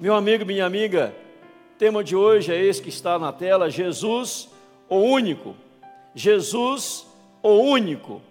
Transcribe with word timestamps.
Meu 0.00 0.14
amigo, 0.14 0.46
minha 0.46 0.64
amiga, 0.64 1.12
tema 1.76 2.04
de 2.04 2.14
hoje 2.14 2.54
é 2.54 2.64
esse 2.64 2.80
que 2.80 2.88
está 2.88 3.18
na 3.18 3.32
tela: 3.32 3.68
Jesus, 3.68 4.48
o 4.88 4.98
único. 4.98 5.56
Jesus, 6.14 7.04
o 7.42 7.54
único. 7.54 8.22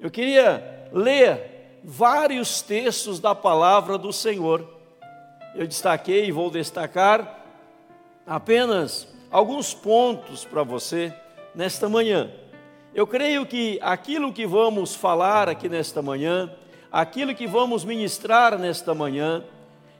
Eu 0.00 0.10
queria 0.10 0.90
ler 0.92 1.78
vários 1.84 2.62
textos 2.62 3.20
da 3.20 3.32
palavra 3.32 3.96
do 3.96 4.12
Senhor. 4.12 4.68
Eu 5.54 5.68
destaquei 5.68 6.26
e 6.26 6.32
vou 6.32 6.50
destacar 6.50 7.44
apenas 8.26 9.06
alguns 9.30 9.72
pontos 9.72 10.44
para 10.44 10.64
você 10.64 11.14
nesta 11.54 11.88
manhã. 11.88 12.28
Eu 12.92 13.06
creio 13.06 13.46
que 13.46 13.78
aquilo 13.80 14.32
que 14.32 14.48
vamos 14.48 14.96
falar 14.96 15.48
aqui 15.48 15.68
nesta 15.68 16.02
manhã, 16.02 16.52
aquilo 16.90 17.36
que 17.36 17.46
vamos 17.46 17.84
ministrar 17.84 18.58
nesta 18.58 18.92
manhã, 18.92 19.44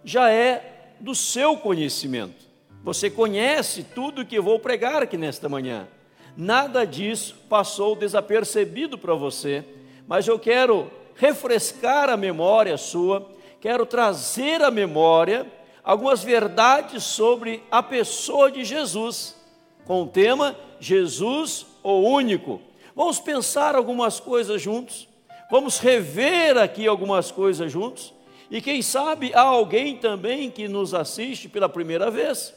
já 0.03 0.29
é 0.29 0.74
do 1.01 1.15
seu 1.15 1.57
conhecimento. 1.57 2.45
Você 2.83 3.09
conhece 3.09 3.83
tudo 3.83 4.27
que 4.27 4.37
eu 4.37 4.43
vou 4.43 4.59
pregar 4.59 5.03
aqui 5.03 5.17
nesta 5.17 5.49
manhã. 5.49 5.89
Nada 6.37 6.85
disso 6.85 7.37
passou 7.49 7.97
desapercebido 7.97 8.99
para 8.99 9.15
você, 9.15 9.65
mas 10.07 10.27
eu 10.27 10.39
quero 10.39 10.91
refrescar 11.15 12.11
a 12.11 12.17
memória 12.17 12.77
sua, 12.77 13.31
quero 13.61 13.87
trazer 13.87 14.63
à 14.63 14.71
memória 14.71 15.47
algumas 15.83 16.23
verdades 16.25 17.05
sobre 17.05 17.63
a 17.71 17.83
pessoa 17.83 18.51
de 18.51 18.65
Jesus, 18.65 19.37
com 19.85 20.03
o 20.03 20.09
tema 20.09 20.57
Jesus, 20.81 21.67
o 21.83 22.01
único. 22.01 22.61
Vamos 22.97 23.21
pensar 23.21 23.77
algumas 23.77 24.19
coisas 24.19 24.61
juntos, 24.61 25.09
vamos 25.51 25.79
rever 25.79 26.59
aqui 26.59 26.87
algumas 26.87 27.31
coisas 27.31 27.71
juntos, 27.71 28.13
e 28.55 28.61
quem 28.61 28.83
sabe 28.83 29.35
há 29.35 29.41
alguém 29.41 29.97
também 29.97 30.49
que 30.49 30.69
nos 30.69 30.95
assiste 30.95 31.49
pela 31.49 31.69
primeira 31.69 32.09
vez, 32.09 32.55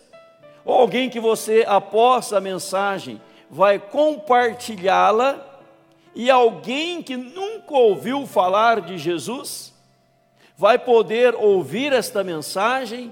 ou 0.63 0.75
alguém 0.75 1.09
que 1.09 1.19
você, 1.19 1.65
após 1.67 2.31
a 2.31 2.39
mensagem, 2.39 3.19
vai 3.49 3.79
compartilhá-la, 3.79 5.43
e 6.13 6.29
alguém 6.29 7.01
que 7.01 7.17
nunca 7.17 7.73
ouviu 7.73 8.27
falar 8.27 8.79
de 8.81 8.95
Jesus, 8.99 9.73
vai 10.55 10.77
poder 10.77 11.33
ouvir 11.33 11.91
esta 11.91 12.23
mensagem 12.23 13.11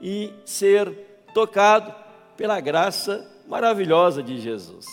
e 0.00 0.32
ser 0.46 1.26
tocado 1.34 1.94
pela 2.38 2.58
graça 2.58 3.30
maravilhosa 3.46 4.22
de 4.22 4.40
Jesus. 4.40 4.86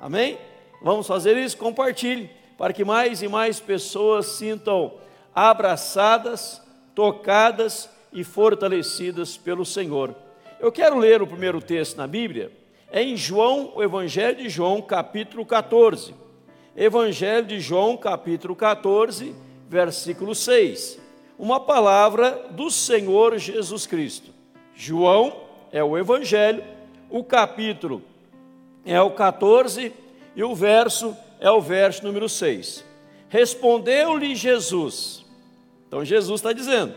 Amém? 0.00 0.38
Vamos 0.80 1.06
fazer 1.06 1.36
isso? 1.36 1.58
Compartilhe, 1.58 2.30
para 2.56 2.72
que 2.72 2.82
mais 2.82 3.20
e 3.20 3.28
mais 3.28 3.60
pessoas 3.60 4.24
sintam 4.24 4.94
abraçadas, 5.34 6.66
tocadas 6.98 7.88
e 8.12 8.24
fortalecidas 8.24 9.36
pelo 9.36 9.64
Senhor. 9.64 10.16
Eu 10.58 10.72
quero 10.72 10.98
ler 10.98 11.22
o 11.22 11.28
primeiro 11.28 11.60
texto 11.62 11.96
na 11.96 12.08
Bíblia, 12.08 12.50
é 12.90 13.00
em 13.00 13.16
João, 13.16 13.72
o 13.76 13.84
Evangelho 13.84 14.38
de 14.38 14.48
João, 14.48 14.82
capítulo 14.82 15.46
14. 15.46 16.12
Evangelho 16.76 17.46
de 17.46 17.60
João, 17.60 17.96
capítulo 17.96 18.56
14, 18.56 19.32
versículo 19.68 20.34
6. 20.34 20.98
Uma 21.38 21.60
palavra 21.60 22.48
do 22.50 22.68
Senhor 22.68 23.38
Jesus 23.38 23.86
Cristo. 23.86 24.32
João 24.74 25.36
é 25.70 25.84
o 25.84 25.96
Evangelho, 25.96 26.64
o 27.08 27.22
capítulo 27.22 28.02
é 28.84 29.00
o 29.00 29.12
14 29.12 29.92
e 30.34 30.42
o 30.42 30.52
verso 30.52 31.16
é 31.38 31.48
o 31.48 31.60
verso 31.60 32.04
número 32.04 32.28
6. 32.28 32.84
Respondeu-lhe 33.28 34.34
Jesus. 34.34 35.27
Então 35.88 36.04
Jesus 36.04 36.38
está 36.40 36.52
dizendo: 36.52 36.94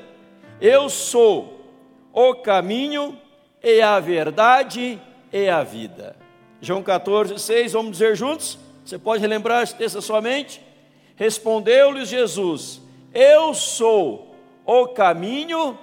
Eu 0.59 0.89
sou 0.89 1.65
o 2.13 2.35
caminho 2.35 3.17
e 3.63 3.81
a 3.81 3.99
verdade 3.99 5.01
e 5.31 5.49
a 5.49 5.63
vida. 5.63 6.15
João 6.59 6.83
14, 6.83 7.39
6, 7.39 7.71
vamos 7.71 7.93
dizer 7.93 8.15
juntos? 8.15 8.59
Você 8.85 8.99
pode 8.99 9.21
relembrar 9.21 9.63
esse 9.63 9.75
texto 9.75 10.21
mente? 10.21 10.61
Respondeu-lhe 11.15 12.05
Jesus: 12.05 12.81
Eu 13.13 13.53
sou 13.53 14.35
o 14.65 14.87
caminho, 14.87 15.79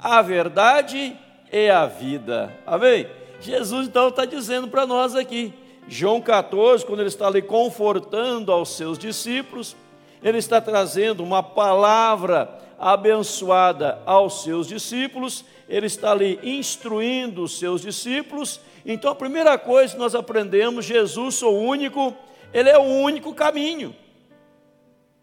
a 0.00 0.22
verdade 0.22 1.16
e 1.52 1.68
a 1.68 1.86
vida. 1.86 2.52
Amém? 2.66 3.06
Jesus 3.40 3.86
então 3.86 4.08
está 4.08 4.24
dizendo 4.24 4.68
para 4.68 4.86
nós 4.86 5.14
aqui: 5.14 5.52
João 5.86 6.20
14, 6.20 6.84
quando 6.84 7.00
ele 7.00 7.08
está 7.08 7.26
ali 7.26 7.42
confortando 7.42 8.50
aos 8.50 8.70
seus 8.70 8.98
discípulos, 8.98 9.76
ele 10.22 10.38
está 10.38 10.60
trazendo 10.60 11.22
uma 11.22 11.42
palavra 11.42 12.58
abençoada 12.78 14.00
aos 14.06 14.42
seus 14.42 14.68
discípulos, 14.68 15.44
ele 15.68 15.86
está 15.86 16.12
ali 16.12 16.38
instruindo 16.42 17.42
os 17.42 17.58
seus 17.58 17.82
discípulos. 17.82 18.60
Então, 18.86 19.10
a 19.10 19.14
primeira 19.14 19.58
coisa 19.58 19.94
que 19.94 19.98
nós 19.98 20.14
aprendemos: 20.14 20.84
Jesus, 20.84 21.42
o 21.42 21.50
único, 21.50 22.16
ele 22.52 22.70
é 22.70 22.78
o 22.78 22.82
único 22.82 23.34
caminho. 23.34 23.94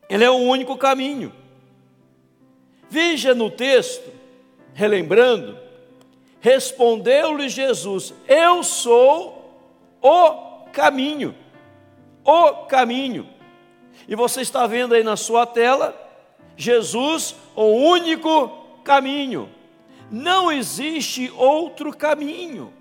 Ele 0.09 0.23
é 0.23 0.29
o 0.29 0.35
único 0.35 0.78
caminho. 0.78 1.33
Veja 2.89 3.33
no 3.33 3.50
texto, 3.50 4.12
relembrando, 4.73 5.57
respondeu-lhe 6.39 7.50
Jesus: 7.50 8.13
Eu 8.27 8.63
sou 8.63 9.59
o 10.01 10.66
caminho. 10.72 11.33
O 12.23 12.66
caminho. 12.67 13.34
E 14.07 14.16
você 14.16 14.41
está 14.41 14.67
vendo 14.67 14.94
aí 14.94 15.03
na 15.03 15.16
sua 15.16 15.45
tela, 15.45 15.95
Jesus, 16.56 17.35
o 17.56 17.63
único 17.63 18.50
caminho. 18.83 19.50
Não 20.11 20.51
existe 20.51 21.31
outro 21.35 21.95
caminho. 21.95 22.72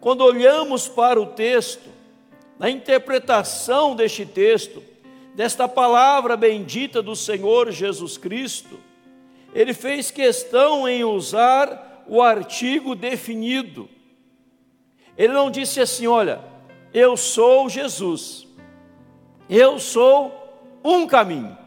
Quando 0.00 0.22
olhamos 0.22 0.88
para 0.88 1.20
o 1.20 1.26
texto, 1.26 1.88
na 2.58 2.70
interpretação 2.70 3.96
deste 3.96 4.24
texto, 4.24 4.82
desta 5.34 5.68
palavra 5.68 6.36
bendita 6.36 7.02
do 7.02 7.16
Senhor 7.16 7.70
Jesus 7.70 8.16
Cristo, 8.16 8.78
ele 9.54 9.74
fez 9.74 10.10
questão 10.10 10.88
em 10.88 11.04
usar 11.04 12.04
o 12.06 12.22
artigo 12.22 12.94
definido. 12.94 13.88
Ele 15.16 15.32
não 15.32 15.50
disse 15.50 15.80
assim, 15.80 16.06
olha, 16.06 16.40
eu 16.94 17.16
sou 17.16 17.68
Jesus, 17.68 18.46
eu 19.50 19.78
sou 19.78 20.32
um 20.84 21.06
caminho. 21.06 21.58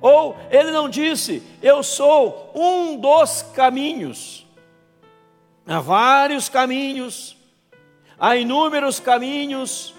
Ou 0.00 0.36
ele 0.50 0.70
não 0.70 0.88
disse, 0.88 1.42
eu 1.60 1.82
sou 1.82 2.52
um 2.54 2.96
dos 2.96 3.42
caminhos. 3.42 4.46
Há 5.66 5.80
vários 5.80 6.48
caminhos, 6.48 7.36
há 8.18 8.36
inúmeros 8.36 9.00
caminhos, 9.00 9.92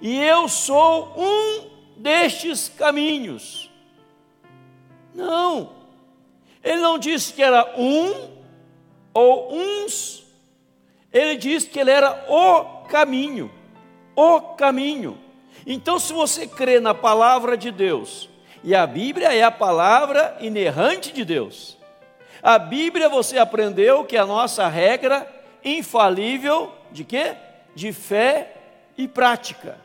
e 0.00 0.18
eu 0.18 0.48
sou 0.48 1.12
um 1.16 1.68
destes 1.98 2.68
caminhos. 2.70 3.70
Não, 5.14 5.70
ele 6.64 6.80
não 6.80 6.98
disse 6.98 7.34
que 7.34 7.42
era 7.42 7.78
um 7.78 8.30
ou 9.12 9.54
uns, 9.54 10.24
ele 11.12 11.36
disse 11.36 11.68
que 11.68 11.78
ele 11.78 11.90
era 11.90 12.24
o 12.30 12.86
caminho 12.88 13.50
o 14.14 14.40
caminho. 14.40 15.18
Então, 15.66 15.98
se 15.98 16.12
você 16.12 16.46
crê 16.46 16.80
na 16.80 16.94
palavra 16.94 17.56
de 17.56 17.70
Deus, 17.70 18.28
e 18.64 18.74
a 18.74 18.86
Bíblia 18.86 19.34
é 19.34 19.42
a 19.42 19.50
palavra 19.50 20.36
inerrante 20.40 21.12
de 21.12 21.24
Deus, 21.24 21.78
a 22.42 22.58
Bíblia 22.58 23.08
você 23.08 23.38
aprendeu 23.38 24.04
que 24.04 24.16
é 24.16 24.20
a 24.20 24.26
nossa 24.26 24.66
regra 24.68 25.26
infalível 25.64 26.72
de 26.90 27.04
quê? 27.04 27.36
De 27.74 27.92
fé 27.92 28.56
e 28.98 29.06
prática. 29.06 29.78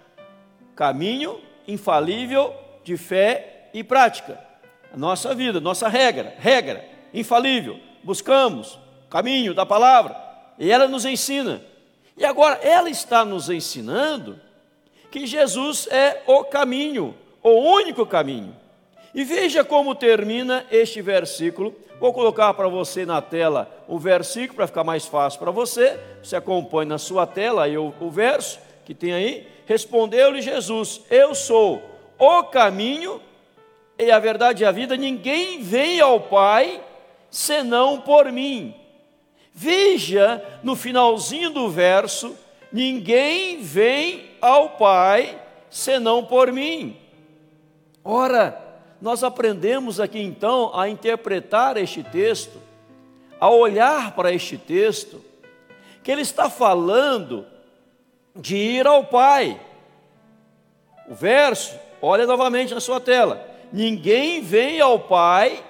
Caminho 0.76 1.40
infalível 1.68 2.54
de 2.84 2.98
fé 2.98 3.70
e 3.74 3.84
prática. 3.84 4.44
A 4.92 4.98
nossa 4.98 5.36
vida, 5.36 5.60
nossa 5.60 5.88
regra, 5.88 6.34
regra 6.40 6.84
infalível. 7.14 7.80
Buscamos 8.04 8.80
o 9.06 9.10
caminho 9.10 9.54
da 9.54 9.66
palavra 9.66 10.16
e 10.58 10.72
ela 10.72 10.88
nos 10.88 11.06
ensina. 11.06 11.62
E 12.18 12.26
agora 12.26 12.56
ela 12.64 12.90
está 12.90 13.24
nos 13.24 13.50
ensinando 13.50 14.40
que 15.12 15.26
Jesus 15.26 15.88
é 15.92 16.22
o 16.28 16.44
caminho, 16.44 17.16
o 17.42 17.50
único 17.50 18.06
caminho. 18.06 18.56
E 19.14 19.24
veja 19.24 19.64
como 19.64 19.96
termina 19.96 20.66
este 20.70 21.02
versículo. 21.02 21.74
Vou 22.00 22.14
colocar 22.14 22.54
para 22.54 22.68
você 22.68 23.06
na 23.06 23.22
tela 23.22 23.84
o 23.88 23.98
versículo 23.98 24.56
para 24.56 24.68
ficar 24.68 24.84
mais 24.84 25.06
fácil 25.06 25.40
para 25.40 25.50
você. 25.50 26.00
Você 26.22 26.36
acompanha 26.36 26.90
na 26.90 26.98
sua 26.98 27.26
tela 27.26 27.64
aí 27.64 27.78
o, 27.78 27.94
o 28.00 28.12
verso 28.12 28.60
que 28.86 28.94
tem 28.94 29.14
aí. 29.14 29.48
Respondeu-lhe 29.66 30.42
Jesus: 30.42 31.02
Eu 31.10 31.34
sou 31.34 31.82
o 32.20 32.44
caminho 32.44 33.20
e 33.98 34.12
a 34.12 34.20
verdade 34.20 34.64
e 34.64 34.66
a 34.66 34.72
vida. 34.72 34.96
Ninguém 34.96 35.64
vem 35.64 36.00
ao 36.00 36.20
Pai 36.20 36.82
senão 37.32 38.00
por 38.00 38.32
mim. 38.32 38.76
Veja 39.54 40.44
no 40.62 40.76
finalzinho 40.76 41.50
do 41.50 41.70
verso: 41.70 42.38
ninguém 42.72 43.60
vem 43.62 44.27
ao 44.42 44.72
Pai 44.72 45.40
senão 45.70 46.24
por 46.24 46.52
mim. 46.52 46.98
Ora, 48.04 48.60
nós 49.02 49.24
aprendemos 49.24 50.00
aqui 50.00 50.20
então 50.20 50.72
a 50.78 50.90
interpretar 50.90 51.78
este 51.78 52.04
texto 52.04 52.62
ao 53.40 53.58
olhar 53.58 54.14
para 54.16 54.32
este 54.32 54.58
texto, 54.58 55.24
que 56.04 56.12
ele 56.12 56.22
está 56.22 56.50
falando 56.50 57.46
de 58.36 58.56
ir 58.56 58.88
ao 58.88 59.04
Pai. 59.04 59.60
O 61.08 61.14
verso, 61.14 61.78
olha 62.02 62.26
novamente 62.26 62.74
na 62.74 62.80
sua 62.80 63.00
tela: 63.00 63.46
Ninguém 63.72 64.42
vem 64.42 64.82
ao 64.82 65.00
Pai 65.00 65.64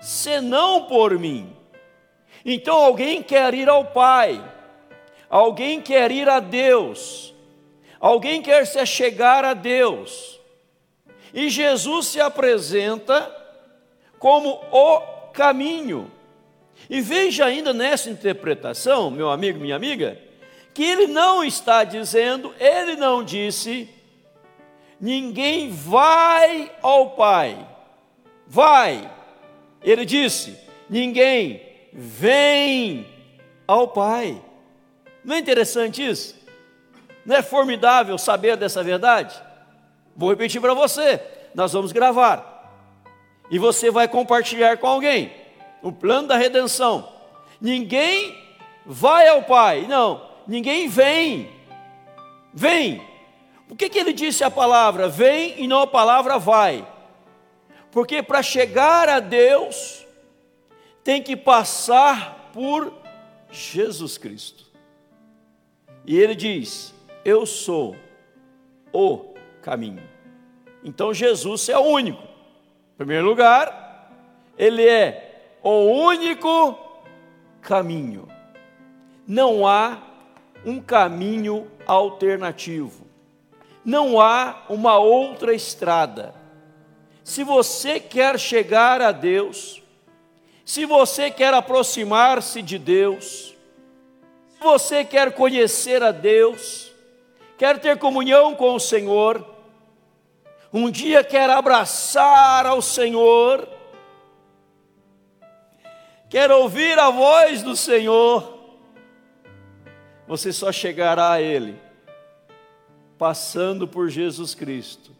senão 0.00 0.84
por 0.84 1.18
mim. 1.18 1.54
Então 2.44 2.76
alguém 2.76 3.22
quer 3.22 3.54
ir 3.54 3.68
ao 3.68 3.86
Pai, 3.86 4.42
alguém 5.30 5.80
quer 5.80 6.10
ir 6.10 6.28
a 6.28 6.40
Deus, 6.40 7.33
alguém 8.04 8.42
quer 8.42 8.66
se 8.66 8.84
chegar 8.84 9.46
a 9.46 9.54
Deus. 9.54 10.38
E 11.32 11.48
Jesus 11.48 12.08
se 12.08 12.20
apresenta 12.20 13.34
como 14.18 14.60
o 14.70 15.00
caminho. 15.32 16.12
E 16.90 17.00
veja 17.00 17.46
ainda 17.46 17.72
nessa 17.72 18.10
interpretação, 18.10 19.10
meu 19.10 19.30
amigo, 19.30 19.58
minha 19.58 19.74
amiga, 19.74 20.20
que 20.74 20.84
ele 20.84 21.06
não 21.06 21.42
está 21.42 21.82
dizendo, 21.82 22.54
ele 22.60 22.94
não 22.94 23.24
disse, 23.24 23.88
ninguém 25.00 25.70
vai 25.70 26.70
ao 26.82 27.12
Pai, 27.12 27.66
vai. 28.46 29.10
Ele 29.82 30.04
disse, 30.04 30.58
ninguém 30.90 31.62
vem 31.90 33.06
ao 33.66 33.88
Pai. 33.88 34.42
Não 35.24 35.36
é 35.36 35.38
interessante 35.38 36.06
isso? 36.06 36.43
Não 37.24 37.36
é 37.36 37.42
formidável 37.42 38.16
saber 38.18 38.56
dessa 38.56 38.82
verdade? 38.82 39.40
Vou 40.16 40.30
repetir 40.30 40.60
para 40.60 40.74
você, 40.74 41.20
nós 41.54 41.72
vamos 41.72 41.92
gravar. 41.92 42.52
E 43.50 43.58
você 43.58 43.90
vai 43.90 44.08
compartilhar 44.08 44.78
com 44.78 44.86
alguém 44.86 45.32
o 45.82 45.92
plano 45.92 46.28
da 46.28 46.36
redenção. 46.36 47.12
Ninguém 47.60 48.42
vai 48.86 49.28
ao 49.28 49.42
Pai, 49.42 49.86
não, 49.86 50.26
ninguém 50.46 50.88
vem. 50.88 51.50
Vem. 52.52 53.02
Por 53.66 53.76
que, 53.76 53.88
que 53.88 53.98
ele 53.98 54.12
disse 54.12 54.44
a 54.44 54.50
palavra 54.50 55.08
vem 55.08 55.54
e 55.62 55.66
não 55.66 55.80
a 55.80 55.86
palavra 55.86 56.38
vai? 56.38 56.86
Porque 57.90 58.22
para 58.22 58.42
chegar 58.42 59.08
a 59.08 59.20
Deus, 59.20 60.06
tem 61.02 61.22
que 61.22 61.36
passar 61.36 62.50
por 62.52 62.92
Jesus 63.50 64.16
Cristo. 64.16 64.64
E 66.06 66.18
ele 66.18 66.34
diz: 66.34 66.93
Eu 67.24 67.46
sou 67.46 67.96
o 68.92 69.34
caminho. 69.62 70.02
Então 70.84 71.14
Jesus 71.14 71.68
é 71.68 71.78
o 71.78 71.82
único. 71.82 72.22
Em 72.22 72.96
primeiro 72.98 73.26
lugar, 73.26 74.12
ele 74.58 74.86
é 74.86 75.56
o 75.62 75.84
único 75.84 76.78
caminho. 77.62 78.28
Não 79.26 79.66
há 79.66 80.02
um 80.64 80.80
caminho 80.80 81.70
alternativo. 81.86 83.06
Não 83.84 84.20
há 84.20 84.64
uma 84.68 84.98
outra 84.98 85.54
estrada. 85.54 86.34
Se 87.22 87.42
você 87.42 87.98
quer 87.98 88.38
chegar 88.38 89.00
a 89.00 89.10
Deus, 89.10 89.82
se 90.64 90.84
você 90.84 91.30
quer 91.30 91.54
aproximar-se 91.54 92.60
de 92.60 92.78
Deus, 92.78 93.54
se 94.50 94.62
você 94.62 95.04
quer 95.04 95.32
conhecer 95.32 96.02
a 96.02 96.10
Deus, 96.10 96.93
quer 97.56 97.78
ter 97.78 97.98
comunhão 97.98 98.54
com 98.54 98.74
o 98.74 98.80
Senhor, 98.80 99.44
um 100.72 100.90
dia 100.90 101.22
quer 101.22 101.48
abraçar 101.50 102.66
ao 102.66 102.82
Senhor, 102.82 103.68
quer 106.28 106.50
ouvir 106.50 106.98
a 106.98 107.10
voz 107.10 107.62
do 107.62 107.76
Senhor, 107.76 108.58
você 110.26 110.52
só 110.52 110.72
chegará 110.72 111.32
a 111.32 111.40
Ele 111.40 111.78
passando 113.16 113.86
por 113.86 114.08
Jesus 114.08 114.54
Cristo, 114.54 115.12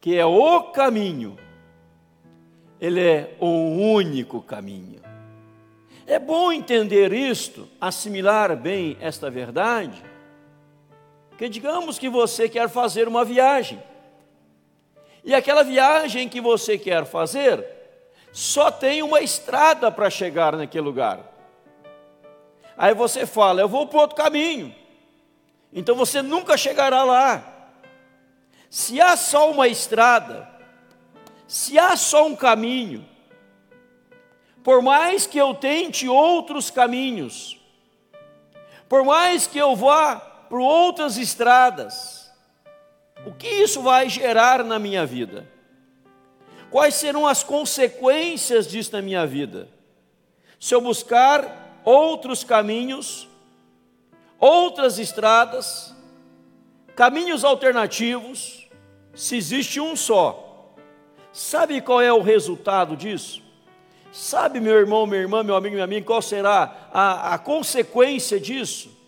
que 0.00 0.16
é 0.16 0.26
o 0.26 0.64
caminho, 0.64 1.38
Ele 2.80 3.00
é 3.00 3.34
o 3.40 3.46
único 3.46 4.42
caminho. 4.42 5.00
É 6.06 6.18
bom 6.18 6.52
entender 6.52 7.12
isto, 7.12 7.68
assimilar 7.80 8.56
bem 8.56 8.96
esta 9.00 9.30
verdade, 9.30 10.02
que 11.40 11.48
digamos 11.48 11.98
que 11.98 12.10
você 12.10 12.50
quer 12.50 12.68
fazer 12.68 13.08
uma 13.08 13.24
viagem, 13.24 13.82
e 15.24 15.34
aquela 15.34 15.64
viagem 15.64 16.28
que 16.28 16.38
você 16.38 16.76
quer 16.76 17.06
fazer, 17.06 17.66
só 18.30 18.70
tem 18.70 19.02
uma 19.02 19.22
estrada 19.22 19.90
para 19.90 20.10
chegar 20.10 20.54
naquele 20.54 20.84
lugar. 20.84 21.20
Aí 22.76 22.92
você 22.92 23.24
fala, 23.24 23.62
eu 23.62 23.68
vou 23.70 23.86
para 23.86 24.00
outro 24.00 24.16
caminho. 24.16 24.74
Então 25.72 25.96
você 25.96 26.20
nunca 26.20 26.58
chegará 26.58 27.04
lá. 27.04 27.42
Se 28.68 29.00
há 29.00 29.16
só 29.16 29.50
uma 29.50 29.66
estrada, 29.66 30.46
se 31.48 31.78
há 31.78 31.96
só 31.96 32.26
um 32.26 32.36
caminho, 32.36 33.08
por 34.62 34.82
mais 34.82 35.26
que 35.26 35.38
eu 35.38 35.54
tente 35.54 36.06
outros 36.06 36.70
caminhos, 36.70 37.58
por 38.86 39.06
mais 39.06 39.46
que 39.46 39.56
eu 39.56 39.74
vá 39.74 40.29
por 40.50 40.58
outras 40.58 41.16
estradas, 41.16 42.28
o 43.24 43.30
que 43.30 43.46
isso 43.46 43.82
vai 43.82 44.08
gerar 44.08 44.64
na 44.64 44.80
minha 44.80 45.06
vida? 45.06 45.48
Quais 46.72 46.96
serão 46.96 47.24
as 47.24 47.44
consequências 47.44 48.66
disso 48.66 48.92
na 48.92 49.00
minha 49.00 49.24
vida? 49.24 49.68
Se 50.58 50.74
eu 50.74 50.80
buscar 50.80 51.80
outros 51.84 52.42
caminhos, 52.42 53.28
outras 54.40 54.98
estradas, 54.98 55.94
caminhos 56.96 57.44
alternativos, 57.44 58.68
se 59.14 59.36
existe 59.36 59.80
um 59.80 59.94
só, 59.94 60.74
sabe 61.32 61.80
qual 61.80 62.00
é 62.00 62.12
o 62.12 62.22
resultado 62.22 62.96
disso? 62.96 63.40
Sabe, 64.12 64.58
meu 64.58 64.74
irmão, 64.74 65.06
minha 65.06 65.20
irmã, 65.20 65.44
meu 65.44 65.54
amigo, 65.54 65.74
minha 65.74 65.84
amiga, 65.84 66.06
qual 66.06 66.20
será 66.20 66.88
a, 66.92 67.34
a 67.34 67.38
consequência 67.38 68.40
disso? 68.40 68.99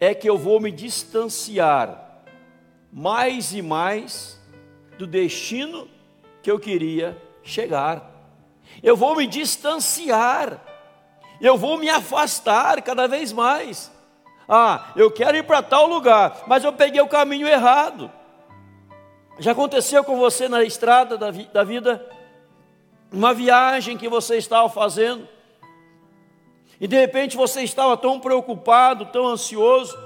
É 0.00 0.14
que 0.14 0.28
eu 0.28 0.36
vou 0.36 0.60
me 0.60 0.70
distanciar 0.70 2.22
mais 2.92 3.52
e 3.52 3.60
mais 3.60 4.40
do 4.96 5.06
destino 5.06 5.88
que 6.42 6.50
eu 6.50 6.58
queria 6.58 7.20
chegar. 7.42 8.10
Eu 8.82 8.96
vou 8.96 9.16
me 9.16 9.26
distanciar, 9.26 10.60
eu 11.40 11.56
vou 11.56 11.78
me 11.78 11.88
afastar 11.88 12.80
cada 12.82 13.06
vez 13.06 13.32
mais. 13.32 13.90
Ah, 14.48 14.92
eu 14.94 15.10
quero 15.10 15.36
ir 15.36 15.44
para 15.44 15.62
tal 15.62 15.86
lugar, 15.86 16.44
mas 16.46 16.64
eu 16.64 16.72
peguei 16.72 17.00
o 17.00 17.08
caminho 17.08 17.48
errado. 17.48 18.10
Já 19.38 19.52
aconteceu 19.52 20.04
com 20.04 20.16
você 20.16 20.48
na 20.48 20.62
estrada 20.62 21.18
da, 21.18 21.30
vi 21.30 21.44
da 21.52 21.64
vida? 21.64 22.04
Uma 23.10 23.34
viagem 23.34 23.96
que 23.96 24.08
você 24.08 24.36
estava 24.36 24.68
fazendo, 24.68 25.28
e 26.84 26.86
de 26.86 27.00
repente 27.00 27.36
você 27.36 27.62
estava 27.62 27.96
tão 27.96 28.20
preocupado, 28.20 29.06
tão 29.06 29.26
ansioso, 29.26 29.98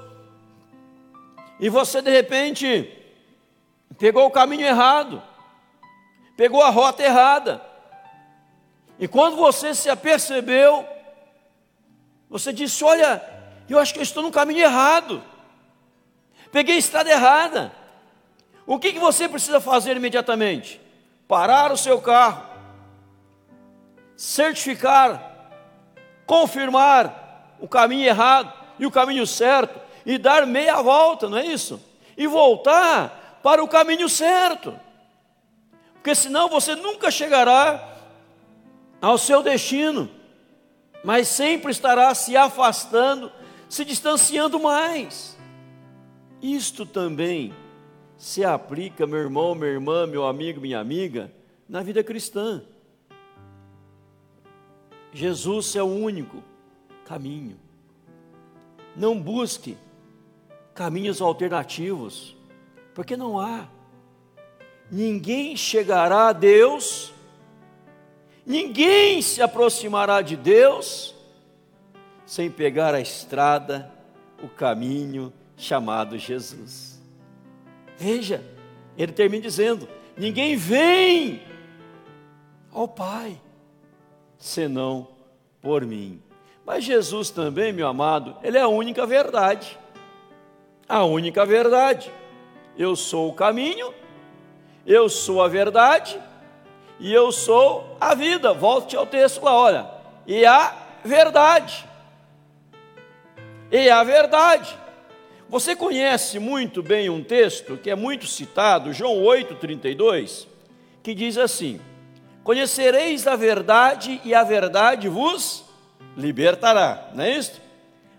e 1.59 1.69
você 1.69 2.01
de 2.01 2.09
repente 2.09 2.91
pegou 3.97 4.25
o 4.25 4.31
caminho 4.31 4.65
errado 4.65 5.21
pegou 6.39 6.63
a 6.63 6.69
rota 6.69 7.03
errada. 7.03 7.61
E 8.97 9.09
quando 9.09 9.35
você 9.35 9.75
se 9.75 9.89
apercebeu, 9.89 10.87
você 12.29 12.53
disse: 12.53 12.81
Olha, 12.81 13.21
eu 13.67 13.77
acho 13.77 13.93
que 13.93 13.99
eu 13.99 14.03
estou 14.03 14.23
no 14.23 14.31
caminho 14.31 14.61
errado. 14.61 15.21
Peguei 16.49 16.75
a 16.75 16.79
estrada 16.79 17.11
errada. 17.11 17.73
O 18.65 18.79
que, 18.79 18.93
que 18.93 18.99
você 18.99 19.27
precisa 19.27 19.59
fazer 19.59 19.97
imediatamente? 19.97 20.79
Parar 21.27 21.73
o 21.73 21.77
seu 21.77 21.99
carro, 21.99 22.41
certificar, 24.15 25.28
confirmar 26.29 27.55
o 27.59 27.67
caminho 27.67 28.05
errado 28.05 28.53
e 28.77 28.85
o 28.85 28.91
caminho 28.91 29.25
certo, 29.27 29.79
e 30.05 30.17
dar 30.17 30.45
meia 30.45 30.81
volta, 30.81 31.27
não 31.27 31.37
é 31.37 31.45
isso? 31.45 31.81
E 32.15 32.27
voltar 32.27 33.39
para 33.43 33.63
o 33.63 33.67
caminho 33.67 34.07
certo 34.07 34.73
porque 36.09 36.15
senão 36.15 36.47
você 36.47 36.75
nunca 36.75 37.11
chegará 37.11 37.97
ao 39.01 39.17
seu 39.17 39.43
destino, 39.43 40.09
mas 41.03 41.27
sempre 41.27 41.71
estará 41.71 42.15
se 42.15 42.37
afastando, 42.37 43.29
se 43.67 43.83
distanciando 43.83 44.59
mais. 44.59 45.37
Isto 46.41 46.85
também 46.85 47.53
se 48.17 48.45
aplica, 48.45 49.05
meu 49.05 49.19
irmão, 49.19 49.53
minha 49.53 49.71
irmã, 49.71 50.07
meu 50.07 50.25
amigo, 50.25 50.61
minha 50.61 50.79
amiga, 50.79 51.31
na 51.67 51.83
vida 51.83 52.01
cristã. 52.01 52.63
Jesus 55.11 55.75
é 55.75 55.83
o 55.83 55.87
único 55.87 56.43
caminho. 57.05 57.57
Não 58.95 59.19
busque 59.19 59.77
caminhos 60.73 61.21
alternativos, 61.21 62.35
porque 62.93 63.17
não 63.17 63.39
há 63.39 63.67
ninguém 64.91 65.55
chegará 65.55 66.29
a 66.29 66.33
Deus, 66.33 67.13
Ninguém 68.49 69.21
se 69.21 69.43
aproximará 69.43 70.23
de 70.23 70.35
Deus 70.35 71.13
sem 72.25 72.49
pegar 72.49 72.95
a 72.95 72.99
estrada, 72.99 73.91
o 74.41 74.47
caminho 74.47 75.31
chamado 75.55 76.17
Jesus. 76.17 76.99
Veja, 77.95 78.43
ele 78.97 79.11
termina 79.11 79.43
dizendo: 79.43 79.87
Ninguém 80.17 80.55
vem 80.55 81.43
ao 82.71 82.87
Pai 82.87 83.39
senão 84.39 85.07
por 85.61 85.85
mim. 85.85 86.21
Mas 86.65 86.83
Jesus 86.83 87.29
também, 87.29 87.73
meu 87.73 87.87
amado, 87.87 88.37
ele 88.41 88.57
é 88.57 88.61
a 88.61 88.67
única 88.67 89.05
verdade. 89.05 89.77
A 90.87 91.03
única 91.03 91.45
verdade. 91.45 92.11
Eu 92.77 92.95
sou 92.95 93.29
o 93.29 93.33
caminho, 93.33 93.93
eu 94.87 95.09
sou 95.09 95.43
a 95.43 95.47
verdade 95.47 96.19
e 96.99 97.13
eu 97.13 97.31
sou 97.31 97.97
a 97.99 98.15
vida. 98.15 98.53
Volte 98.53 98.95
ao 98.95 99.05
texto 99.05 99.43
lá, 99.43 99.53
olha. 99.53 99.89
E 100.25 100.45
a 100.45 100.73
verdade. 101.03 101.85
E 103.71 103.89
a 103.89 104.03
verdade. 104.03 104.77
Você 105.49 105.75
conhece 105.75 106.37
muito 106.37 106.83
bem 106.83 107.09
um 107.09 107.23
texto 107.23 107.75
que 107.75 107.89
é 107.89 107.95
muito 107.95 108.27
citado, 108.27 108.93
João 108.93 109.23
8:32, 109.23 110.47
que 111.01 111.15
diz 111.15 111.37
assim: 111.37 111.81
Conhecereis 112.43 113.27
a 113.27 113.35
verdade 113.35 114.21
e 114.23 114.33
a 114.33 114.43
verdade 114.43 115.07
vos 115.07 115.65
libertará. 116.15 117.09
Não 117.13 117.23
é 117.23 117.37
isso? 117.37 117.61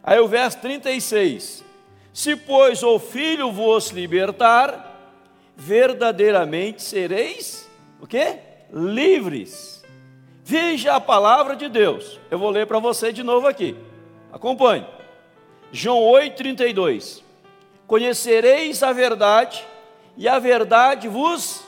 Aí 0.02 0.18
o 0.18 0.28
verso 0.28 0.58
36. 0.58 1.64
Se 2.12 2.36
pois 2.36 2.82
o 2.82 2.98
filho 2.98 3.52
vos 3.52 3.90
libertar, 3.90 4.86
verdadeiramente 5.56 6.82
sereis 6.82 7.68
o 8.00 8.06
quê? 8.06 8.38
Livres. 8.72 9.84
Veja 10.42 10.94
a 10.94 11.00
palavra 11.00 11.54
de 11.54 11.68
Deus. 11.68 12.18
Eu 12.30 12.38
vou 12.38 12.50
ler 12.50 12.66
para 12.66 12.78
você 12.78 13.12
de 13.12 13.22
novo 13.22 13.46
aqui. 13.46 13.76
Acompanhe. 14.32 14.86
João 15.70 16.00
8:32. 16.00 17.22
Conhecereis 17.86 18.82
a 18.82 18.92
verdade 18.92 19.64
e 20.16 20.28
a 20.28 20.38
verdade 20.38 21.08
vos 21.08 21.62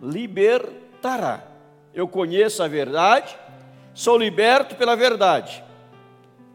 libertará. 0.00 1.42
Eu 1.96 2.06
conheço 2.06 2.62
a 2.62 2.68
verdade, 2.68 3.34
sou 3.94 4.18
liberto 4.18 4.74
pela 4.74 4.94
verdade. 4.94 5.64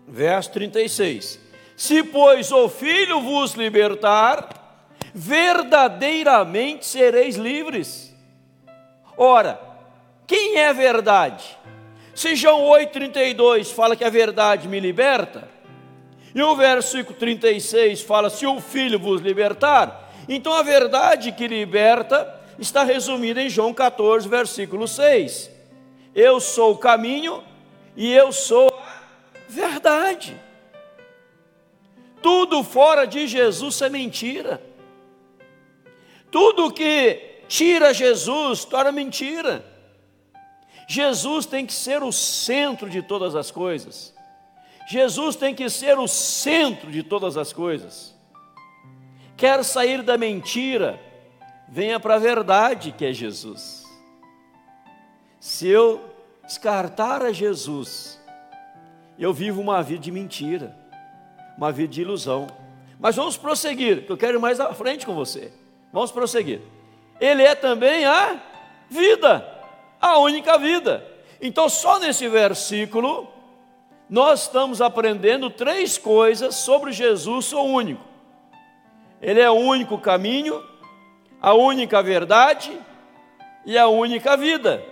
Verso 0.07 0.51
36. 0.51 1.39
Se, 1.75 2.03
pois, 2.03 2.51
o 2.51 2.69
Filho 2.69 3.19
vos 3.21 3.53
libertar, 3.53 4.87
verdadeiramente 5.15 6.85
sereis 6.85 7.37
livres. 7.37 8.15
Ora, 9.17 9.59
quem 10.27 10.57
é 10.57 10.71
verdade? 10.71 11.57
Se 12.13 12.35
João 12.35 12.69
8,32 12.69 13.73
fala 13.73 13.95
que 13.95 14.03
a 14.03 14.11
verdade 14.11 14.67
me 14.67 14.79
liberta, 14.79 15.49
e 16.35 16.43
o 16.43 16.55
versículo 16.55 17.17
36 17.17 18.03
fala: 18.03 18.29
se 18.29 18.45
o 18.45 18.61
Filho 18.61 18.99
vos 18.99 19.19
libertar, 19.21 20.13
então 20.29 20.53
a 20.53 20.61
verdade 20.61 21.31
que 21.31 21.47
liberta 21.47 22.40
está 22.61 22.83
resumida 22.83 23.41
em 23.41 23.49
João 23.49 23.73
14, 23.73 24.29
versículo 24.29 24.87
6. 24.87 25.49
Eu 26.13 26.39
sou 26.39 26.73
o 26.73 26.77
caminho 26.77 27.43
e 27.97 28.13
eu 28.13 28.31
sou 28.31 28.69
a 28.69 29.01
verdade. 29.49 30.39
Tudo 32.21 32.63
fora 32.63 33.05
de 33.05 33.27
Jesus 33.27 33.81
é 33.81 33.89
mentira. 33.89 34.61
Tudo 36.29 36.71
que 36.71 37.41
tira 37.47 37.93
Jesus 37.93 38.63
torna 38.63 38.91
mentira. 38.91 39.65
Jesus 40.87 41.45
tem 41.47 41.65
que 41.65 41.73
ser 41.73 42.03
o 42.03 42.11
centro 42.11 42.89
de 42.89 43.01
todas 43.01 43.35
as 43.35 43.49
coisas. 43.49 44.13
Jesus 44.87 45.35
tem 45.35 45.55
que 45.55 45.67
ser 45.69 45.97
o 45.97 46.07
centro 46.07 46.91
de 46.91 47.01
todas 47.01 47.37
as 47.37 47.51
coisas. 47.51 48.13
Quer 49.35 49.63
sair 49.63 50.03
da 50.03 50.17
mentira, 50.17 50.99
venha 51.71 52.01
para 52.01 52.15
a 52.15 52.19
verdade 52.19 52.91
que 52.91 53.05
é 53.05 53.13
Jesus. 53.13 53.85
Se 55.39 55.69
eu 55.69 56.03
descartar 56.45 57.23
a 57.23 57.31
Jesus, 57.31 58.21
eu 59.17 59.33
vivo 59.33 59.61
uma 59.61 59.81
vida 59.81 60.01
de 60.01 60.11
mentira, 60.11 60.75
uma 61.57 61.71
vida 61.71 61.93
de 61.93 62.01
ilusão. 62.01 62.47
Mas 62.99 63.15
vamos 63.15 63.37
prosseguir, 63.37 64.05
que 64.05 64.11
eu 64.11 64.17
quero 64.17 64.37
ir 64.37 64.41
mais 64.41 64.59
à 64.59 64.73
frente 64.73 65.05
com 65.05 65.15
você. 65.15 65.53
Vamos 65.93 66.11
prosseguir. 66.11 66.59
Ele 67.21 67.41
é 67.41 67.55
também 67.55 68.03
a 68.03 68.37
vida, 68.89 69.47
a 69.99 70.17
única 70.17 70.57
vida. 70.57 71.07
Então, 71.41 71.69
só 71.69 71.99
nesse 71.99 72.27
versículo, 72.27 73.27
nós 74.09 74.43
estamos 74.43 74.81
aprendendo 74.81 75.49
três 75.49 75.97
coisas 75.97 76.55
sobre 76.55 76.91
Jesus, 76.91 77.53
o 77.53 77.63
único. 77.63 78.03
Ele 79.21 79.39
é 79.39 79.49
o 79.49 79.55
único 79.55 79.97
caminho, 79.97 80.70
a 81.41 81.53
única 81.53 82.03
verdade 82.03 82.71
e 83.65 83.77
a 83.77 83.87
única 83.87 84.37
vida. 84.37 84.83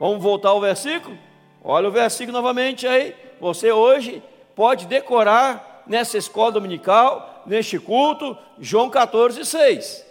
Vamos 0.00 0.22
voltar 0.22 0.48
ao 0.50 0.60
versículo? 0.60 1.16
Olha 1.62 1.88
o 1.88 1.92
versículo 1.92 2.36
novamente 2.36 2.86
aí. 2.86 3.14
Você 3.40 3.70
hoje 3.70 4.22
pode 4.54 4.86
decorar 4.86 5.82
nessa 5.86 6.16
escola 6.16 6.52
dominical, 6.52 7.42
neste 7.44 7.78
culto, 7.78 8.36
João 8.58 8.88
14, 8.88 9.44
6. 9.44 10.06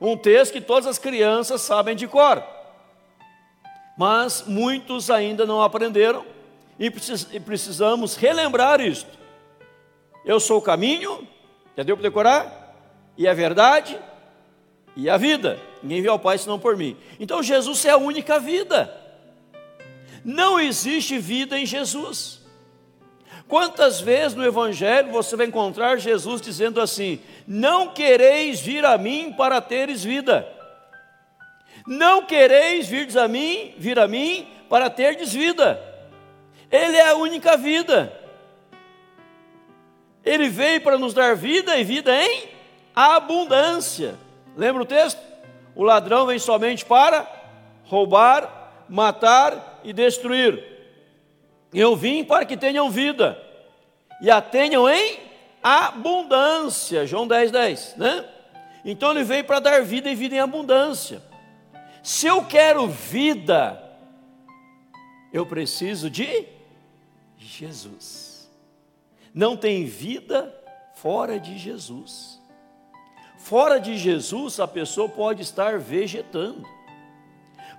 Um 0.00 0.16
texto 0.16 0.52
que 0.52 0.60
todas 0.60 0.86
as 0.86 0.98
crianças 0.98 1.60
sabem 1.60 1.96
de 1.96 2.06
cor. 2.06 2.42
Mas 3.96 4.44
muitos 4.46 5.10
ainda 5.10 5.44
não 5.44 5.60
aprenderam 5.60 6.24
e 6.78 6.90
precisamos 7.40 8.16
relembrar 8.16 8.80
isto. 8.80 9.10
Eu 10.24 10.38
sou 10.40 10.58
o 10.58 10.62
caminho, 10.62 11.26
já 11.76 11.82
deu 11.82 11.96
para 11.96 12.04
decorar? 12.04 12.76
E 13.18 13.28
a 13.28 13.34
verdade 13.34 13.98
e 14.96 15.08
a 15.08 15.16
vida. 15.16 15.58
Ninguém 15.82 16.02
vê 16.02 16.08
ao 16.08 16.18
Pai 16.18 16.38
senão 16.38 16.58
por 16.58 16.76
mim. 16.76 16.96
Então 17.18 17.42
Jesus 17.42 17.84
é 17.84 17.90
a 17.90 17.96
única 17.96 18.38
vida. 18.38 18.94
Não 20.24 20.60
existe 20.60 21.18
vida 21.18 21.58
em 21.58 21.66
Jesus. 21.66 22.40
Quantas 23.48 24.00
vezes 24.00 24.34
no 24.34 24.44
Evangelho 24.44 25.10
você 25.10 25.36
vai 25.36 25.46
encontrar 25.46 25.98
Jesus 25.98 26.40
dizendo 26.40 26.80
assim: 26.80 27.20
Não 27.46 27.88
quereis 27.88 28.60
vir 28.60 28.84
a 28.84 28.96
mim 28.96 29.32
para 29.36 29.60
teres 29.60 30.02
vida. 30.02 30.48
Não 31.86 32.24
quereis 32.24 32.86
vir 32.86 33.16
a 33.18 33.26
mim, 33.26 33.74
vir 33.76 33.98
a 33.98 34.06
mim 34.06 34.46
para 34.68 34.88
terdes 34.88 35.32
vida. 35.32 35.82
Ele 36.70 36.96
é 36.96 37.08
a 37.08 37.16
única 37.16 37.56
vida. 37.56 38.18
Ele 40.24 40.48
veio 40.48 40.80
para 40.80 40.96
nos 40.96 41.12
dar 41.12 41.34
vida 41.34 41.76
e 41.76 41.84
vida 41.84 42.14
em 42.14 42.44
abundância. 42.94 44.14
Lembra 44.56 44.82
o 44.82 44.86
texto? 44.86 45.20
O 45.74 45.82
ladrão 45.82 46.26
vem 46.26 46.38
somente 46.38 46.84
para 46.84 47.26
roubar, 47.84 48.84
matar 48.88 49.80
e 49.82 49.92
destruir. 49.92 50.62
Eu 51.72 51.96
vim 51.96 52.22
para 52.24 52.44
que 52.44 52.56
tenham 52.56 52.90
vida 52.90 53.40
e 54.20 54.30
a 54.30 54.40
tenham 54.40 54.88
em 54.88 55.18
abundância. 55.62 57.06
João 57.06 57.26
10, 57.26 57.50
10, 57.50 57.96
né? 57.96 58.28
Então 58.84 59.12
ele 59.12 59.24
veio 59.24 59.44
para 59.44 59.60
dar 59.60 59.82
vida 59.82 60.10
e 60.10 60.14
vida 60.14 60.34
em 60.34 60.40
abundância. 60.40 61.22
Se 62.02 62.26
eu 62.26 62.44
quero 62.44 62.88
vida, 62.88 63.80
eu 65.32 65.46
preciso 65.46 66.10
de 66.10 66.46
Jesus. 67.38 68.50
Não 69.32 69.56
tem 69.56 69.84
vida 69.84 70.54
fora 70.94 71.38
de 71.38 71.56
Jesus. 71.56 72.41
Fora 73.42 73.80
de 73.80 73.98
Jesus, 73.98 74.60
a 74.60 74.68
pessoa 74.68 75.08
pode 75.08 75.42
estar 75.42 75.76
vegetando. 75.76 76.64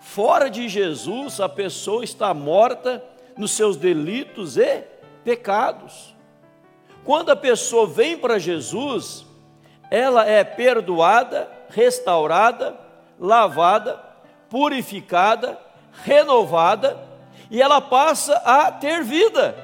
Fora 0.01 0.49
de 0.49 0.67
Jesus, 0.67 1.39
a 1.39 1.47
pessoa 1.47 2.03
está 2.03 2.33
morta 2.33 3.01
nos 3.37 3.51
seus 3.51 3.77
delitos 3.77 4.57
e 4.57 4.83
pecados. 5.23 6.13
Quando 7.05 7.31
a 7.31 7.35
pessoa 7.35 7.87
vem 7.87 8.17
para 8.17 8.37
Jesus, 8.37 9.25
ela 9.89 10.25
é 10.25 10.43
perdoada, 10.43 11.49
restaurada, 11.69 12.77
lavada, 13.17 13.97
purificada, 14.49 15.57
renovada 16.03 16.99
e 17.49 17.61
ela 17.61 17.79
passa 17.79 18.35
a 18.45 18.69
ter 18.69 19.01
vida. 19.01 19.55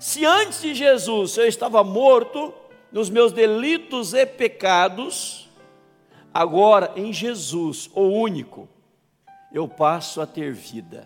Se 0.00 0.24
antes 0.24 0.62
de 0.62 0.74
Jesus 0.74 1.36
eu 1.36 1.46
estava 1.46 1.84
morto 1.84 2.52
nos 2.94 3.10
meus 3.10 3.32
delitos 3.32 4.14
e 4.14 4.24
pecados, 4.24 5.50
agora 6.32 6.92
em 6.94 7.12
Jesus, 7.12 7.90
o 7.92 8.02
único, 8.02 8.68
eu 9.52 9.66
passo 9.66 10.20
a 10.20 10.26
ter 10.28 10.52
vida. 10.52 11.04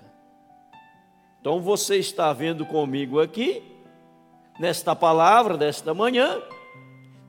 Então 1.41 1.63
você 1.63 1.97
está 1.97 2.31
vendo 2.35 2.67
comigo 2.67 3.19
aqui, 3.19 3.63
nesta 4.61 4.95
palavra 4.95 5.57
desta 5.57 5.95
manhã, 5.95 6.43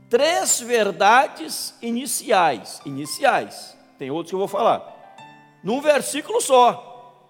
três 0.09 0.59
verdades 0.59 1.73
iniciais. 1.81 2.81
Iniciais, 2.85 3.77
tem 3.97 4.11
outros 4.11 4.31
que 4.31 4.35
eu 4.35 4.39
vou 4.39 4.47
falar, 4.49 5.15
num 5.63 5.79
versículo 5.79 6.41
só. 6.41 7.29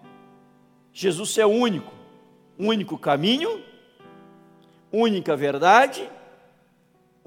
Jesus 0.92 1.38
é 1.38 1.46
único, 1.46 1.92
único 2.58 2.98
caminho, 2.98 3.62
única 4.90 5.36
verdade, 5.36 6.10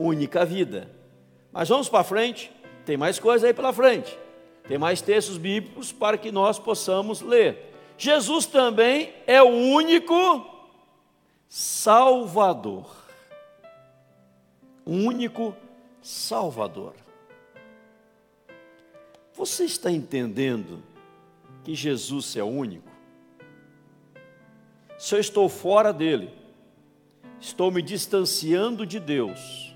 única 0.07 0.45
vida. 0.45 0.89
Mas 1.51 1.69
vamos 1.69 1.89
para 1.89 2.03
frente, 2.03 2.51
tem 2.85 2.97
mais 2.97 3.19
coisa 3.19 3.47
aí 3.47 3.53
pela 3.53 3.71
frente. 3.71 4.17
Tem 4.67 4.77
mais 4.77 5.01
textos 5.01 5.37
bíblicos 5.37 5.91
para 5.91 6.17
que 6.17 6.31
nós 6.31 6.57
possamos 6.57 7.21
ler. 7.21 7.73
Jesus 7.97 8.45
também 8.45 9.13
é 9.27 9.41
o 9.41 9.49
único 9.49 10.45
Salvador. 11.47 12.89
O 14.85 14.91
único 14.91 15.55
Salvador. 16.01 16.93
Você 19.33 19.65
está 19.65 19.91
entendendo 19.91 20.83
que 21.63 21.73
Jesus 21.73 22.35
é 22.35 22.43
o 22.43 22.47
único? 22.47 22.91
Se 24.97 25.15
eu 25.15 25.19
estou 25.19 25.49
fora 25.49 25.91
dele, 25.91 26.31
estou 27.39 27.71
me 27.71 27.81
distanciando 27.81 28.85
de 28.85 28.99
Deus, 28.99 29.72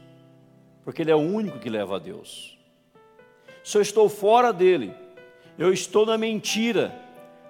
porque 0.87 1.01
Ele 1.01 1.11
é 1.11 1.15
o 1.17 1.19
único 1.19 1.59
que 1.59 1.69
leva 1.69 1.97
a 1.97 1.99
Deus. 1.99 2.57
Se 3.61 3.77
eu 3.77 3.81
estou 3.81 4.07
fora 4.07 4.53
dele, 4.53 4.93
eu 5.59 5.73
estou 5.73 6.05
na 6.05 6.17
mentira, 6.17 6.97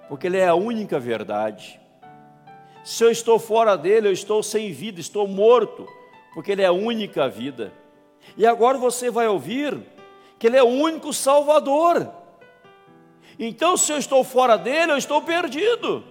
porque 0.08 0.26
Ele 0.26 0.38
é 0.38 0.48
a 0.48 0.56
única 0.56 0.98
verdade. 0.98 1.80
Se 2.82 3.04
eu 3.04 3.12
estou 3.12 3.38
fora 3.38 3.76
dele, 3.76 4.08
eu 4.08 4.12
estou 4.12 4.42
sem 4.42 4.72
vida, 4.72 4.98
estou 4.98 5.28
morto, 5.28 5.86
porque 6.34 6.50
Ele 6.50 6.62
é 6.62 6.66
a 6.66 6.72
única 6.72 7.28
vida. 7.28 7.72
E 8.36 8.44
agora 8.44 8.76
você 8.76 9.08
vai 9.08 9.28
ouvir 9.28 9.78
que 10.36 10.48
Ele 10.48 10.56
é 10.56 10.62
o 10.64 10.66
único 10.66 11.12
Salvador. 11.12 12.10
Então, 13.38 13.76
se 13.76 13.92
eu 13.92 13.98
estou 13.98 14.24
fora 14.24 14.58
dele, 14.58 14.90
eu 14.90 14.98
estou 14.98 15.22
perdido. 15.22 16.02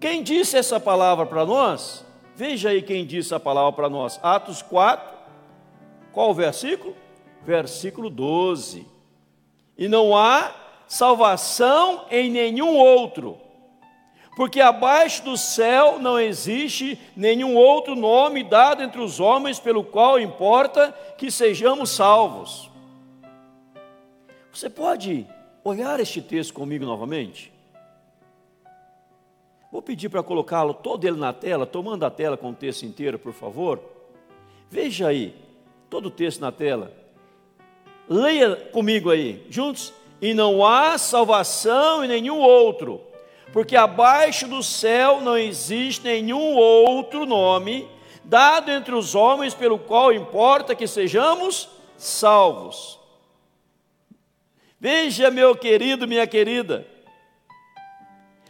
Quem 0.00 0.22
disse 0.22 0.56
essa 0.56 0.80
palavra 0.80 1.26
para 1.26 1.44
nós? 1.44 2.02
Veja 2.34 2.70
aí 2.70 2.80
quem 2.80 3.04
disse 3.04 3.34
a 3.34 3.38
palavra 3.38 3.72
para 3.72 3.90
nós. 3.90 4.18
Atos 4.22 4.62
4, 4.62 5.15
qual 6.16 6.30
o 6.30 6.34
versículo? 6.34 6.96
Versículo 7.44 8.08
12. 8.08 8.86
E 9.76 9.86
não 9.86 10.16
há 10.16 10.50
salvação 10.88 12.06
em 12.10 12.30
nenhum 12.30 12.74
outro, 12.74 13.36
porque 14.34 14.62
abaixo 14.62 15.22
do 15.22 15.36
céu 15.36 15.98
não 15.98 16.18
existe 16.18 16.98
nenhum 17.14 17.54
outro 17.54 17.94
nome 17.94 18.42
dado 18.42 18.82
entre 18.82 18.98
os 18.98 19.20
homens 19.20 19.60
pelo 19.60 19.84
qual 19.84 20.18
importa 20.18 20.90
que 21.18 21.30
sejamos 21.30 21.90
salvos. 21.90 22.70
Você 24.50 24.70
pode 24.70 25.26
olhar 25.62 26.00
este 26.00 26.22
texto 26.22 26.54
comigo 26.54 26.86
novamente? 26.86 27.52
Vou 29.70 29.82
pedir 29.82 30.08
para 30.08 30.22
colocá-lo 30.22 30.72
todo 30.72 31.06
ele 31.06 31.18
na 31.18 31.34
tela, 31.34 31.66
tomando 31.66 32.06
a 32.06 32.10
tela 32.10 32.38
com 32.38 32.52
o 32.52 32.54
texto 32.54 32.84
inteiro, 32.84 33.18
por 33.18 33.34
favor. 33.34 33.78
Veja 34.70 35.08
aí, 35.08 35.45
todo 35.88 36.06
o 36.06 36.10
texto 36.10 36.40
na 36.40 36.52
tela. 36.52 36.92
Leia 38.08 38.56
comigo 38.56 39.10
aí, 39.10 39.44
juntos. 39.50 39.92
E 40.20 40.32
não 40.32 40.64
há 40.64 40.96
salvação 40.96 42.02
em 42.02 42.08
nenhum 42.08 42.38
outro, 42.38 43.02
porque 43.52 43.76
abaixo 43.76 44.48
do 44.48 44.62
céu 44.62 45.20
não 45.20 45.36
existe 45.36 46.04
nenhum 46.04 46.54
outro 46.54 47.26
nome 47.26 47.86
dado 48.24 48.70
entre 48.70 48.94
os 48.94 49.14
homens 49.14 49.54
pelo 49.54 49.78
qual 49.78 50.12
importa 50.12 50.74
que 50.74 50.86
sejamos 50.86 51.68
salvos. 51.96 52.98
Veja, 54.80 55.30
meu 55.30 55.54
querido, 55.54 56.08
minha 56.08 56.26
querida, 56.26 56.86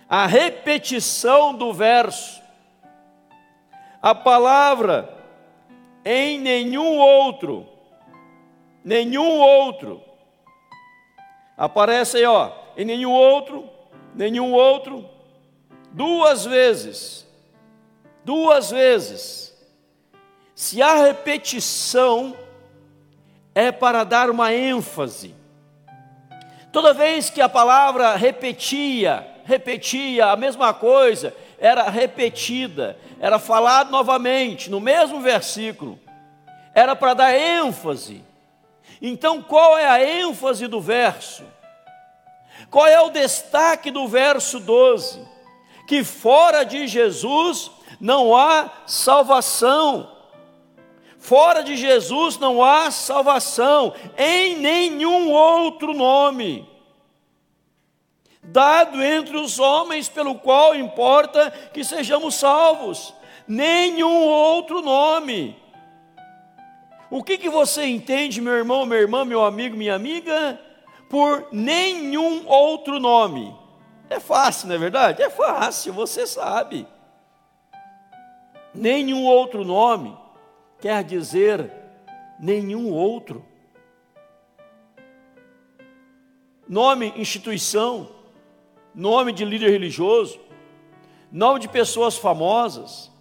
a 0.09 0.27
repetição 0.27 1.55
do 1.55 1.73
verso, 1.73 2.41
a 4.01 4.15
palavra 4.15 5.16
em 6.09 6.39
nenhum 6.39 6.99
outro, 6.99 7.67
nenhum 8.85 9.41
outro, 9.41 10.01
aparece 11.57 12.19
aí, 12.19 12.25
ó, 12.25 12.53
em 12.77 12.85
nenhum 12.85 13.11
outro, 13.11 13.69
nenhum 14.15 14.53
outro, 14.53 15.05
duas 15.91 16.45
vezes, 16.45 17.27
duas 18.25 18.71
vezes. 18.71 19.53
Se 20.55 20.81
a 20.81 20.95
repetição 20.95 22.37
é 23.53 23.73
para 23.73 24.05
dar 24.05 24.31
uma 24.31 24.55
ênfase, 24.55 25.35
Toda 26.77 26.93
vez 26.93 27.31
que 27.31 27.41
a 27.41 27.49
palavra 27.49 28.17
repetia, 28.17 29.27
repetia 29.47 30.27
a 30.27 30.37
mesma 30.37 30.75
coisa, 30.75 31.35
era 31.59 31.89
repetida, 31.89 32.99
era 33.21 33.39
falado 33.39 33.91
novamente, 33.91 34.71
no 34.71 34.81
mesmo 34.81 35.21
versículo, 35.21 35.99
era 36.75 36.95
para 36.95 37.15
dar 37.15 37.35
ênfase. 37.35 38.23
Então, 39.01 39.43
qual 39.43 39.77
é 39.77 39.87
a 39.87 40.05
ênfase 40.05 40.67
do 40.67 40.81
verso? 40.81 41.45
Qual 42.71 42.87
é 42.87 43.01
o 43.01 43.11
destaque 43.11 43.91
do 43.91 44.07
verso 44.09 44.59
12? 44.61 45.21
Que 45.87 46.03
fora 46.03 46.65
de 46.65 46.87
Jesus 46.87 47.71
não 48.01 48.37
há 48.37 48.71
salvação. 48.87 50.13
Fora 51.19 51.63
de 51.63 51.77
Jesus 51.77 52.39
não 52.39 52.63
há 52.63 52.91
salvação 52.91 53.95
em 54.17 54.57
nenhum 54.57 55.31
outro 55.31 55.93
nome 55.93 56.76
dado 58.47 59.03
entre 59.03 59.37
os 59.37 59.59
homens 59.59 60.09
pelo 60.09 60.37
qual 60.37 60.75
importa 60.75 61.51
que 61.73 61.85
sejamos 61.85 62.37
salvos, 62.37 63.15
nenhum 63.47 64.25
outro 64.27 64.81
nome. 64.81 65.57
O 67.11 67.23
que, 67.23 67.39
que 67.39 67.49
você 67.49 67.85
entende, 67.85 68.41
meu 68.41 68.55
irmão, 68.55 68.87
minha 68.87 69.01
irmã, 69.01 69.25
meu 69.25 69.45
amigo, 69.45 69.77
minha 69.77 69.95
amiga, 69.95 70.61
por 71.09 71.49
nenhum 71.53 72.47
outro 72.47 72.99
nome? 72.99 73.55
É 74.09 74.21
fácil, 74.21 74.69
não 74.69 74.77
é 74.77 74.79
verdade? 74.79 75.23
É 75.23 75.31
fácil, 75.31 75.93
você 75.93 76.27
sabe. 76.27 76.87
Nenhum 78.75 79.25
outro 79.25 79.65
nome 79.65 80.17
quer 80.81 81.03
dizer 81.03 81.71
nenhum 82.39 82.93
outro. 82.93 83.45
Nome, 86.69 87.13
instituição, 87.17 88.16
nome 88.97 89.31
de 89.31 89.45
líder 89.45 89.71
religioso, 89.71 90.41
nome 91.31 91.61
de 91.61 91.69
pessoas 91.69 92.17
famosas, 92.17 93.13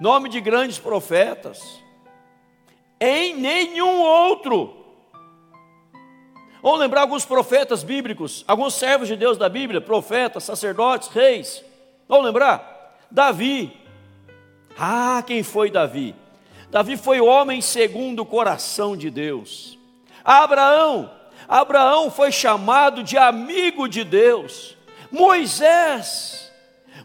nome 0.00 0.28
de 0.28 0.40
grandes 0.40 0.78
profetas, 0.78 1.82
em 3.00 3.34
nenhum 3.34 4.00
outro. 4.00 4.76
Vamos 6.62 6.78
lembrar 6.78 7.00
alguns 7.00 7.24
profetas 7.24 7.82
bíblicos, 7.82 8.44
alguns 8.46 8.74
servos 8.74 9.08
de 9.08 9.16
Deus 9.16 9.36
da 9.36 9.48
Bíblia, 9.48 9.80
profetas, 9.80 10.44
sacerdotes, 10.44 11.08
reis. 11.08 11.64
Vamos 12.06 12.26
lembrar? 12.26 12.96
Davi. 13.10 13.76
Ah, 14.78 15.22
quem 15.26 15.42
foi 15.42 15.70
Davi? 15.70 16.14
Davi 16.70 16.96
foi 16.96 17.20
homem 17.20 17.60
segundo 17.60 18.20
o 18.20 18.26
coração 18.26 18.96
de 18.96 19.10
Deus. 19.10 19.76
Abraão, 20.24 21.10
Abraão 21.48 22.10
foi 22.10 22.30
chamado 22.30 23.02
de 23.02 23.16
amigo 23.16 23.88
de 23.88 24.04
Deus. 24.04 24.76
Moisés, 25.10 26.50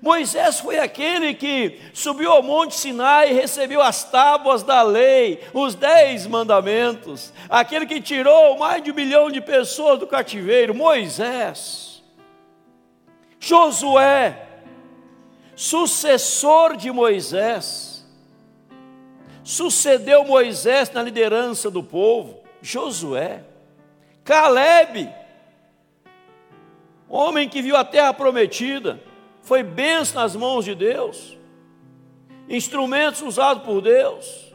Moisés 0.02 0.60
foi 0.60 0.78
aquele 0.78 1.34
que 1.34 1.80
subiu 1.94 2.32
ao 2.32 2.44
Monte 2.44 2.76
Sinai 2.76 3.32
e 3.32 3.34
recebeu 3.34 3.82
as 3.82 4.04
tábuas 4.04 4.62
da 4.62 4.84
lei, 4.84 5.42
os 5.54 5.74
dez 5.74 6.28
mandamentos, 6.28 7.34
aquele 7.50 7.86
que 7.86 8.00
tirou 8.00 8.58
mais 8.58 8.84
de 8.84 8.92
um 8.92 8.96
milhão 8.96 9.32
de 9.32 9.42
pessoas 9.42 9.98
do 9.98 10.06
cativeiro. 10.06 10.76
Moisés, 10.76 12.04
Josué, 13.40 14.48
sucessor 15.56 16.76
de 16.76 16.92
Moisés, 16.92 18.06
sucedeu 19.44 20.26
Moisés 20.26 20.92
na 20.92 21.02
liderança 21.02 21.72
do 21.72 21.82
povo, 21.82 22.44
Josué, 22.62 23.44
Caleb, 24.26 25.08
homem 27.08 27.48
que 27.48 27.62
viu 27.62 27.78
a 27.78 27.86
terra 27.86 28.12
prometida, 28.12 29.00
foi 29.44 29.62
benção 29.62 30.20
nas 30.20 30.36
mãos 30.36 30.66
de 30.66 30.74
Deus, 30.74 31.38
instrumentos 32.50 33.22
usados 33.22 33.64
por 33.64 33.82
Deus, 33.82 34.52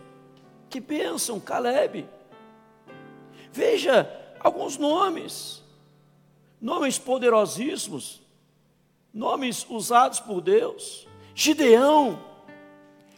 que 0.69 0.81
bênção, 0.81 1.39
Caleb. 1.39 2.05
Veja 3.53 4.11
alguns 4.41 4.77
nomes, 4.77 5.63
nomes 6.61 6.99
poderosíssimos, 6.99 8.21
nomes 9.15 9.65
usados 9.71 10.19
por 10.19 10.41
Deus. 10.41 11.07
Gideão, 11.33 12.19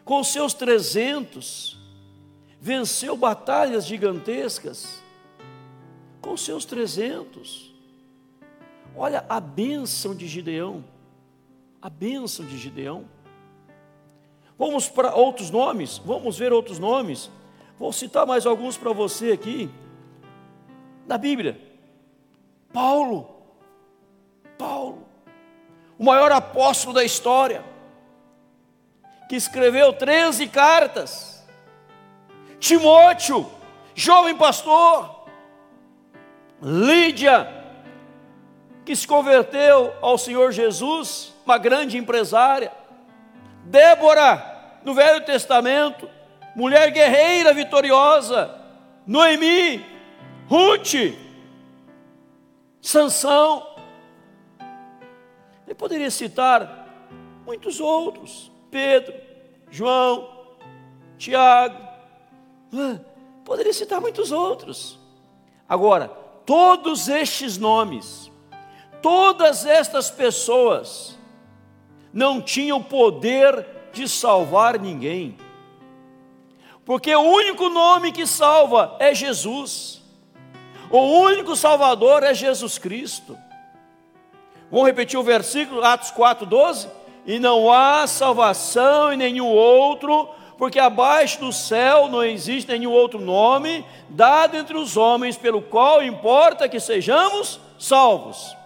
com 0.05 0.23
seus 0.23 0.53
trezentos, 0.53 1.79
venceu 2.61 3.17
batalhas 3.17 3.87
gigantescas, 3.87 5.02
com 6.22 6.37
seus 6.37 6.64
trezentos. 6.64 7.74
Olha 8.96 9.26
a 9.28 9.40
bênção 9.40 10.14
de 10.14 10.26
Gideão. 10.26 10.85
a 11.82 11.90
bênção 11.90 12.46
de 12.46 12.56
Gideão. 12.56 13.04
Vamos 14.56 14.88
para 14.88 15.16
outros 15.16 15.50
nomes, 15.50 15.98
vamos 15.98 16.38
ver 16.38 16.52
outros 16.52 16.78
nomes. 16.78 17.28
Vou 17.76 17.92
citar 17.92 18.24
mais 18.24 18.46
alguns 18.46 18.76
para 18.76 18.92
você 18.92 19.32
aqui. 19.32 19.68
Na 21.04 21.18
Bíblia, 21.18 21.61
Paulo, 22.72 23.28
Paulo, 24.56 25.04
o 25.98 26.04
maior 26.04 26.30
apóstolo 26.30 26.94
da 26.94 27.02
história, 27.02 27.64
que 29.28 29.35
escreveu 29.35 29.92
13 29.92 30.46
cartas. 30.46 31.44
Timóteo, 32.61 33.50
jovem 33.96 34.37
pastor. 34.37 35.12
Lídia, 36.62 37.48
que 38.85 38.94
se 38.94 39.07
converteu 39.07 39.92
ao 40.01 40.16
Senhor 40.16 40.53
Jesus, 40.53 41.35
uma 41.44 41.59
grande 41.59 41.98
empresária. 41.98 42.72
Débora, 43.64 44.81
no 44.85 44.94
Velho 44.94 45.25
Testamento, 45.25 46.09
mulher 46.55 46.90
guerreira 46.92 47.53
vitoriosa. 47.53 48.61
Noemi, 49.05 49.85
Ruth, 50.46 51.16
Sansão. 52.81 53.66
Eu 55.66 55.75
poderia 55.75 56.11
citar 56.11 56.87
muitos 57.44 57.81
outros. 57.81 58.53
Pedro, 58.70 59.14
João, 59.70 60.29
Tiago, 61.18 61.77
poderia 63.44 63.72
citar 63.72 64.01
muitos 64.01 64.31
outros. 64.33 64.98
Agora, 65.68 66.21
todos 66.44 67.09
estes 67.09 67.59
nomes, 67.59 68.31
todas 69.00 69.66
estas 69.66 70.11
pessoas, 70.11 71.18
não 72.12 72.40
tinham 72.40 72.83
poder 72.83 73.66
de 73.92 74.09
salvar 74.09 74.78
ninguém, 74.78 75.37
porque 76.85 77.14
o 77.14 77.20
único 77.20 77.68
nome 77.68 78.12
que 78.12 78.26
salva 78.26 78.96
é 78.98 79.14
Jesus, 79.14 80.02
o 80.90 80.98
único 80.98 81.57
Salvador 81.57 82.22
é 82.22 82.35
Jesus 82.35 82.76
Cristo. 82.76 83.38
Vamos 84.70 84.87
repetir 84.87 85.18
o 85.18 85.22
versículo, 85.22 85.83
Atos 85.83 86.11
4, 86.11 86.44
12? 86.44 87.02
e 87.24 87.38
não 87.38 87.72
há 87.72 88.07
salvação 88.07 89.12
em 89.12 89.16
nenhum 89.16 89.46
outro, 89.46 90.28
porque 90.62 90.79
abaixo 90.79 91.40
do 91.40 91.53
céu 91.53 92.07
não 92.07 92.22
existe 92.22 92.70
nenhum 92.70 92.92
outro 92.92 93.20
nome 93.20 93.85
dado 94.09 94.57
entre 94.57 94.77
os 94.77 94.96
homens 94.96 95.37
pelo 95.37 95.61
qual 95.61 96.01
importa 96.05 96.68
que 96.68 96.79
sejamos 96.79 97.59
salvos. 97.77 98.57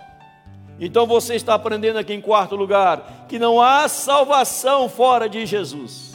Então 0.79 1.07
você 1.07 1.37
está 1.37 1.55
aprendendo 1.55 1.99
aqui 1.99 2.13
em 2.13 2.21
quarto 2.21 2.55
lugar 2.55 3.25
que 3.27 3.39
não 3.39 3.63
há 3.63 3.89
salvação 3.89 4.91
fora 4.91 5.27
de 5.27 5.47
Jesus. 5.47 6.15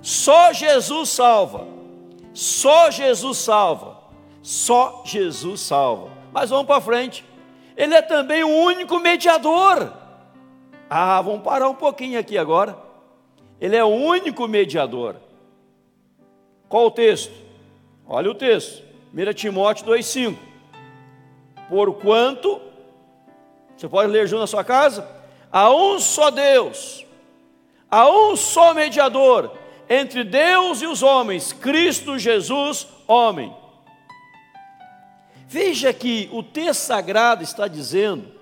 Só 0.00 0.54
Jesus 0.54 1.10
salva. 1.10 1.66
Só 2.32 2.90
Jesus 2.90 3.36
salva. 3.36 3.98
Só 4.40 5.02
Jesus 5.04 5.60
salva. 5.60 6.08
Mas 6.32 6.48
vamos 6.48 6.66
para 6.66 6.80
frente. 6.80 7.26
Ele 7.76 7.94
é 7.94 8.00
também 8.00 8.42
o 8.42 8.48
único 8.48 8.98
mediador 8.98 9.92
ah, 10.88 11.20
vamos 11.20 11.42
parar 11.42 11.68
um 11.68 11.74
pouquinho 11.74 12.18
aqui 12.18 12.38
agora. 12.38 12.85
Ele 13.60 13.76
é 13.76 13.84
o 13.84 13.88
único 13.88 14.46
mediador. 14.46 15.16
Qual 16.68 16.86
o 16.86 16.90
texto? 16.90 17.32
Olha 18.06 18.30
o 18.30 18.34
texto. 18.34 18.82
1 19.14 19.32
Timóteo 19.34 19.86
2,5. 19.86 20.36
Porquanto, 21.68 22.60
você 23.76 23.88
pode 23.88 24.10
ler 24.10 24.26
junto 24.26 24.40
na 24.40 24.46
sua 24.46 24.62
casa? 24.62 25.08
Há 25.50 25.70
um 25.74 25.98
só 25.98 26.30
Deus, 26.30 27.04
há 27.90 28.08
um 28.10 28.36
só 28.36 28.74
mediador 28.74 29.52
entre 29.88 30.22
Deus 30.22 30.82
e 30.82 30.86
os 30.86 31.02
homens, 31.02 31.52
Cristo 31.52 32.18
Jesus, 32.18 32.86
homem. 33.06 33.54
Veja 35.48 35.92
que 35.92 36.28
o 36.32 36.42
texto 36.42 36.80
sagrado 36.80 37.42
está 37.42 37.68
dizendo 37.68 38.36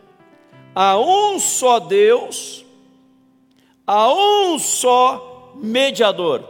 Há 0.75 0.99
um 0.99 1.39
só 1.39 1.79
Deus, 1.79 2.64
há 3.87 4.13
um 4.13 4.59
só 4.59 5.53
mediador. 5.57 6.49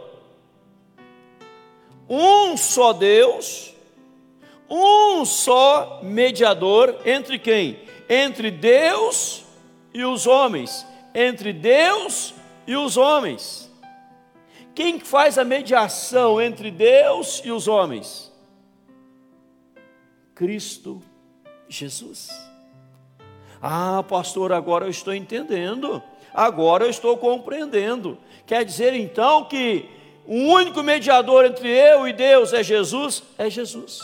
Um 2.07 2.55
só 2.55 2.93
Deus, 2.93 3.73
um 4.69 5.25
só 5.25 6.01
mediador 6.03 6.99
entre 7.05 7.39
quem? 7.39 7.79
Entre 8.09 8.51
Deus 8.51 9.43
e 9.93 10.03
os 10.03 10.27
homens. 10.27 10.85
Entre 11.13 11.51
Deus 11.51 12.33
e 12.67 12.75
os 12.75 12.97
homens. 12.97 13.71
Quem 14.75 14.99
faz 14.99 15.37
a 15.37 15.45
mediação 15.45 16.41
entre 16.41 16.69
Deus 16.69 17.41
e 17.45 17.51
os 17.51 17.67
homens? 17.67 18.31
Cristo 20.35 21.01
Jesus. 21.69 22.29
Ah, 23.61 24.03
pastor, 24.03 24.51
agora 24.51 24.85
eu 24.85 24.89
estou 24.89 25.13
entendendo, 25.13 26.03
agora 26.35 26.83
eu 26.83 26.89
estou 26.89 27.17
compreendendo. 27.17 28.17
Quer 28.45 28.65
dizer 28.65 28.93
então 28.93 29.45
que 29.45 29.89
o 30.27 30.35
único 30.35 30.83
mediador 30.83 31.45
entre 31.45 31.69
eu 31.69 32.07
e 32.07 32.13
Deus 32.13 32.53
é 32.53 32.61
Jesus? 32.63 33.23
É 33.37 33.49
Jesus. 33.49 33.99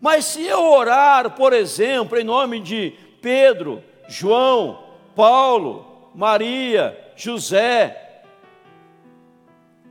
Mas 0.00 0.26
se 0.26 0.44
eu 0.44 0.62
orar, 0.70 1.30
por 1.30 1.52
exemplo, 1.52 2.18
em 2.18 2.24
nome 2.24 2.60
de 2.60 2.92
Pedro, 3.22 3.82
João, 4.06 4.84
Paulo, 5.14 6.10
Maria, 6.14 7.12
José, 7.16 8.22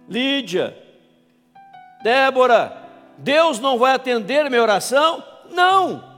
Lídia, 0.08 0.78
Débora, 2.04 2.78
Deus 3.17 3.60
não 3.60 3.80
vai 3.80 3.93
atender 3.96 4.50
minha 4.50 4.62
oração? 4.62 5.24
Não. 5.50 6.12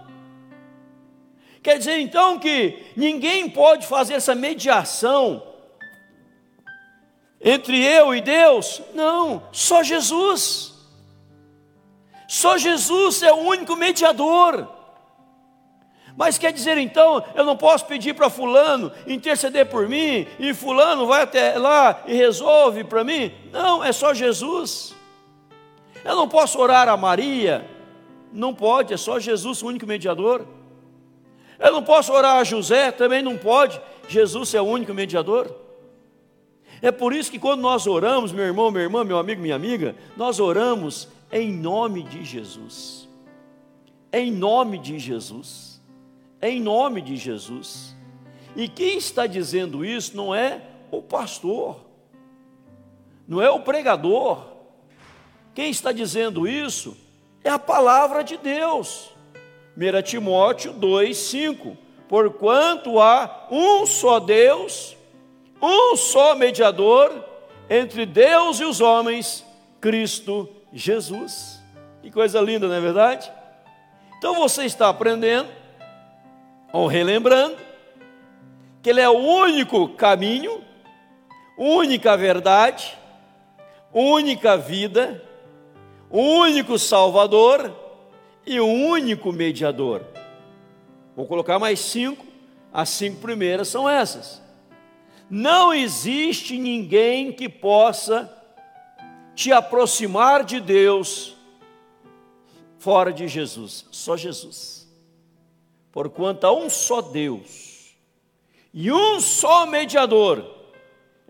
Quer 1.66 1.80
dizer 1.80 1.98
então 1.98 2.38
que 2.38 2.78
ninguém 2.96 3.50
pode 3.50 3.88
fazer 3.88 4.14
essa 4.14 4.36
mediação 4.36 5.42
entre 7.42 7.84
eu 7.84 8.14
e 8.14 8.22
Deus? 8.22 8.84
Não, 8.94 9.42
só 9.52 9.82
Jesus. 9.82 10.76
Só 12.28 12.56
Jesus 12.56 13.24
é 13.24 13.34
o 13.34 13.38
único 13.38 13.76
mediador. 13.76 14.70
Mas 16.16 16.38
quer 16.38 16.54
dizer 16.54 16.78
então, 16.78 17.26
eu 17.34 17.44
não 17.44 17.58
posso 17.58 17.88
pedir 17.88 18.14
para 18.14 18.30
Fulano 18.30 18.92
interceder 19.08 19.66
por 19.66 19.90
mim, 19.90 20.28
e 20.38 20.54
Fulano 20.54 21.08
vai 21.08 21.24
até 21.24 21.58
lá 21.58 22.04
e 22.06 22.14
resolve 22.14 22.84
para 22.84 23.04
mim? 23.04 23.34
Não, 23.52 23.84
é 23.84 23.92
só 23.92 24.14
Jesus. 24.14 24.94
Eu 26.04 26.16
não 26.16 26.30
posso 26.30 26.60
orar 26.60 26.88
a 26.88 26.96
Maria? 26.96 27.68
Não 28.32 28.54
pode, 28.54 28.94
é 28.94 28.98
só 28.98 29.20
Jesus 29.20 29.64
o 29.64 29.68
único 29.68 29.88
mediador. 29.88 30.46
Eu 31.60 31.72
não 31.72 31.84
posso 31.84 32.12
orar 32.12 32.38
a 32.38 32.44
José, 32.44 32.92
também 32.92 33.22
não 33.22 33.38
pode. 33.38 33.82
Jesus 34.08 34.54
é 34.54 34.62
o 34.62 34.66
único 34.66 34.94
mediador. 34.94 35.54
É 36.82 36.92
por 36.92 37.14
isso 37.14 37.32
que 37.32 37.40
quando 37.40 37.62
nós 37.62 37.88
oramos, 37.88 38.32
meu 38.32 38.46
irmão, 38.46 38.70
minha 38.70 38.84
irmã, 38.84 39.04
meu 39.04 39.18
amigo, 39.18 39.42
minha 39.42 39.56
amiga, 39.56 39.96
nós 40.18 40.40
oramos 40.40 41.08
em 41.32 41.52
nome 41.52 42.04
de 42.04 42.24
Jesus. 42.24 43.08
Em 44.12 44.32
nome 44.32 44.78
de 44.78 45.00
Jesus. 45.00 45.82
Em 46.42 46.62
nome 46.62 47.02
de 47.02 47.16
Jesus. 47.16 47.96
E 48.56 48.68
quem 48.68 48.98
está 48.98 49.26
dizendo 49.28 49.84
isso 49.84 50.16
não 50.16 50.34
é 50.34 50.62
o 50.92 51.02
pastor, 51.02 51.82
não 53.28 53.42
é 53.42 53.50
o 53.50 53.60
pregador. 53.60 54.46
Quem 55.54 55.70
está 55.70 55.92
dizendo 55.92 56.48
isso 56.48 56.96
é 57.44 57.50
a 57.50 57.60
palavra 57.60 58.24
de 58.24 58.38
Deus. 58.38 59.15
1 59.78 60.02
Timóteo 60.04 60.74
2,5: 60.74 61.78
Porquanto 62.08 63.00
há 63.00 63.48
um 63.52 63.86
só 63.86 64.20
Deus, 64.20 64.96
um 65.62 65.96
só 65.98 66.36
mediador 66.36 67.24
entre 67.70 68.06
Deus 68.06 68.60
e 68.60 68.64
os 68.64 68.80
homens, 68.80 69.46
Cristo 69.82 70.50
Jesus. 70.72 71.62
Que 72.02 72.10
coisa 72.10 72.40
linda, 72.40 72.68
não 72.68 72.76
é 72.76 72.80
verdade? 72.80 73.30
Então 74.18 74.36
você 74.36 74.64
está 74.64 74.88
aprendendo, 74.90 75.50
ou 76.72 76.88
relembrando, 76.88 77.58
que 78.82 78.90
Ele 78.90 79.02
é 79.02 79.10
o 79.10 79.18
único 79.18 79.90
caminho, 79.90 80.64
única 81.58 82.16
verdade, 82.16 82.98
única 83.92 84.56
vida, 84.56 85.22
único 86.10 86.80
Salvador 86.80 87.85
e 88.46 88.60
o 88.60 88.68
único 88.68 89.32
mediador. 89.32 90.04
Vou 91.16 91.26
colocar 91.26 91.58
mais 91.58 91.80
cinco, 91.80 92.26
as 92.72 92.90
cinco 92.90 93.22
primeiras 93.22 93.68
são 93.68 93.90
essas. 93.90 94.42
Não 95.30 95.74
existe 95.74 96.58
ninguém 96.58 97.32
que 97.32 97.50
possa 97.50 98.32
te 99.34 99.52
aproximar 99.52 100.44
de 100.44 100.60
Deus 100.60 101.36
fora 102.78 103.12
de 103.12 103.28
Jesus, 103.28 103.86
só 103.92 104.16
Jesus. 104.16 104.88
Porquanto 105.92 106.46
há 106.46 106.54
um 106.54 106.70
só 106.70 107.02
Deus 107.02 107.96
e 108.74 108.92
um 108.92 109.20
só 109.20 109.66
mediador 109.66 110.46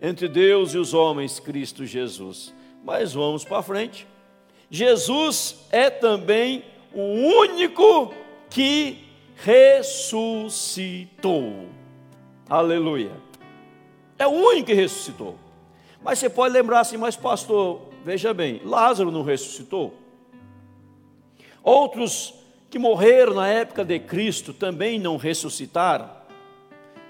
entre 0.00 0.28
Deus 0.28 0.74
e 0.74 0.78
os 0.78 0.92
homens, 0.92 1.40
Cristo 1.40 1.86
Jesus. 1.86 2.52
Mas 2.84 3.14
vamos 3.14 3.44
para 3.44 3.62
frente. 3.62 4.06
Jesus 4.70 5.66
é 5.70 5.88
também 5.88 6.64
o 6.92 7.02
único 7.40 8.12
que 8.48 9.04
ressuscitou. 9.36 10.86
Aleluia. 12.48 13.12
É 14.18 14.26
o 14.26 14.30
único 14.30 14.66
que 14.66 14.74
ressuscitou. 14.74 15.36
Mas 16.02 16.18
você 16.18 16.30
pode 16.30 16.54
lembrar 16.54 16.80
assim, 16.80 16.96
mas 16.96 17.16
pastor, 17.16 17.82
veja 18.04 18.32
bem, 18.32 18.60
Lázaro 18.64 19.10
não 19.10 19.22
ressuscitou? 19.22 19.92
Outros 21.62 22.34
que 22.70 22.78
morreram 22.78 23.34
na 23.34 23.48
época 23.48 23.84
de 23.84 23.98
Cristo 23.98 24.54
também 24.54 24.98
não 24.98 25.16
ressuscitaram? 25.16 26.08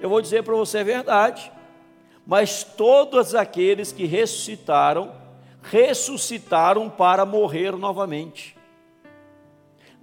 Eu 0.01 0.09
vou 0.09 0.21
dizer 0.21 0.43
para 0.43 0.55
você 0.55 0.79
a 0.79 0.85
verdade, 0.85 1.53
mas 2.27 2.65
todos 2.65 3.35
aqueles 3.35 3.93
que 3.93 4.05
ressuscitaram, 4.05 5.13
ressuscitaram 5.63 6.89
para 6.89 7.25
morrer 7.25 7.77
novamente. 7.77 8.56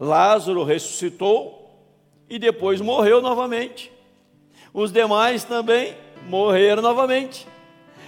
Lázaro 0.03 0.63
ressuscitou 0.63 1.71
e 2.29 2.37
depois 2.37 2.81
morreu 2.81 3.21
novamente. 3.21 3.91
Os 4.73 4.91
demais 4.91 5.43
também 5.43 5.95
morreram 6.27 6.81
novamente. 6.81 7.47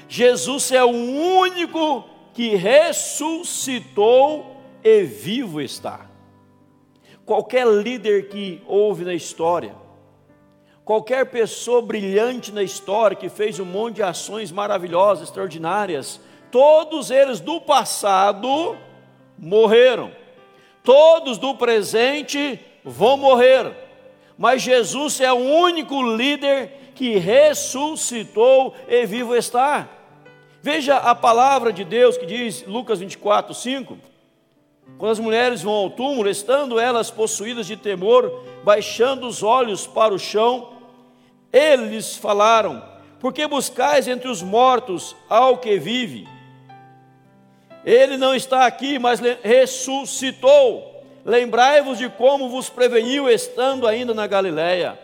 Jesus 0.07 0.71
é 0.71 0.83
o 0.83 0.89
único 0.89 2.03
que 2.33 2.55
ressuscitou 2.55 4.57
e 4.83 5.03
vivo 5.03 5.61
está. 5.61 6.07
Qualquer 7.25 7.65
líder 7.65 8.29
que 8.29 8.61
houve 8.67 9.03
na 9.03 9.13
história, 9.13 9.73
qualquer 10.83 11.25
pessoa 11.31 11.81
brilhante 11.81 12.51
na 12.51 12.61
história 12.61 13.15
que 13.15 13.29
fez 13.29 13.59
um 13.59 13.65
monte 13.65 13.95
de 13.95 14.03
ações 14.03 14.51
maravilhosas, 14.51 15.29
extraordinárias, 15.29 16.19
todos 16.51 17.09
eles 17.09 17.39
do 17.39 17.59
passado 17.61 18.77
morreram, 19.37 20.11
todos 20.85 21.37
do 21.37 21.55
presente 21.55 22.59
vão 22.83 23.17
morrer, 23.17 23.73
mas 24.37 24.61
Jesus 24.61 25.19
é 25.19 25.33
o 25.33 25.35
único 25.35 26.01
líder 26.15 26.71
que 26.93 27.17
ressuscitou 27.17 28.73
e 28.87 29.05
vivo 29.05 29.35
está. 29.35 29.89
Veja 30.61 30.97
a 30.97 31.13
palavra 31.13 31.73
de 31.73 31.83
Deus 31.83 32.17
que 32.17 32.25
diz, 32.25 32.65
Lucas 32.65 32.99
24, 32.99 33.53
5. 33.53 33.97
Quando 34.97 35.11
as 35.11 35.19
mulheres 35.19 35.61
vão 35.61 35.73
ao 35.73 35.89
túmulo, 35.89 36.29
estando 36.29 36.79
elas 36.79 37.11
possuídas 37.11 37.67
de 37.67 37.75
temor, 37.75 38.43
baixando 38.63 39.27
os 39.27 39.43
olhos 39.43 39.85
para 39.85 40.13
o 40.13 40.19
chão, 40.19 40.73
eles 41.51 42.15
falaram: 42.15 42.83
Por 43.19 43.33
que 43.33 43.47
buscais 43.47 44.07
entre 44.07 44.29
os 44.29 44.41
mortos 44.41 45.15
ao 45.29 45.57
que 45.57 45.77
vive? 45.77 46.27
Ele 47.85 48.17
não 48.17 48.33
está 48.33 48.65
aqui, 48.65 48.97
mas 48.97 49.19
ressuscitou. 49.43 51.03
Lembrai-vos 51.23 51.99
de 51.99 52.09
como 52.09 52.49
vos 52.49 52.67
preveniu 52.69 53.29
estando 53.29 53.87
ainda 53.87 54.13
na 54.13 54.25
Galiléia. 54.25 54.99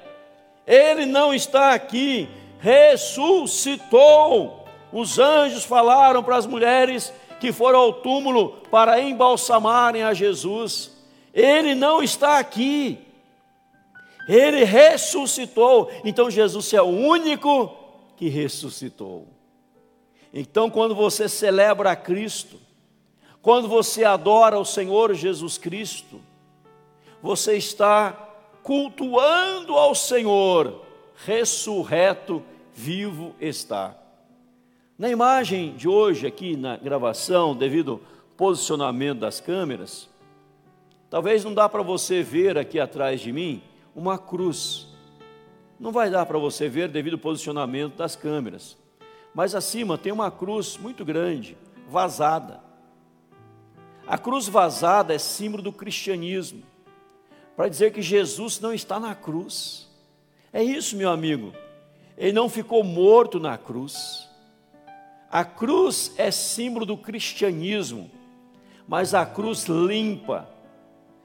Ele 0.65 1.05
não 1.05 1.33
está 1.33 1.73
aqui, 1.73 2.27
ressuscitou. 2.59 3.85
Os 4.91 5.19
anjos 5.19 5.63
falaram 5.63 6.23
para 6.23 6.37
as 6.37 6.45
mulheres 6.47 7.13
que 7.39 7.51
foram 7.51 7.79
ao 7.79 7.93
túmulo 7.93 8.57
para 8.71 8.99
embalsamarem 8.99 10.03
a 10.03 10.13
Jesus. 10.13 10.91
Ele 11.33 11.73
não 11.75 12.03
está 12.03 12.39
aqui. 12.39 12.99
Ele 14.27 14.63
ressuscitou. 14.63 15.91
Então 16.03 16.29
Jesus 16.29 16.73
é 16.73 16.81
o 16.81 16.85
único 16.85 17.75
que 18.15 18.27
ressuscitou. 18.29 19.27
Então, 20.33 20.69
quando 20.69 20.95
você 20.95 21.27
celebra 21.27 21.91
a 21.91 21.95
Cristo, 21.95 22.60
quando 23.41 23.67
você 23.67 24.03
adora 24.03 24.59
o 24.59 24.65
Senhor 24.65 25.13
Jesus 25.13 25.57
Cristo, 25.57 26.21
você 27.21 27.57
está 27.57 28.29
cultuando 28.61 29.73
ao 29.73 29.95
Senhor, 29.95 30.81
ressurreto, 31.25 32.43
vivo 32.73 33.35
está. 33.39 33.95
Na 34.97 35.09
imagem 35.09 35.75
de 35.75 35.87
hoje, 35.87 36.27
aqui 36.27 36.55
na 36.55 36.77
gravação, 36.77 37.55
devido 37.55 37.93
ao 37.93 37.99
posicionamento 38.37 39.19
das 39.19 39.39
câmeras, 39.39 40.07
talvez 41.09 41.43
não 41.43 41.53
dá 41.53 41.67
para 41.67 41.81
você 41.81 42.21
ver 42.21 42.57
aqui 42.57 42.79
atrás 42.79 43.19
de 43.19 43.31
mim 43.31 43.63
uma 43.95 44.19
cruz. 44.19 44.87
Não 45.79 45.91
vai 45.91 46.11
dar 46.11 46.27
para 46.27 46.37
você 46.37 46.69
ver 46.69 46.87
devido 46.89 47.13
ao 47.13 47.19
posicionamento 47.19 47.95
das 47.95 48.15
câmeras. 48.15 48.77
Mas 49.33 49.55
acima 49.55 49.97
tem 49.97 50.11
uma 50.11 50.29
cruz 50.29 50.77
muito 50.77 51.03
grande, 51.03 51.57
vazada. 51.87 52.70
A 54.07 54.17
cruz 54.17 54.47
vazada 54.47 55.13
é 55.13 55.17
símbolo 55.17 55.63
do 55.63 55.71
cristianismo, 55.71 56.63
para 57.55 57.69
dizer 57.69 57.93
que 57.93 58.01
Jesus 58.01 58.59
não 58.59 58.73
está 58.73 58.99
na 58.99 59.13
cruz. 59.13 59.87
É 60.51 60.63
isso, 60.63 60.95
meu 60.95 61.09
amigo. 61.09 61.53
Ele 62.17 62.33
não 62.33 62.49
ficou 62.49 62.83
morto 62.83 63.39
na 63.39 63.57
cruz. 63.57 64.29
A 65.31 65.45
cruz 65.45 66.13
é 66.17 66.29
símbolo 66.29 66.85
do 66.85 66.97
cristianismo, 66.97 68.11
mas 68.87 69.13
a 69.13 69.25
cruz 69.25 69.65
limpa, 69.65 70.49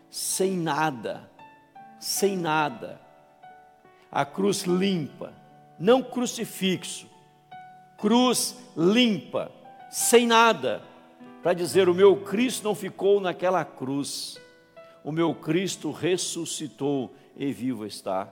sem 0.08 0.52
nada, 0.52 1.28
sem 1.98 2.36
nada. 2.36 3.00
A 4.12 4.24
cruz 4.24 4.62
limpa, 4.62 5.32
não 5.78 6.02
crucifixo, 6.02 7.08
cruz 7.98 8.56
limpa, 8.76 9.50
sem 9.90 10.26
nada, 10.26 10.82
para 11.46 11.54
dizer: 11.54 11.88
o 11.88 11.94
meu 11.94 12.16
Cristo 12.16 12.64
não 12.64 12.74
ficou 12.74 13.20
naquela 13.20 13.64
cruz, 13.64 14.36
o 15.04 15.12
meu 15.12 15.32
Cristo 15.32 15.92
ressuscitou 15.92 17.14
e 17.36 17.52
vivo 17.52 17.86
está. 17.86 18.28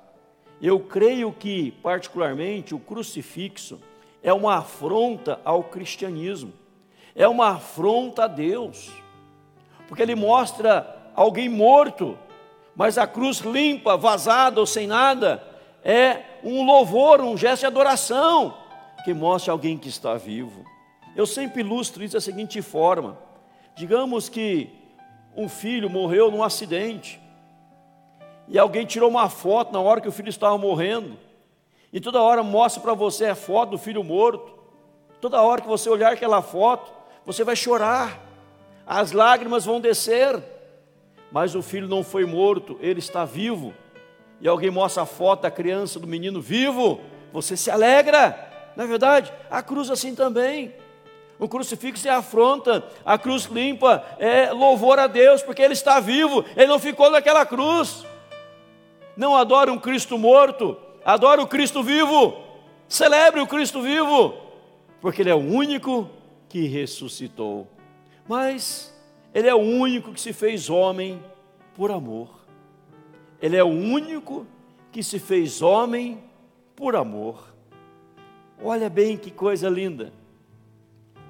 Eu 0.60 0.80
creio 0.80 1.30
que, 1.30 1.70
particularmente, 1.80 2.74
o 2.74 2.78
crucifixo, 2.80 3.80
é 4.20 4.32
uma 4.32 4.56
afronta 4.56 5.40
ao 5.44 5.62
cristianismo, 5.62 6.52
é 7.14 7.28
uma 7.28 7.50
afronta 7.50 8.24
a 8.24 8.26
Deus, 8.26 8.90
porque 9.86 10.02
ele 10.02 10.16
mostra 10.16 11.12
alguém 11.14 11.48
morto, 11.48 12.18
mas 12.74 12.98
a 12.98 13.06
cruz 13.06 13.38
limpa, 13.38 13.96
vazada 13.96 14.58
ou 14.58 14.66
sem 14.66 14.88
nada, 14.88 15.40
é 15.84 16.20
um 16.42 16.66
louvor, 16.66 17.20
um 17.20 17.36
gesto 17.36 17.60
de 17.60 17.66
adoração, 17.66 18.58
que 19.04 19.14
mostra 19.14 19.52
alguém 19.52 19.78
que 19.78 19.88
está 19.88 20.16
vivo. 20.16 20.73
Eu 21.16 21.26
sempre 21.26 21.60
ilustro 21.60 22.02
isso 22.02 22.14
da 22.14 22.20
seguinte 22.20 22.60
forma: 22.62 23.18
digamos 23.74 24.28
que 24.28 24.70
um 25.36 25.48
filho 25.48 25.90
morreu 25.90 26.30
num 26.30 26.42
acidente, 26.42 27.20
e 28.48 28.58
alguém 28.58 28.84
tirou 28.84 29.08
uma 29.08 29.28
foto 29.28 29.72
na 29.72 29.80
hora 29.80 30.00
que 30.00 30.08
o 30.08 30.12
filho 30.12 30.28
estava 30.28 30.56
morrendo, 30.58 31.16
e 31.92 32.00
toda 32.00 32.20
hora 32.20 32.42
mostra 32.42 32.82
para 32.82 32.94
você 32.94 33.26
a 33.26 33.34
foto 33.34 33.70
do 33.70 33.78
filho 33.78 34.02
morto. 34.02 34.52
Toda 35.20 35.40
hora 35.40 35.62
que 35.62 35.68
você 35.68 35.88
olhar 35.88 36.12
aquela 36.12 36.42
foto, 36.42 36.92
você 37.24 37.44
vai 37.44 37.56
chorar. 37.56 38.20
As 38.86 39.12
lágrimas 39.12 39.64
vão 39.64 39.80
descer. 39.80 40.42
Mas 41.32 41.54
o 41.54 41.62
filho 41.62 41.88
não 41.88 42.04
foi 42.04 42.26
morto, 42.26 42.76
ele 42.80 42.98
está 42.98 43.24
vivo. 43.24 43.72
E 44.40 44.46
alguém 44.46 44.70
mostra 44.70 45.04
a 45.04 45.06
foto 45.06 45.42
da 45.42 45.50
criança, 45.50 45.98
do 45.98 46.06
menino 46.06 46.42
vivo, 46.42 47.00
você 47.32 47.56
se 47.56 47.70
alegra. 47.70 48.72
Não 48.76 48.84
é 48.84 48.86
verdade? 48.86 49.32
A 49.50 49.62
cruz 49.62 49.90
assim 49.90 50.14
também. 50.14 50.74
O 51.38 51.48
crucifixo 51.48 52.06
é 52.06 52.10
afronta, 52.10 52.84
a 53.04 53.18
cruz 53.18 53.44
limpa 53.44 54.04
é 54.18 54.52
louvor 54.52 54.98
a 54.98 55.06
Deus, 55.06 55.42
porque 55.42 55.62
ele 55.62 55.72
está 55.72 55.98
vivo, 56.00 56.44
ele 56.56 56.66
não 56.66 56.78
ficou 56.78 57.10
naquela 57.10 57.44
cruz. 57.44 58.04
Não 59.16 59.36
adora 59.36 59.72
um 59.72 59.78
Cristo 59.78 60.18
morto, 60.18 60.76
adore 61.04 61.40
o 61.40 61.46
Cristo 61.46 61.82
vivo, 61.82 62.36
celebre 62.88 63.40
o 63.40 63.46
Cristo 63.46 63.80
vivo, 63.82 64.34
porque 65.00 65.22
Ele 65.22 65.30
é 65.30 65.34
o 65.34 65.38
único 65.38 66.08
que 66.48 66.66
ressuscitou. 66.66 67.68
Mas 68.26 68.92
Ele 69.34 69.48
é 69.48 69.54
o 69.54 69.58
único 69.58 70.12
que 70.12 70.20
se 70.20 70.32
fez 70.32 70.70
homem 70.70 71.22
por 71.74 71.90
amor. 71.90 72.28
Ele 73.40 73.56
é 73.56 73.62
o 73.62 73.68
único 73.68 74.46
que 74.90 75.02
se 75.02 75.18
fez 75.18 75.60
homem 75.60 76.24
por 76.74 76.96
amor. 76.96 77.54
Olha 78.62 78.88
bem 78.88 79.16
que 79.16 79.30
coisa 79.30 79.68
linda. 79.68 80.12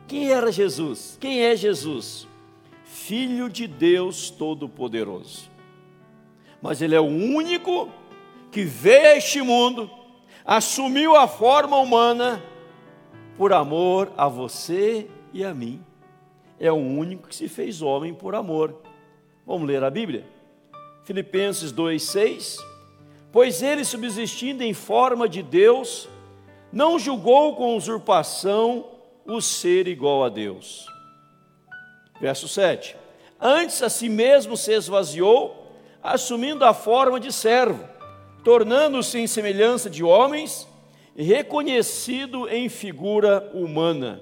Quem 0.06 0.30
era 0.30 0.52
Jesus? 0.52 1.16
Quem 1.20 1.42
é 1.42 1.56
Jesus? 1.56 2.28
Filho 2.84 3.48
de 3.48 3.66
Deus 3.66 4.30
Todo-Poderoso. 4.30 5.50
Mas 6.60 6.82
Ele 6.82 6.94
é 6.94 7.00
o 7.00 7.04
único 7.04 7.88
que 8.50 8.64
veio 8.64 9.08
a 9.08 9.16
este 9.16 9.42
mundo, 9.42 9.90
assumiu 10.44 11.16
a 11.16 11.26
forma 11.26 11.76
humana 11.78 12.42
por 13.36 13.52
amor 13.52 14.12
a 14.16 14.28
você 14.28 15.08
e 15.32 15.44
a 15.44 15.52
mim. 15.52 15.82
É 16.60 16.70
o 16.70 16.76
único 16.76 17.28
que 17.28 17.34
se 17.34 17.48
fez 17.48 17.82
homem 17.82 18.14
por 18.14 18.34
amor. 18.34 18.80
Vamos 19.46 19.66
ler 19.66 19.82
a 19.82 19.90
Bíblia? 19.90 20.26
Filipenses 21.02 21.72
2:6. 21.72 22.58
Pois 23.32 23.62
ele 23.62 23.84
subsistindo 23.84 24.62
em 24.62 24.72
forma 24.72 25.28
de 25.28 25.42
Deus, 25.42 26.08
não 26.72 26.98
julgou 26.98 27.56
com 27.56 27.76
usurpação 27.76 28.93
o 29.26 29.40
ser 29.40 29.88
igual 29.88 30.24
a 30.24 30.28
Deus. 30.28 30.86
Verso 32.20 32.48
7. 32.48 32.96
Antes 33.40 33.82
a 33.82 33.88
si 33.88 34.08
mesmo 34.08 34.56
se 34.56 34.72
esvaziou, 34.72 35.72
assumindo 36.02 36.64
a 36.64 36.72
forma 36.72 37.18
de 37.18 37.32
servo, 37.32 37.88
tornando-se 38.42 39.18
em 39.18 39.26
semelhança 39.26 39.88
de 39.88 40.04
homens 40.04 40.68
reconhecido 41.16 42.48
em 42.48 42.68
figura 42.68 43.50
humana. 43.54 44.20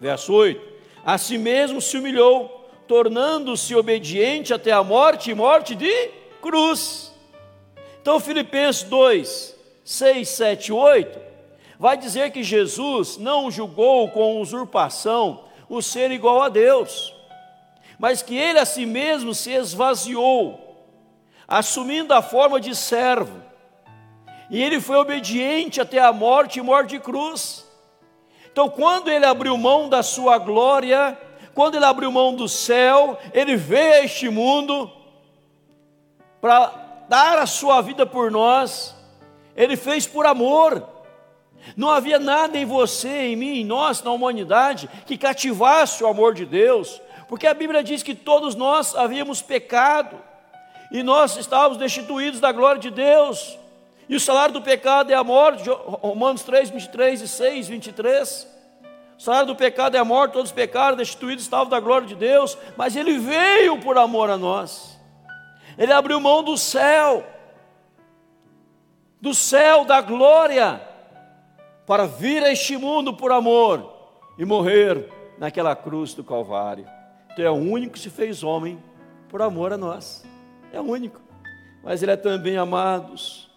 Verso 0.00 0.32
8: 0.32 0.60
A 1.04 1.18
si 1.18 1.38
mesmo 1.38 1.80
se 1.80 1.96
humilhou, 1.96 2.68
tornando-se 2.86 3.74
obediente 3.74 4.52
até 4.52 4.72
a 4.72 4.82
morte 4.82 5.30
e 5.30 5.34
morte 5.34 5.74
de 5.74 6.10
cruz. 6.42 7.12
Então, 8.00 8.20
Filipenses 8.20 8.82
2, 8.82 9.56
6, 9.82 10.28
7, 10.28 10.72
8, 10.72 11.18
vai 11.84 11.98
dizer 11.98 12.32
que 12.32 12.42
Jesus 12.42 13.18
não 13.18 13.50
julgou 13.50 14.08
com 14.08 14.40
usurpação 14.40 15.44
o 15.68 15.82
ser 15.82 16.10
igual 16.10 16.40
a 16.40 16.48
Deus, 16.48 17.14
mas 17.98 18.22
que 18.22 18.34
ele 18.34 18.58
a 18.58 18.64
si 18.64 18.86
mesmo 18.86 19.34
se 19.34 19.50
esvaziou, 19.50 20.82
assumindo 21.46 22.14
a 22.14 22.22
forma 22.22 22.58
de 22.58 22.74
servo, 22.74 23.38
e 24.48 24.62
ele 24.62 24.80
foi 24.80 24.96
obediente 24.96 25.78
até 25.78 25.98
a 25.98 26.10
morte 26.10 26.58
e 26.58 26.62
morte 26.62 26.88
de 26.96 27.00
cruz. 27.00 27.66
Então, 28.50 28.70
quando 28.70 29.10
ele 29.10 29.26
abriu 29.26 29.54
mão 29.58 29.86
da 29.86 30.02
sua 30.02 30.38
glória, 30.38 31.18
quando 31.54 31.74
ele 31.74 31.84
abriu 31.84 32.10
mão 32.10 32.34
do 32.34 32.48
céu, 32.48 33.18
ele 33.34 33.56
veio 33.56 33.92
a 33.92 34.04
este 34.04 34.30
mundo 34.30 34.90
para 36.40 37.04
dar 37.10 37.36
a 37.36 37.46
sua 37.46 37.82
vida 37.82 38.06
por 38.06 38.30
nós, 38.30 38.96
ele 39.54 39.76
fez 39.76 40.06
por 40.06 40.24
amor. 40.24 40.93
Não 41.76 41.90
havia 41.90 42.18
nada 42.18 42.58
em 42.58 42.64
você, 42.64 43.08
em 43.08 43.36
mim, 43.36 43.60
em 43.60 43.64
nós, 43.64 44.02
na 44.02 44.10
humanidade, 44.10 44.88
que 45.06 45.16
cativasse 45.16 46.04
o 46.04 46.06
amor 46.06 46.34
de 46.34 46.44
Deus, 46.44 47.00
porque 47.28 47.46
a 47.46 47.54
Bíblia 47.54 47.82
diz 47.82 48.02
que 48.02 48.14
todos 48.14 48.54
nós 48.54 48.94
havíamos 48.94 49.40
pecado 49.40 50.16
e 50.90 51.02
nós 51.02 51.36
estávamos 51.36 51.78
destituídos 51.78 52.40
da 52.40 52.52
glória 52.52 52.80
de 52.80 52.90
Deus. 52.90 53.58
E 54.08 54.14
o 54.14 54.20
salário 54.20 54.52
do 54.52 54.60
pecado 54.60 55.10
é 55.10 55.14
a 55.14 55.24
morte, 55.24 55.68
Romanos 55.68 56.42
3, 56.42 56.70
23 56.70 57.22
e 57.22 57.28
6, 57.28 57.68
23. 57.68 58.54
O 59.18 59.22
salário 59.22 59.46
do 59.46 59.56
pecado 59.56 59.96
é 59.96 59.98
a 59.98 60.04
morte, 60.04 60.32
todos 60.32 60.52
pecaram, 60.52 60.96
destituídos 60.96 61.44
estavam 61.44 61.68
da 61.68 61.80
glória 61.80 62.06
de 62.06 62.14
Deus, 62.14 62.58
mas 62.76 62.96
Ele 62.96 63.18
veio 63.18 63.80
por 63.80 63.96
amor 63.96 64.28
a 64.28 64.36
nós. 64.36 65.00
Ele 65.78 65.92
abriu 65.92 66.20
mão 66.20 66.42
do 66.42 66.56
céu, 66.56 67.24
do 69.20 69.32
céu, 69.34 69.84
da 69.84 70.00
glória, 70.00 70.80
para 71.86 72.06
vir 72.06 72.42
a 72.42 72.50
este 72.50 72.76
mundo 72.76 73.14
por 73.14 73.32
amor 73.32 73.92
e 74.38 74.44
morrer 74.44 75.08
naquela 75.38 75.74
cruz 75.76 76.14
do 76.14 76.24
Calvário. 76.24 76.86
Então 77.32 77.44
é 77.44 77.50
o 77.50 77.54
único 77.54 77.94
que 77.94 77.98
se 77.98 78.10
fez 78.10 78.42
homem 78.42 78.82
por 79.28 79.42
amor 79.42 79.72
a 79.72 79.76
nós. 79.76 80.24
É 80.72 80.80
o 80.80 80.84
único. 80.84 81.20
Mas 81.82 82.02
Ele 82.02 82.12
é 82.12 82.16
também, 82.16 82.56
amados, 82.56 83.50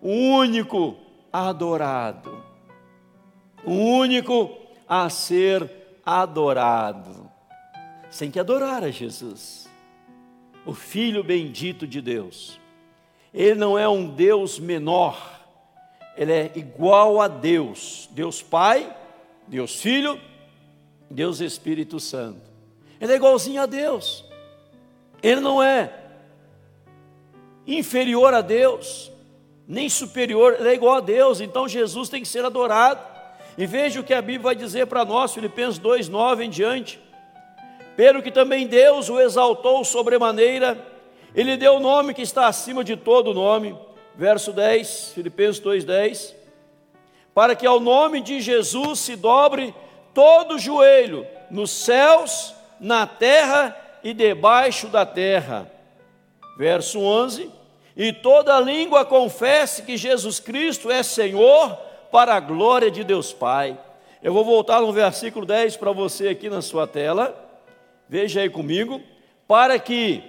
o 0.00 0.10
único 0.10 0.96
adorado, 1.32 2.42
o 3.64 3.72
único 3.72 4.50
a 4.88 5.08
ser 5.08 5.98
adorado. 6.04 7.30
Sem 8.10 8.30
que 8.30 8.38
adorar 8.38 8.84
a 8.84 8.90
Jesus, 8.90 9.68
o 10.66 10.74
Filho 10.74 11.24
bendito 11.24 11.86
de 11.86 12.00
Deus. 12.00 12.60
Ele 13.32 13.54
não 13.54 13.78
é 13.78 13.88
um 13.88 14.06
Deus 14.06 14.58
menor, 14.58 15.41
ele 16.16 16.32
é 16.32 16.52
igual 16.54 17.20
a 17.20 17.28
Deus, 17.28 18.08
Deus 18.12 18.42
Pai, 18.42 18.94
Deus 19.46 19.80
Filho, 19.80 20.20
Deus 21.10 21.40
Espírito 21.40 21.98
Santo. 21.98 22.40
Ele 23.00 23.12
é 23.12 23.16
igualzinho 23.16 23.62
a 23.62 23.66
Deus. 23.66 24.24
Ele 25.22 25.40
não 25.40 25.62
é 25.62 25.92
inferior 27.66 28.34
a 28.34 28.40
Deus, 28.40 29.10
nem 29.66 29.88
superior, 29.88 30.56
ele 30.58 30.68
é 30.68 30.74
igual 30.74 30.96
a 30.96 31.00
Deus, 31.00 31.40
então 31.40 31.68
Jesus 31.68 32.08
tem 32.08 32.22
que 32.22 32.28
ser 32.28 32.44
adorado. 32.44 33.00
E 33.56 33.66
veja 33.66 34.00
o 34.00 34.04
que 34.04 34.14
a 34.14 34.22
Bíblia 34.22 34.42
vai 34.42 34.54
dizer 34.54 34.86
para 34.86 35.04
nós, 35.04 35.34
Filipenses 35.34 35.78
2, 35.78 36.08
9 36.08 36.44
em 36.44 36.50
diante. 36.50 37.00
Pelo 37.96 38.22
que 38.22 38.30
também 38.30 38.66
Deus 38.66 39.08
o 39.08 39.20
exaltou 39.20 39.84
sobremaneira, 39.84 40.78
ele 41.34 41.56
deu 41.56 41.74
o 41.74 41.80
nome 41.80 42.14
que 42.14 42.22
está 42.22 42.46
acima 42.46 42.82
de 42.82 42.96
todo 42.96 43.34
nome. 43.34 43.76
Verso 44.14 44.52
10, 44.52 45.12
Filipenses 45.14 45.60
2, 45.60 45.84
10. 45.84 46.36
Para 47.34 47.56
que 47.56 47.66
ao 47.66 47.80
nome 47.80 48.20
de 48.20 48.40
Jesus 48.40 48.98
se 49.00 49.16
dobre 49.16 49.74
todo 50.12 50.58
joelho, 50.58 51.26
nos 51.50 51.70
céus, 51.70 52.54
na 52.78 53.06
terra 53.06 53.76
e 54.04 54.12
debaixo 54.12 54.88
da 54.88 55.06
terra. 55.06 55.70
Verso 56.58 57.00
11 57.00 57.62
e 57.96 58.12
toda 58.12 58.58
língua 58.60 59.04
confesse 59.04 59.82
que 59.82 59.96
Jesus 59.96 60.40
Cristo 60.40 60.90
é 60.90 61.02
Senhor, 61.02 61.76
para 62.10 62.34
a 62.34 62.40
glória 62.40 62.90
de 62.90 63.04
Deus 63.04 63.32
Pai. 63.32 63.78
Eu 64.22 64.32
vou 64.32 64.44
voltar 64.44 64.80
no 64.80 64.92
versículo 64.92 65.44
10 65.44 65.76
para 65.76 65.92
você 65.92 66.28
aqui 66.28 66.48
na 66.48 66.62
sua 66.62 66.86
tela, 66.86 67.34
veja 68.08 68.40
aí 68.40 68.50
comigo, 68.50 69.00
para 69.46 69.78
que, 69.78 70.22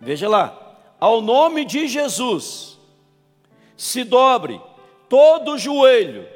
veja 0.00 0.28
lá, 0.28 0.76
ao 1.00 1.20
nome 1.20 1.64
de 1.64 1.88
Jesus, 1.88 2.71
se 3.82 4.04
dobre 4.04 4.62
todo 5.08 5.58
joelho, 5.58 6.28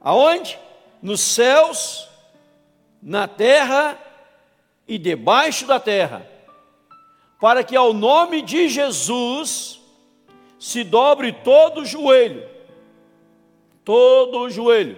aonde? 0.00 0.56
Nos 1.02 1.20
céus, 1.20 2.08
na 3.02 3.26
terra 3.26 3.98
e 4.86 4.96
debaixo 4.98 5.66
da 5.66 5.80
terra 5.80 6.24
para 7.40 7.64
que 7.64 7.74
ao 7.74 7.92
nome 7.92 8.40
de 8.40 8.68
Jesus 8.68 9.80
se 10.60 10.84
dobre 10.84 11.32
todo 11.32 11.80
o 11.80 11.84
joelho, 11.84 12.48
todo 13.84 14.42
o 14.42 14.50
joelho, 14.50 14.96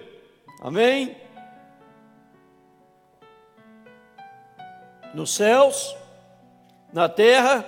amém? 0.60 1.16
Nos 5.14 5.34
céus, 5.34 5.96
na 6.92 7.08
terra 7.08 7.64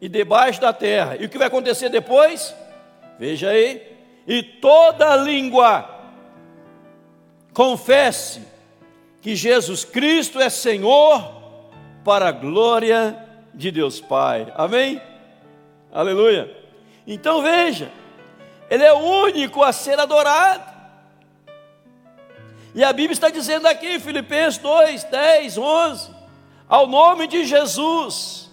e 0.00 0.08
debaixo 0.08 0.60
da 0.60 0.72
terra. 0.72 1.16
E 1.18 1.24
o 1.24 1.28
que 1.28 1.38
vai 1.38 1.46
acontecer 1.46 1.88
depois? 1.88 2.54
Veja 3.18 3.50
aí. 3.50 3.96
E 4.26 4.42
toda 4.42 5.16
língua 5.16 5.88
confesse 7.52 8.42
que 9.22 9.34
Jesus 9.34 9.84
Cristo 9.84 10.40
é 10.40 10.50
Senhor 10.50 11.34
para 12.04 12.28
a 12.28 12.32
glória 12.32 13.16
de 13.54 13.70
Deus 13.70 14.00
Pai. 14.00 14.52
Amém? 14.54 15.00
Aleluia. 15.92 16.54
Então 17.06 17.42
veja, 17.42 17.90
Ele 18.68 18.84
é 18.84 18.92
o 18.92 18.98
único 18.98 19.62
a 19.62 19.72
ser 19.72 19.98
adorado. 19.98 20.76
E 22.74 22.84
a 22.84 22.92
Bíblia 22.92 23.14
está 23.14 23.30
dizendo 23.30 23.66
aqui, 23.66 23.98
Filipenses 23.98 24.58
2, 24.58 25.04
10, 25.04 25.56
11, 25.56 26.10
ao 26.68 26.86
nome 26.86 27.26
de 27.26 27.46
Jesus, 27.46 28.45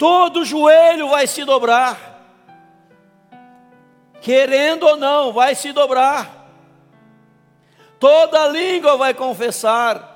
todo 0.00 0.46
joelho 0.46 1.10
vai 1.10 1.26
se 1.26 1.44
dobrar, 1.44 2.24
querendo 4.22 4.84
ou 4.84 4.96
não, 4.96 5.30
vai 5.30 5.54
se 5.54 5.74
dobrar, 5.74 6.50
toda 7.98 8.48
língua 8.48 8.96
vai 8.96 9.12
confessar 9.12 10.08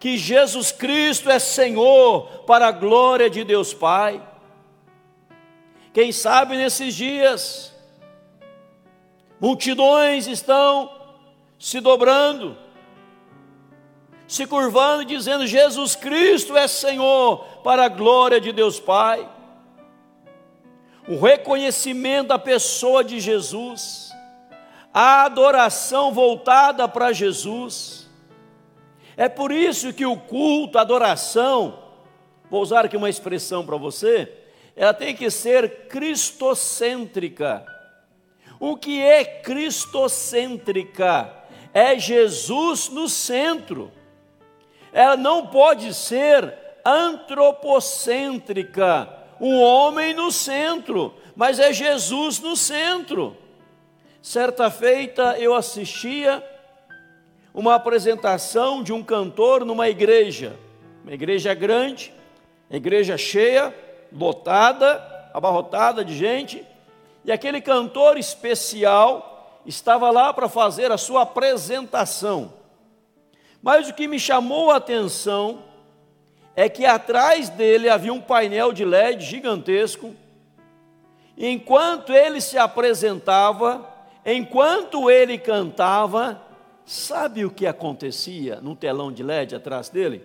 que 0.00 0.18
Jesus 0.18 0.72
Cristo 0.72 1.30
é 1.30 1.38
Senhor 1.38 2.42
para 2.44 2.66
a 2.66 2.72
glória 2.72 3.30
de 3.30 3.44
Deus 3.44 3.72
Pai. 3.72 4.20
Quem 5.92 6.10
sabe 6.10 6.56
nesses 6.56 6.92
dias, 6.92 7.72
multidões 9.38 10.26
estão 10.26 10.90
se 11.56 11.78
dobrando, 11.78 12.58
se 14.26 14.44
curvando, 14.44 15.04
dizendo: 15.04 15.46
Jesus 15.46 15.94
Cristo 15.94 16.56
é 16.56 16.66
Senhor 16.66 17.46
para 17.62 17.84
a 17.84 17.88
glória 17.88 18.40
de 18.40 18.52
Deus 18.52 18.80
Pai. 18.80 19.28
O 21.08 21.18
reconhecimento 21.18 22.28
da 22.28 22.38
pessoa 22.38 23.02
de 23.02 23.18
Jesus, 23.18 24.10
a 24.92 25.24
adoração 25.24 26.12
voltada 26.12 26.86
para 26.88 27.12
Jesus 27.12 28.00
é 29.20 29.28
por 29.28 29.52
isso 29.52 29.92
que 29.92 30.06
o 30.06 30.16
culto, 30.16 30.78
a 30.78 30.80
adoração, 30.80 31.78
vou 32.50 32.62
usar 32.62 32.86
aqui 32.86 32.96
uma 32.96 33.10
expressão 33.10 33.66
para 33.66 33.76
você, 33.76 34.32
ela 34.74 34.94
tem 34.94 35.14
que 35.14 35.30
ser 35.30 35.88
cristocêntrica. 35.88 37.66
O 38.58 38.78
que 38.78 38.98
é 38.98 39.22
cristocêntrica? 39.22 41.30
É 41.74 41.98
Jesus 41.98 42.88
no 42.88 43.10
centro. 43.10 43.92
Ela 44.90 45.18
não 45.18 45.48
pode 45.48 45.92
ser 45.92 46.54
antropocêntrica, 46.84 49.08
um 49.40 49.60
homem 49.60 50.14
no 50.14 50.30
centro, 50.30 51.14
mas 51.34 51.58
é 51.58 51.72
Jesus 51.72 52.38
no 52.40 52.56
centro. 52.56 53.36
Certa 54.22 54.70
feita 54.70 55.38
eu 55.38 55.54
assistia 55.54 56.44
uma 57.54 57.74
apresentação 57.74 58.82
de 58.82 58.92
um 58.92 59.02
cantor 59.02 59.64
numa 59.64 59.88
igreja, 59.88 60.56
uma 61.02 61.12
igreja 61.12 61.54
grande, 61.54 62.12
igreja 62.70 63.16
cheia, 63.16 63.74
lotada, 64.12 65.30
abarrotada 65.32 66.04
de 66.04 66.14
gente, 66.14 66.66
e 67.24 67.32
aquele 67.32 67.60
cantor 67.60 68.16
especial 68.16 69.60
estava 69.66 70.10
lá 70.10 70.32
para 70.32 70.48
fazer 70.48 70.92
a 70.92 70.98
sua 70.98 71.22
apresentação. 71.22 72.52
Mas 73.62 73.88
o 73.88 73.94
que 73.94 74.08
me 74.08 74.18
chamou 74.18 74.70
a 74.70 74.76
atenção 74.76 75.64
é 76.54 76.68
que 76.68 76.84
atrás 76.84 77.48
dele 77.48 77.88
havia 77.88 78.12
um 78.12 78.20
painel 78.20 78.72
de 78.72 78.84
LED 78.84 79.24
gigantesco. 79.24 80.14
Enquanto 81.36 82.12
ele 82.12 82.40
se 82.40 82.58
apresentava, 82.58 83.88
enquanto 84.26 85.10
ele 85.10 85.38
cantava, 85.38 86.40
sabe 86.84 87.44
o 87.44 87.50
que 87.50 87.66
acontecia 87.66 88.60
no 88.60 88.76
telão 88.76 89.10
de 89.12 89.22
LED 89.22 89.54
atrás 89.54 89.88
dele? 89.88 90.22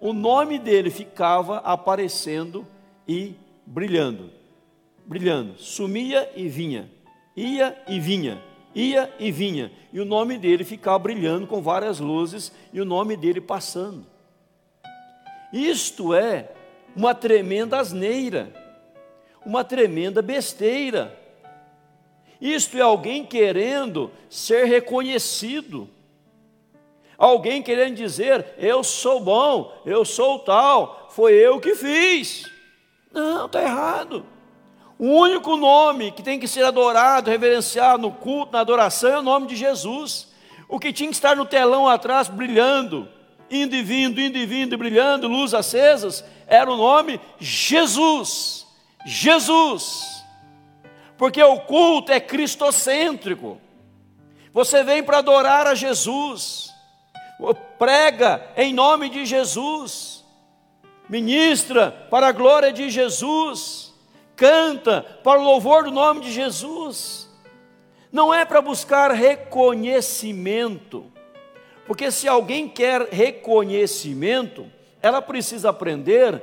O 0.00 0.12
nome 0.12 0.58
dele 0.58 0.90
ficava 0.90 1.58
aparecendo 1.58 2.66
e 3.06 3.34
brilhando, 3.64 4.30
brilhando, 5.06 5.58
sumia 5.58 6.30
e 6.34 6.48
vinha, 6.48 6.90
ia 7.36 7.76
e 7.86 8.00
vinha, 8.00 8.42
ia 8.74 9.12
e 9.18 9.30
vinha, 9.30 9.72
e 9.92 10.00
o 10.00 10.04
nome 10.04 10.36
dele 10.36 10.64
ficava 10.64 10.98
brilhando 10.98 11.46
com 11.46 11.62
várias 11.62 12.00
luzes 12.00 12.52
e 12.72 12.80
o 12.80 12.84
nome 12.84 13.16
dele 13.16 13.40
passando. 13.40 14.15
Isto 15.52 16.14
é 16.14 16.50
uma 16.94 17.14
tremenda 17.14 17.78
asneira, 17.78 18.52
uma 19.44 19.62
tremenda 19.62 20.22
besteira. 20.22 21.16
Isto 22.40 22.76
é 22.76 22.80
alguém 22.80 23.24
querendo 23.24 24.10
ser 24.28 24.64
reconhecido, 24.64 25.88
alguém 27.16 27.62
querendo 27.62 27.94
dizer: 27.94 28.54
eu 28.58 28.82
sou 28.82 29.20
bom, 29.20 29.72
eu 29.86 30.04
sou 30.04 30.38
tal, 30.38 31.08
foi 31.10 31.34
eu 31.34 31.60
que 31.60 31.74
fiz. 31.74 32.50
Não, 33.12 33.46
está 33.46 33.62
errado. 33.62 34.26
O 34.98 35.08
único 35.08 35.56
nome 35.56 36.10
que 36.10 36.22
tem 36.22 36.38
que 36.38 36.48
ser 36.48 36.64
adorado, 36.64 37.30
reverenciado 37.30 38.00
no 38.00 38.12
culto, 38.12 38.52
na 38.52 38.60
adoração, 38.60 39.10
é 39.10 39.18
o 39.18 39.22
nome 39.22 39.46
de 39.46 39.56
Jesus. 39.56 40.28
O 40.68 40.80
que 40.80 40.92
tinha 40.92 41.08
que 41.08 41.14
estar 41.14 41.36
no 41.36 41.44
telão 41.44 41.86
atrás 41.86 42.28
brilhando, 42.28 43.08
indo 43.50 43.74
e 43.74 43.82
vindo, 43.82 44.20
indo 44.20 44.38
e 44.38 44.46
vindo, 44.46 44.78
brilhando, 44.78 45.28
luz 45.28 45.54
acesas, 45.54 46.24
era 46.46 46.70
o 46.70 46.76
nome 46.76 47.20
Jesus. 47.38 48.66
Jesus. 49.06 50.24
Porque 51.16 51.42
o 51.42 51.60
culto 51.60 52.12
é 52.12 52.20
cristocêntrico. 52.20 53.58
Você 54.52 54.84
vem 54.84 55.02
para 55.02 55.18
adorar 55.18 55.66
a 55.66 55.74
Jesus. 55.74 56.70
Prega 57.78 58.46
em 58.56 58.72
nome 58.72 59.08
de 59.08 59.26
Jesus. 59.26 60.24
Ministra 61.08 61.90
para 62.10 62.28
a 62.28 62.32
glória 62.32 62.72
de 62.72 62.90
Jesus. 62.90 63.94
Canta 64.34 65.02
para 65.22 65.40
o 65.40 65.44
louvor 65.44 65.84
do 65.84 65.90
nome 65.90 66.20
de 66.20 66.32
Jesus. 66.32 67.28
Não 68.10 68.32
é 68.32 68.44
para 68.44 68.60
buscar 68.60 69.12
reconhecimento 69.12 71.12
porque 71.86 72.10
se 72.10 72.26
alguém 72.26 72.68
quer 72.68 73.08
reconhecimento, 73.10 74.66
ela 75.00 75.22
precisa 75.22 75.70
aprender 75.70 76.42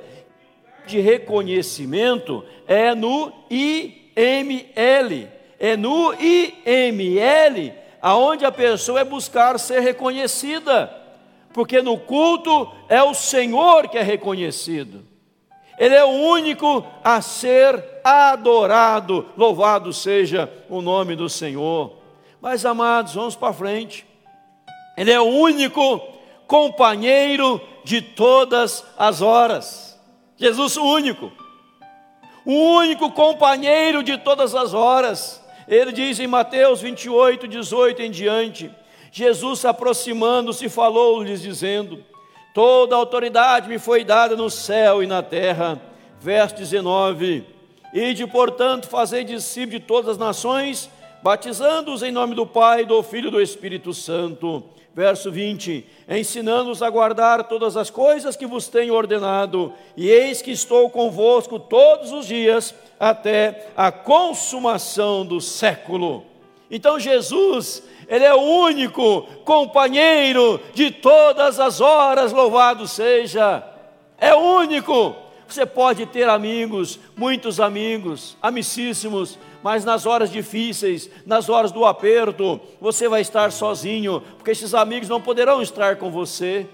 de 0.85 0.99
reconhecimento 0.99 2.43
é 2.67 2.93
no 2.95 3.31
IML. 3.49 5.27
É 5.59 5.77
no 5.77 6.13
IML 6.13 7.73
aonde 8.01 8.45
a 8.45 8.51
pessoa 8.51 8.99
é 8.99 9.03
buscar 9.03 9.59
ser 9.59 9.79
reconhecida. 9.79 10.93
Porque 11.53 11.81
no 11.81 11.97
culto 11.97 12.71
é 12.89 13.01
o 13.03 13.13
Senhor 13.13 13.87
que 13.87 13.97
é 13.97 14.01
reconhecido. 14.01 15.05
Ele 15.77 15.95
é 15.95 16.03
o 16.03 16.09
único 16.09 16.85
a 17.03 17.21
ser 17.21 17.83
adorado. 18.03 19.27
Louvado 19.37 19.93
seja 19.93 20.51
o 20.69 20.81
nome 20.81 21.15
do 21.15 21.29
Senhor. 21.29 21.97
Mas 22.41 22.65
amados, 22.65 23.13
vamos 23.13 23.35
para 23.35 23.53
frente. 23.53 24.05
Ele 24.95 25.11
é 25.11 25.19
o 25.19 25.25
único 25.25 25.99
companheiro 26.47 27.59
de 27.83 28.01
todas 28.01 28.83
as 28.97 29.21
horas. 29.21 29.99
Jesus, 30.37 30.77
único. 30.77 31.31
O 32.45 32.53
único 32.75 33.11
companheiro 33.11 34.03
de 34.03 34.17
todas 34.17 34.53
as 34.53 34.73
horas. 34.73 35.41
Ele 35.67 35.91
diz 35.91 36.19
em 36.19 36.27
Mateus 36.27 36.81
28, 36.81 37.47
18 37.47 38.01
em 38.01 38.11
diante: 38.11 38.69
Jesus 39.11 39.63
aproximando-se, 39.63 40.67
falou-lhes, 40.69 41.41
dizendo: 41.41 42.03
Toda 42.53 42.95
autoridade 42.95 43.69
me 43.69 43.79
foi 43.79 44.03
dada 44.03 44.35
no 44.35 44.49
céu 44.49 45.01
e 45.01 45.07
na 45.07 45.23
terra. 45.23 45.81
Verso 46.19 46.55
19: 46.55 47.45
Ide, 47.93 48.27
portanto, 48.27 48.87
fazei 48.87 49.23
discípulos 49.23 49.79
de 49.81 49.87
todas 49.87 50.11
as 50.11 50.17
nações, 50.17 50.89
batizando-os 51.23 52.03
em 52.03 52.11
nome 52.11 52.35
do 52.35 52.45
Pai, 52.45 52.85
do 52.85 53.01
Filho 53.01 53.29
e 53.29 53.31
do 53.31 53.41
Espírito 53.41 53.93
Santo 53.93 54.63
verso 54.93 55.31
20: 55.31 55.85
Ensinando-os 56.07 56.81
a 56.81 56.89
guardar 56.89 57.47
todas 57.47 57.75
as 57.75 57.89
coisas 57.89 58.35
que 58.35 58.45
vos 58.45 58.67
tenho 58.67 58.93
ordenado, 58.93 59.73
e 59.97 60.09
eis 60.09 60.41
que 60.41 60.51
estou 60.51 60.89
convosco 60.89 61.59
todos 61.59 62.11
os 62.11 62.27
dias, 62.27 62.75
até 62.99 63.67
a 63.75 63.91
consumação 63.91 65.25
do 65.25 65.41
século. 65.41 66.25
Então 66.69 66.99
Jesus, 66.99 67.83
Ele 68.07 68.23
é 68.23 68.33
o 68.33 68.41
único 68.41 69.23
companheiro 69.43 70.59
de 70.73 70.91
todas 70.91 71.59
as 71.59 71.81
horas, 71.81 72.31
louvado 72.31 72.87
seja, 72.87 73.63
é 74.17 74.35
único. 74.35 75.22
Você 75.53 75.67
pode 75.67 76.07
ter 76.07 76.27
amigos, 76.27 76.99
muitos 77.15 77.59
amigos, 77.59 78.35
amicíssimos, 78.41 79.37
mas 79.61 79.85
nas 79.85 80.07
horas 80.07 80.31
difíceis, 80.31 81.07
nas 81.27 81.47
horas 81.47 81.71
do 81.71 81.85
aperto, 81.85 82.59
você 82.81 83.07
vai 83.07 83.21
estar 83.21 83.51
sozinho, 83.51 84.19
porque 84.35 84.49
esses 84.49 84.73
amigos 84.73 85.07
não 85.07 85.21
poderão 85.21 85.61
estar 85.61 85.97
com 85.97 86.09
você. 86.09 86.65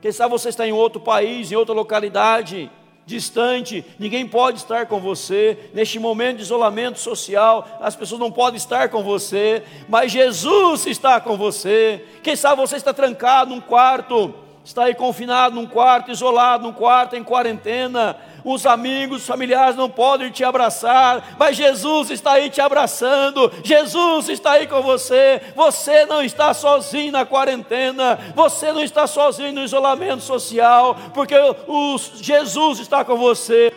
Quem 0.00 0.10
sabe 0.10 0.32
você 0.32 0.48
está 0.48 0.66
em 0.66 0.72
outro 0.72 1.00
país, 1.00 1.52
em 1.52 1.54
outra 1.54 1.72
localidade, 1.72 2.68
distante, 3.06 3.84
ninguém 4.00 4.26
pode 4.26 4.58
estar 4.58 4.86
com 4.86 4.98
você. 4.98 5.70
Neste 5.72 6.00
momento 6.00 6.38
de 6.38 6.42
isolamento 6.42 6.98
social, 6.98 7.78
as 7.80 7.94
pessoas 7.94 8.20
não 8.20 8.32
podem 8.32 8.56
estar 8.56 8.88
com 8.88 9.00
você, 9.00 9.62
mas 9.88 10.10
Jesus 10.10 10.88
está 10.88 11.20
com 11.20 11.36
você. 11.36 12.04
Quem 12.24 12.34
sabe 12.34 12.60
você 12.60 12.74
está 12.74 12.92
trancado 12.92 13.54
num 13.54 13.60
quarto, 13.60 14.34
está 14.68 14.84
aí 14.84 14.94
confinado 14.94 15.54
num 15.54 15.66
quarto, 15.66 16.10
isolado 16.10 16.62
num 16.62 16.74
quarto, 16.74 17.16
em 17.16 17.24
quarentena, 17.24 18.14
os 18.44 18.66
amigos, 18.66 19.22
os 19.22 19.26
familiares 19.26 19.74
não 19.74 19.88
podem 19.88 20.30
te 20.30 20.44
abraçar, 20.44 21.36
mas 21.38 21.56
Jesus 21.56 22.10
está 22.10 22.32
aí 22.32 22.50
te 22.50 22.60
abraçando, 22.60 23.50
Jesus 23.64 24.28
está 24.28 24.52
aí 24.52 24.66
com 24.66 24.82
você, 24.82 25.40
você 25.56 26.04
não 26.04 26.22
está 26.22 26.52
sozinho 26.52 27.12
na 27.12 27.24
quarentena, 27.24 28.18
você 28.34 28.70
não 28.70 28.82
está 28.82 29.06
sozinho 29.06 29.54
no 29.54 29.64
isolamento 29.64 30.22
social, 30.22 30.94
porque 31.14 31.34
o, 31.66 31.96
Jesus 32.16 32.78
está 32.78 33.02
com 33.02 33.16
você 33.16 33.72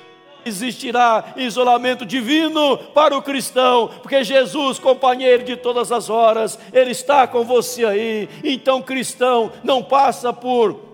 existirá 0.46 1.34
isolamento 1.38 2.06
divino 2.06 2.78
para 2.78 3.18
o 3.18 3.22
cristão, 3.22 3.90
porque 4.02 4.24
Jesus, 4.24 4.80
companheiro 4.80 5.44
de 5.44 5.56
todas 5.56 5.92
as 5.92 6.10
horas, 6.10 6.58
Ele 6.74 6.92
está 6.92 7.28
com 7.28 7.44
você 7.44 7.86
aí. 7.86 8.30
Então, 8.44 8.82
cristão, 8.82 9.52
não 9.64 9.84
passa 9.84 10.34
por 10.34 10.91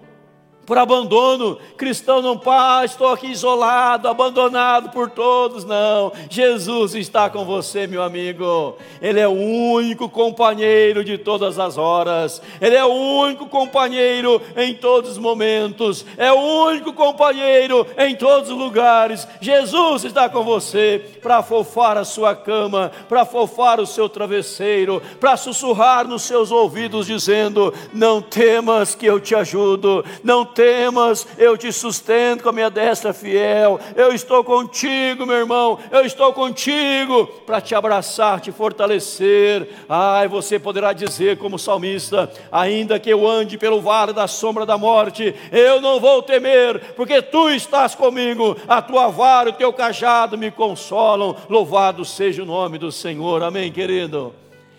por 0.68 0.78
abandono. 0.78 1.58
Cristão 1.78 2.22
não, 2.22 2.38
pá, 2.38 2.84
estou 2.84 3.08
aqui 3.08 3.28
isolado, 3.28 4.10
abandonado 4.10 4.90
por 4.90 5.10
todos. 5.10 5.64
Não, 5.64 6.12
Jesus 6.30 6.94
está 6.94 7.30
com 7.30 7.46
você, 7.46 7.88
meu 7.88 8.04
amigo. 8.04 8.78
Ele 9.02 9.18
é 9.18 9.28
o 9.28 9.32
único 9.32 10.10
companheiro 10.10 11.06
de 11.06 11.18
todas 11.18 11.58
as 11.58 11.78
horas. 11.78 12.42
Ele 12.60 12.76
é 12.76 12.84
o 12.84 12.90
único 12.90 13.48
companheiro 13.48 14.42
em 14.58 14.76
todos 14.76 15.12
os 15.12 15.18
momentos. 15.18 16.06
É 16.18 16.34
o 16.34 16.38
único 16.38 16.92
companheiro 16.92 17.88
em 17.98 18.14
todos 18.14 18.50
os 18.50 18.58
lugares. 18.58 19.26
Jesus 19.40 20.04
está 20.04 20.28
com 20.28 20.44
você 20.44 21.02
para 21.22 21.42
fofar 21.42 21.98
a 21.98 22.04
sua 22.04 22.36
cama, 22.36 22.92
para 23.08 23.24
fofar 23.24 23.80
o 23.80 23.86
seu 23.86 24.10
travesseiro, 24.10 25.02
para 25.18 25.38
sussurrar 25.38 26.06
nos 26.06 26.24
seus 26.24 26.52
ouvidos 26.52 27.08
dizendo: 27.08 27.74
"Não 27.94 28.22
temas 28.22 28.94
que 28.94 29.06
eu 29.06 29.18
te 29.18 29.34
ajudo. 29.34 30.04
Não 30.22 30.57
temas, 30.58 31.28
eu 31.38 31.56
te 31.56 31.72
sustento 31.72 32.42
com 32.42 32.50
a 32.50 32.52
minha 32.52 32.70
destra 32.72 33.14
fiel. 33.14 33.80
Eu 33.96 34.12
estou 34.12 34.44
contigo, 34.44 35.24
meu 35.24 35.36
irmão, 35.36 35.78
eu 35.92 36.04
estou 36.04 36.34
contigo 36.34 37.28
para 37.46 37.62
te 37.62 37.76
abraçar, 37.76 38.42
te 38.42 38.52
fortalecer. 38.52 39.70
Ai, 39.88 40.28
você 40.28 40.58
poderá 40.58 40.94
dizer, 40.94 41.38
como 41.38 41.60
salmista: 41.60 42.32
ainda 42.52 43.00
que 43.00 43.08
eu 43.08 43.28
ande 43.28 43.56
pelo 43.56 43.80
vale 43.80 44.14
da 44.14 44.28
sombra 44.28 44.66
da 44.66 44.80
morte, 44.80 45.36
eu 45.52 45.80
não 45.80 46.00
vou 46.00 46.24
temer, 46.24 46.96
porque 46.96 47.22
tu 47.22 47.52
estás 47.52 47.94
comigo, 47.94 48.58
a 48.68 48.82
tua 48.82 49.10
vara, 49.10 49.52
o 49.52 49.54
teu 49.54 49.72
cajado 49.72 50.40
me 50.40 50.50
consolam. 50.50 51.36
Louvado 51.48 52.04
seja 52.04 52.42
o 52.42 52.48
nome 52.48 52.80
do 52.80 52.92
Senhor, 52.92 53.44
amém, 53.44 53.72
querido. 53.72 54.34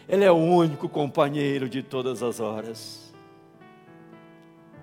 Ele 0.08 0.24
é 0.24 0.32
o 0.32 0.36
único 0.36 0.88
companheiro 0.88 1.68
de 1.68 1.84
todas 1.84 2.20
as 2.20 2.40
horas. 2.40 3.07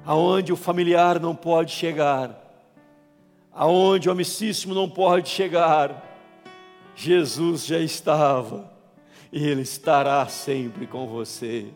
Aonde 0.05 0.53
o 0.53 0.55
familiar 0.55 1.19
não 1.19 1.35
pode 1.35 1.71
chegar, 1.71 2.41
aonde 3.51 4.07
o 4.07 4.11
amicíssimo 4.11 4.75
não 4.75 4.87
pode 4.87 5.29
chegar, 5.29 6.05
Jesus 6.95 7.65
já 7.65 7.79
estava 7.79 8.71
e 9.31 9.43
Ele 9.43 9.61
estará 9.61 10.25
sempre 10.27 10.85
com 10.85 11.07
você. 11.07 11.67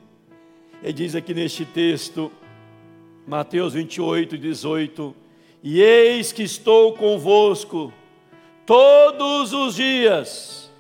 Ele 0.81 0.93
diz 0.93 1.15
aqui 1.15 1.33
neste 1.33 1.65
texto, 1.65 2.31
Mateus 3.27 3.73
28, 3.73 4.37
18: 4.37 5.15
E 5.63 5.81
eis 5.81 6.31
que 6.31 6.43
estou 6.43 6.93
convosco 6.93 7.91
todos 8.65 9.51
os 9.51 9.75
dias, 9.75 10.71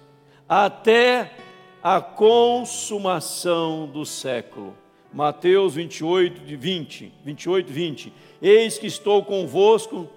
até 0.47 1.33
a 1.81 1.99
consumação 1.99 3.87
do 3.87 4.05
século. 4.05 4.75
Mateus 5.11 5.75
28, 5.75 6.41
20, 6.57 7.13
28, 7.23 7.71
20. 7.71 8.13
Eis 8.41 8.77
que 8.77 8.87
estou 8.87 9.23
convosco 9.23 10.07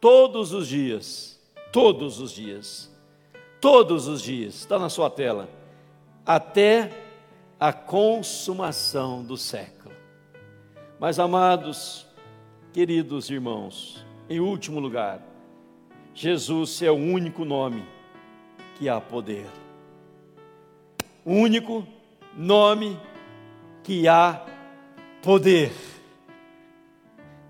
todos 0.00 0.52
os 0.52 0.66
dias, 0.66 1.40
todos 1.72 2.20
os 2.20 2.32
dias, 2.32 2.90
todos 3.60 4.08
os 4.08 4.22
dias, 4.22 4.54
está 4.54 4.78
na 4.78 4.88
sua 4.88 5.08
tela, 5.08 5.48
até 6.26 6.90
a 7.58 7.72
consumação 7.72 9.22
do 9.22 9.36
século. 9.36 9.94
Mas, 10.98 11.18
amados, 11.18 12.06
queridos 12.72 13.30
irmãos, 13.30 14.04
em 14.28 14.40
último 14.40 14.80
lugar, 14.80 15.22
Jesus 16.14 16.82
é 16.82 16.90
o 16.90 16.94
único 16.94 17.44
nome 17.44 17.84
que 18.78 18.88
há 18.88 19.00
poder 19.00 19.46
único 21.24 21.86
nome 22.36 22.96
que 22.96 23.09
há 24.08 24.44
poder. 25.22 25.72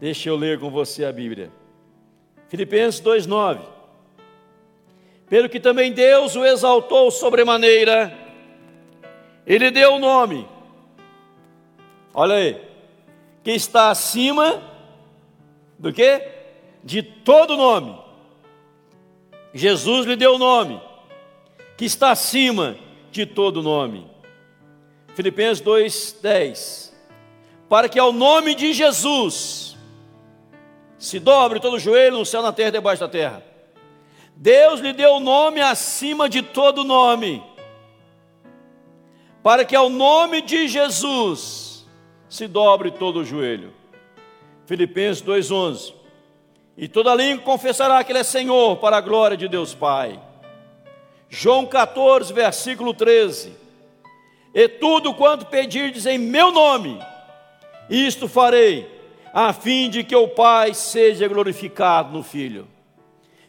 Deixa 0.01 0.28
eu 0.28 0.37
ler 0.37 0.59
com 0.59 0.70
você 0.70 1.05
a 1.05 1.12
Bíblia. 1.12 1.51
Filipenses 2.49 3.01
2:9. 3.01 3.61
Pelo 5.28 5.49
que 5.49 5.61
também 5.61 5.93
Deus 5.93 6.35
o 6.35 6.45
exaltou 6.45 7.11
sobremaneira, 7.11 8.12
ele 9.47 9.70
deu 9.70 9.95
o 9.95 9.99
nome. 9.99 10.49
Olha 12.12 12.35
aí, 12.35 12.61
que 13.45 13.53
está 13.53 13.91
acima 13.91 14.61
do 15.78 15.93
que? 15.93 16.26
De 16.83 17.03
todo 17.03 17.57
nome. 17.57 17.97
Jesus 19.55 20.07
lhe 20.07 20.16
deu 20.16 20.35
o 20.35 20.39
nome, 20.39 20.81
que 21.76 21.85
está 21.85 22.11
acima 22.11 22.76
de 23.12 23.24
todo 23.24 23.62
nome. 23.62 24.09
Filipenses 25.14 25.61
2:10. 25.62 26.92
Para 27.68 27.88
que 27.88 27.98
ao 27.98 28.12
nome 28.12 28.54
de 28.54 28.72
Jesus 28.72 29.76
se 30.98 31.18
dobre 31.18 31.61
todo 31.61 31.74
o 31.74 31.78
joelho 31.78 32.18
no 32.18 32.26
céu, 32.26 32.42
na 32.42 32.52
terra 32.52 32.68
e 32.68 32.72
debaixo 32.72 33.00
da 33.00 33.08
terra. 33.08 33.42
Deus 34.36 34.80
lhe 34.80 34.92
deu 34.92 35.14
o 35.14 35.20
nome 35.20 35.61
acima 35.61 36.28
de 36.28 36.42
todo 36.42 36.84
nome. 36.84 37.42
Para 39.42 39.64
que 39.64 39.74
ao 39.74 39.88
nome 39.88 40.42
de 40.42 40.68
Jesus 40.68 41.86
se 42.28 42.46
dobre 42.46 42.90
todo 42.90 43.20
o 43.20 43.24
joelho. 43.24 43.72
Filipenses 44.66 45.22
2:11. 45.22 45.94
E 46.76 46.88
toda 46.88 47.14
língua 47.14 47.44
confessará 47.44 48.02
que 48.04 48.12
ele 48.12 48.20
é 48.20 48.24
Senhor 48.24 48.76
para 48.76 48.96
a 48.96 49.00
glória 49.00 49.36
de 49.36 49.48
Deus 49.48 49.74
Pai. 49.74 50.20
João 51.28 51.66
14, 51.66 52.32
versículo 52.32 52.94
13. 52.94 53.52
E 54.55 54.68
tudo 54.68 55.14
quanto 55.14 55.46
pedirdes 55.46 56.07
em 56.07 56.18
meu 56.18 56.51
nome, 56.51 57.01
isto 57.88 58.28
farei, 58.28 58.88
a 59.32 59.53
fim 59.53 59.88
de 59.88 60.03
que 60.03 60.16
o 60.16 60.28
Pai 60.28 60.74
seja 60.74 61.28
glorificado 61.28 62.12
no 62.12 62.22
Filho. 62.22 62.66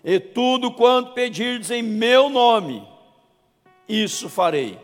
E 0.03 0.19
tudo 0.19 0.71
quanto 0.71 1.13
pedirdes 1.13 1.71
em 1.71 1.81
meu 1.81 2.29
nome, 2.29 2.87
isso 3.87 4.29
farei. 4.29 4.79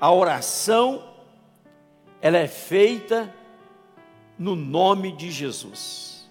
A 0.00 0.12
oração, 0.12 1.02
ela 2.20 2.38
é 2.38 2.46
feita 2.46 3.34
no 4.38 4.54
nome 4.54 5.12
de 5.12 5.30
Jesus. 5.30 6.28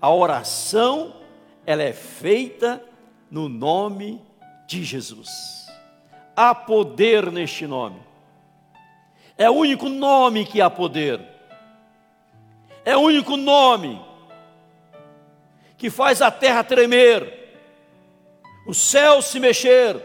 A 0.00 0.10
oração, 0.12 1.14
ela 1.66 1.82
é 1.82 1.94
feita 1.94 2.82
no 3.30 3.48
nome 3.48 4.20
de 4.66 4.84
Jesus. 4.84 5.66
Há 6.36 6.54
poder 6.54 7.32
neste 7.32 7.66
nome. 7.66 8.03
É 9.36 9.50
o 9.50 9.54
único 9.54 9.88
nome 9.88 10.44
que 10.44 10.60
há 10.60 10.70
poder. 10.70 11.20
É 12.84 12.96
o 12.96 13.00
único 13.00 13.36
nome 13.36 14.00
que 15.76 15.90
faz 15.90 16.22
a 16.22 16.30
terra 16.30 16.62
tremer, 16.62 17.58
o 18.66 18.72
céu 18.72 19.20
se 19.20 19.40
mexer 19.40 20.02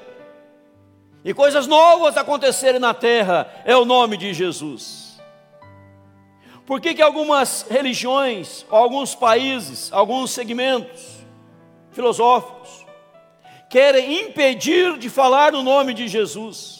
e 1.23 1.33
coisas 1.33 1.67
novas 1.67 2.17
acontecerem 2.17 2.79
na 2.79 2.93
terra. 2.93 3.49
É 3.65 3.75
o 3.75 3.85
nome 3.85 4.17
de 4.17 4.33
Jesus. 4.33 5.19
Por 6.65 6.79
que, 6.79 6.93
que 6.93 7.01
algumas 7.01 7.65
religiões, 7.69 8.65
alguns 8.69 9.15
países, 9.15 9.91
alguns 9.91 10.31
segmentos 10.31 11.17
filosóficos, 11.91 12.85
querem 13.69 14.21
impedir 14.21 14.97
de 14.97 15.09
falar 15.09 15.51
no 15.51 15.63
nome 15.63 15.93
de 15.93 16.07
Jesus. 16.07 16.78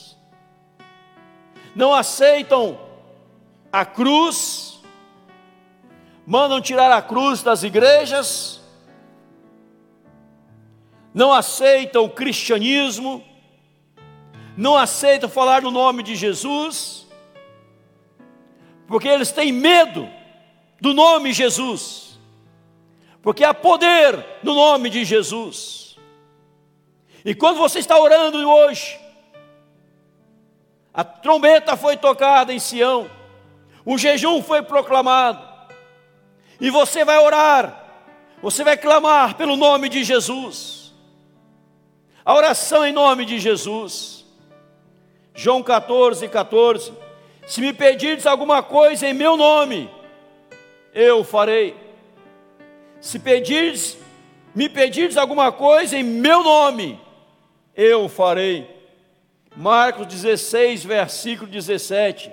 Não 1.76 1.94
aceitam 1.94 2.80
a 3.72 3.86
cruz, 3.86 4.80
mandam 6.26 6.62
tirar 6.62 6.92
a 6.92 7.02
cruz 7.02 7.42
das 7.42 7.64
igrejas, 7.64 8.62
não 11.14 11.34
aceitam 11.34 12.06
o 12.06 12.10
cristianismo, 12.10 13.24
não 14.56 14.76
aceitam 14.76 15.30
falar 15.30 15.62
no 15.62 15.72
nome 15.72 16.04
de 16.04 16.16
Jesus, 16.16 17.08
porque 18.88 19.08
eles 19.08 19.32
têm 19.32 19.52
medo 19.52 20.10
do 20.82 20.94
nome 20.94 21.32
Jesus, 21.34 22.20
porque 23.22 23.44
há 23.44 23.54
poder 23.54 24.26
no 24.44 24.54
nome 24.54 24.90
de 24.90 25.04
Jesus. 25.04 25.98
E 27.24 27.36
quando 27.36 27.58
você 27.58 27.80
está 27.80 28.00
orando 28.00 28.38
hoje, 28.50 29.00
a 31.00 31.04
trombeta 31.06 31.78
foi 31.78 31.96
tocada 31.96 32.52
em 32.52 32.60
Sião, 32.60 33.10
o 33.86 33.98
jejum 33.98 34.44
foi 34.44 34.62
proclamado, 34.62 35.42
e 36.60 36.70
você 36.70 37.06
vai 37.06 37.18
orar, 37.20 37.86
você 38.42 38.66
vai 38.66 38.76
clamar 38.76 39.36
pelo 39.36 39.56
nome 39.56 39.88
de 39.88 40.04
Jesus, 40.04 40.94
a 42.26 42.34
oração 42.34 42.86
em 42.86 42.92
nome 42.92 43.24
de 43.24 43.40
Jesus. 43.40 44.26
João 45.34 45.64
14, 45.64 46.28
14: 46.28 46.92
Se 47.48 47.62
me 47.62 47.72
pedirdes 47.72 48.26
alguma 48.26 48.62
coisa 48.62 49.08
em 49.08 49.14
meu 49.14 49.38
nome, 49.38 49.90
eu 50.94 51.24
farei. 51.24 51.78
Se 53.00 53.20
pedirdes, 53.20 53.98
me 54.54 54.68
pedirdes 54.68 55.16
alguma 55.16 55.50
coisa 55.50 55.98
em 55.98 56.04
meu 56.04 56.44
nome, 56.44 57.00
eu 57.74 58.10
farei. 58.10 58.79
Marcos 59.60 60.08
16, 60.08 60.86
versículo 60.86 61.52
17. 61.52 62.32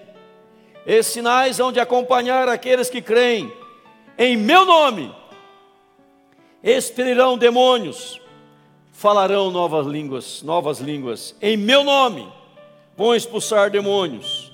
Esses 0.87 1.13
sinais 1.13 1.59
hão 1.59 1.73
de 1.73 1.81
acompanhar 1.81 2.49
aqueles 2.49 2.89
que 2.89 3.03
creem 3.03 3.53
em 4.17 4.37
meu 4.37 4.65
nome. 4.65 5.13
Expelirão 6.63 7.37
demônios, 7.37 8.21
falarão 8.93 9.51
novas 9.51 9.89
línguas, 9.89 10.41
novas 10.45 10.79
línguas 10.79 11.35
em 11.43 11.57
meu 11.57 11.83
nome. 11.83 12.33
Vão 12.97 13.13
expulsar 13.13 13.73
demônios 13.73 14.53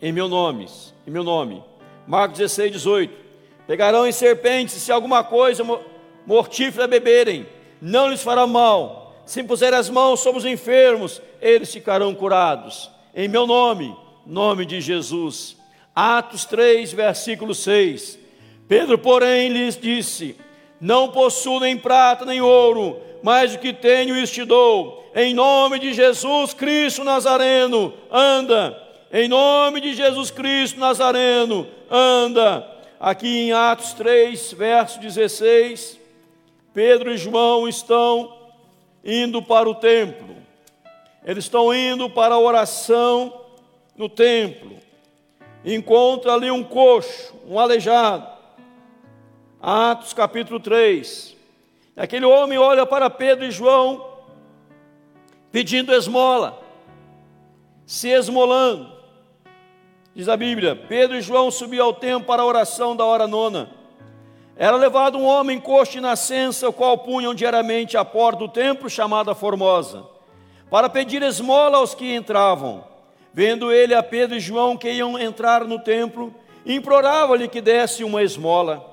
em 0.00 0.12
meu 0.12 0.28
nome, 0.28 0.68
em 1.04 1.10
meu 1.10 1.24
nome. 1.24 1.60
Marcos 2.06 2.38
16, 2.38 2.70
18. 2.70 3.16
Pegarão 3.66 4.06
em 4.06 4.12
serpentes, 4.12 4.74
se 4.74 4.92
alguma 4.92 5.24
coisa 5.24 5.64
mortífera 6.24 6.86
beberem, 6.86 7.48
não 7.80 8.08
lhes 8.08 8.22
fará 8.22 8.46
mal 8.46 9.01
se 9.24 9.42
puser 9.42 9.72
as 9.72 9.88
mãos 9.88 10.20
sobre 10.20 10.38
os 10.40 10.44
enfermos, 10.44 11.22
eles 11.40 11.72
ficarão 11.72 12.14
curados. 12.14 12.90
Em 13.14 13.28
meu 13.28 13.46
nome, 13.46 13.96
nome 14.26 14.64
de 14.64 14.80
Jesus. 14.80 15.56
Atos 15.94 16.44
3, 16.44 16.92
versículo 16.92 17.54
6. 17.54 18.18
Pedro, 18.68 18.98
porém, 18.98 19.48
lhes 19.48 19.76
disse: 19.76 20.36
Não 20.80 21.08
possuo 21.08 21.60
nem 21.60 21.76
prata 21.76 22.24
nem 22.24 22.40
ouro, 22.40 23.00
mas 23.22 23.54
o 23.54 23.58
que 23.58 23.72
tenho 23.72 24.16
isso 24.16 24.34
te 24.34 24.44
dou. 24.44 25.10
Em 25.14 25.34
nome 25.34 25.78
de 25.78 25.92
Jesus 25.92 26.54
Cristo 26.54 27.04
Nazareno, 27.04 27.92
anda. 28.10 28.78
Em 29.12 29.28
nome 29.28 29.80
de 29.80 29.92
Jesus 29.92 30.30
Cristo 30.30 30.80
Nazareno, 30.80 31.66
anda. 31.90 32.66
Aqui 32.98 33.28
em 33.40 33.52
Atos 33.52 33.92
3, 33.92 34.52
verso 34.54 35.00
16, 35.00 35.98
Pedro 36.72 37.12
e 37.12 37.18
João 37.18 37.68
estão 37.68 38.41
indo 39.04 39.42
para 39.42 39.68
o 39.68 39.74
templo. 39.74 40.36
Eles 41.24 41.44
estão 41.44 41.74
indo 41.74 42.08
para 42.10 42.34
a 42.34 42.38
oração 42.38 43.42
no 43.96 44.08
templo. 44.08 44.78
Encontra 45.64 46.34
ali 46.34 46.50
um 46.50 46.64
coxo, 46.64 47.34
um 47.46 47.58
aleijado. 47.58 48.26
Atos 49.60 50.12
capítulo 50.12 50.58
3. 50.58 51.36
Aquele 51.96 52.26
homem 52.26 52.58
olha 52.58 52.84
para 52.84 53.08
Pedro 53.08 53.44
e 53.44 53.50
João 53.50 54.12
pedindo 55.52 55.92
esmola, 55.92 56.58
se 57.86 58.08
esmolando. 58.08 58.90
Diz 60.14 60.28
a 60.28 60.36
Bíblia: 60.36 60.74
Pedro 60.74 61.16
e 61.16 61.22
João 61.22 61.50
subiam 61.50 61.86
ao 61.86 61.94
templo 61.94 62.26
para 62.26 62.42
a 62.42 62.46
oração 62.46 62.96
da 62.96 63.04
hora 63.04 63.28
nona. 63.28 63.81
Era 64.56 64.76
levado 64.76 65.16
um 65.16 65.24
homem 65.24 65.58
coxo 65.58 65.92
de 65.92 66.00
nascença, 66.00 66.68
o 66.68 66.72
qual 66.72 66.98
punham 66.98 67.34
diariamente 67.34 67.96
à 67.96 68.04
porta 68.04 68.40
do 68.40 68.48
templo, 68.48 68.88
chamada 68.90 69.34
Formosa, 69.34 70.04
para 70.70 70.88
pedir 70.88 71.22
esmola 71.22 71.78
aos 71.78 71.94
que 71.94 72.14
entravam. 72.14 72.84
Vendo 73.32 73.72
ele 73.72 73.94
a 73.94 74.02
Pedro 74.02 74.36
e 74.36 74.40
João 74.40 74.76
que 74.76 74.90
iam 74.90 75.18
entrar 75.18 75.64
no 75.64 75.78
templo, 75.78 76.34
implorava-lhe 76.66 77.48
que 77.48 77.62
desse 77.62 78.04
uma 78.04 78.22
esmola. 78.22 78.90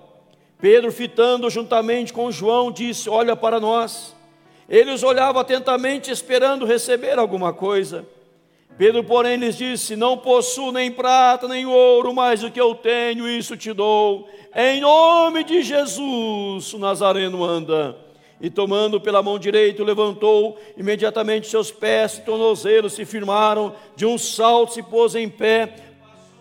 Pedro, 0.61 0.91
fitando 0.91 1.49
juntamente 1.49 2.13
com 2.13 2.31
João, 2.31 2.71
disse: 2.71 3.09
Olha 3.09 3.35
para 3.35 3.59
nós. 3.59 4.15
Ele 4.67 4.91
os 4.91 5.03
olhava 5.03 5.41
atentamente, 5.41 6.11
esperando 6.11 6.65
receber 6.65 7.17
alguma 7.17 7.51
coisa. 7.51 8.05
Pedro, 8.79 9.03
porém, 9.03 9.35
lhes 9.35 9.57
disse: 9.57 9.97
Não 9.97 10.17
possuo 10.17 10.71
nem 10.71 10.89
prata 10.89 11.49
nem 11.49 11.65
ouro, 11.65 12.13
mas 12.13 12.43
o 12.43 12.49
que 12.49 12.61
eu 12.61 12.73
tenho, 12.73 13.27
isso 13.27 13.57
te 13.57 13.73
dou. 13.73 14.29
Em 14.55 14.79
nome 14.79 15.43
de 15.43 15.61
Jesus, 15.61 16.73
o 16.73 16.79
Nazareno 16.79 17.43
anda. 17.43 17.97
E 18.39 18.49
tomando 18.49 19.01
pela 19.01 19.21
mão 19.21 19.37
direita, 19.37 19.83
levantou, 19.83 20.57
imediatamente 20.77 21.47
seus 21.47 21.69
pés 21.71 22.19
e 22.19 22.21
tornozelos 22.21 22.93
se 22.93 23.03
firmaram, 23.03 23.75
de 23.97 24.05
um 24.05 24.17
salto 24.17 24.75
se 24.75 24.81
pôs 24.81 25.13
em 25.13 25.27
pé, 25.27 25.75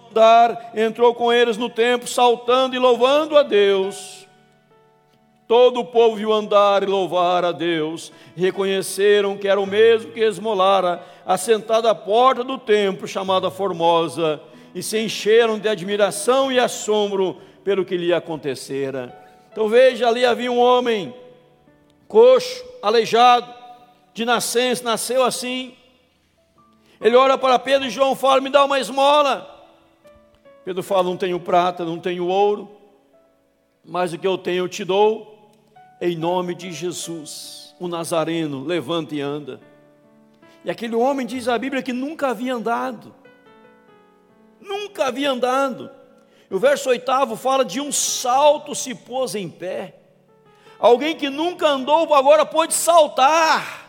andar, 0.08 0.70
entrou 0.76 1.12
com 1.16 1.32
eles 1.32 1.56
no 1.56 1.68
templo, 1.68 2.06
saltando 2.06 2.76
e 2.76 2.78
louvando 2.78 3.36
a 3.36 3.42
Deus. 3.42 4.17
Todo 5.48 5.80
o 5.80 5.84
povo 5.86 6.16
viu 6.16 6.30
andar 6.30 6.82
e 6.82 6.86
louvar 6.86 7.42
a 7.42 7.52
Deus, 7.52 8.12
reconheceram 8.36 9.34
que 9.34 9.48
era 9.48 9.58
o 9.58 9.64
mesmo 9.64 10.12
que 10.12 10.20
esmolara, 10.20 11.02
assentado 11.24 11.88
à 11.88 11.94
porta 11.94 12.44
do 12.44 12.58
templo, 12.58 13.08
chamada 13.08 13.50
Formosa, 13.50 14.42
e 14.74 14.82
se 14.82 14.98
encheram 14.98 15.58
de 15.58 15.66
admiração 15.66 16.52
e 16.52 16.58
assombro 16.58 17.38
pelo 17.64 17.82
que 17.82 17.96
lhe 17.96 18.12
acontecera. 18.12 19.26
Então 19.50 19.70
veja, 19.70 20.06
ali 20.06 20.22
havia 20.26 20.52
um 20.52 20.58
homem, 20.58 21.14
coxo, 22.06 22.62
aleijado, 22.82 23.50
de 24.12 24.26
nascença, 24.26 24.84
nasceu 24.84 25.24
assim. 25.24 25.74
Ele 27.00 27.16
olha 27.16 27.38
para 27.38 27.58
Pedro 27.58 27.88
e 27.88 27.90
João 27.90 28.14
fala: 28.14 28.42
Me 28.42 28.50
dá 28.50 28.66
uma 28.66 28.78
esmola. 28.78 29.48
Pedro 30.62 30.82
fala: 30.82 31.04
Não 31.04 31.16
tenho 31.16 31.40
prata, 31.40 31.86
não 31.86 31.98
tenho 31.98 32.26
ouro, 32.26 32.70
mas 33.82 34.12
o 34.12 34.18
que 34.18 34.26
eu 34.26 34.36
tenho 34.36 34.64
eu 34.64 34.68
te 34.68 34.84
dou 34.84 35.37
em 36.00 36.16
nome 36.16 36.54
de 36.54 36.72
Jesus, 36.72 37.74
o 37.78 37.88
Nazareno, 37.88 38.64
levanta 38.64 39.14
e 39.14 39.20
anda. 39.20 39.60
E 40.64 40.70
aquele 40.70 40.94
homem 40.94 41.26
diz 41.26 41.48
a 41.48 41.58
Bíblia 41.58 41.82
que 41.82 41.92
nunca 41.92 42.28
havia 42.28 42.54
andado, 42.54 43.14
nunca 44.60 45.06
havia 45.06 45.30
andado. 45.30 45.90
E 46.50 46.54
o 46.54 46.58
verso 46.58 46.88
oitavo 46.88 47.36
fala 47.36 47.64
de 47.64 47.80
um 47.80 47.92
salto 47.92 48.74
se 48.74 48.94
pôs 48.94 49.34
em 49.34 49.48
pé. 49.48 49.96
Alguém 50.78 51.16
que 51.16 51.28
nunca 51.28 51.66
andou 51.68 52.14
agora 52.14 52.46
pôde 52.46 52.72
saltar. 52.72 53.86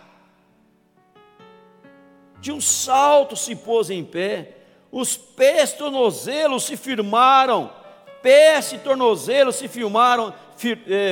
De 2.42 2.52
um 2.52 2.60
salto 2.60 3.36
se 3.36 3.56
pôs 3.56 3.90
em 3.90 4.04
pé. 4.04 4.58
Os 4.92 5.16
pés 5.16 5.72
tornozelos 5.74 6.64
se 6.64 6.76
firmaram. 6.76 7.72
Pés 8.22 8.74
e 8.74 8.78
tornozelos 8.80 9.56
se 9.56 9.70
firmaram, 9.70 10.34
fir, 10.34 10.36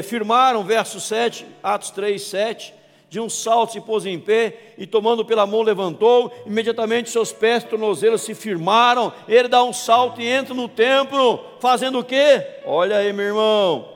firmaram, 0.03 0.63
verso 0.63 0.99
7, 0.99 1.45
Atos 1.63 1.91
3, 1.91 2.21
7, 2.21 2.73
de 3.09 3.19
um 3.19 3.29
salto 3.29 3.73
se 3.73 3.81
pôs 3.81 4.05
em 4.05 4.19
pé 4.19 4.73
e 4.77 4.85
tomando 4.85 5.23
pela 5.23 5.47
mão 5.47 5.61
levantou, 5.61 6.31
imediatamente 6.45 7.09
seus 7.09 7.31
pés 7.31 7.63
tornozelos 7.63 8.21
se 8.21 8.35
firmaram, 8.35 9.13
ele 9.27 9.47
dá 9.47 9.63
um 9.63 9.71
salto 9.71 10.21
e 10.21 10.27
entra 10.27 10.53
no 10.53 10.67
templo, 10.67 11.39
fazendo 11.59 11.99
o 11.99 12.03
quê? 12.03 12.45
Olha 12.65 12.97
aí, 12.97 13.13
meu 13.13 13.25
irmão, 13.25 13.93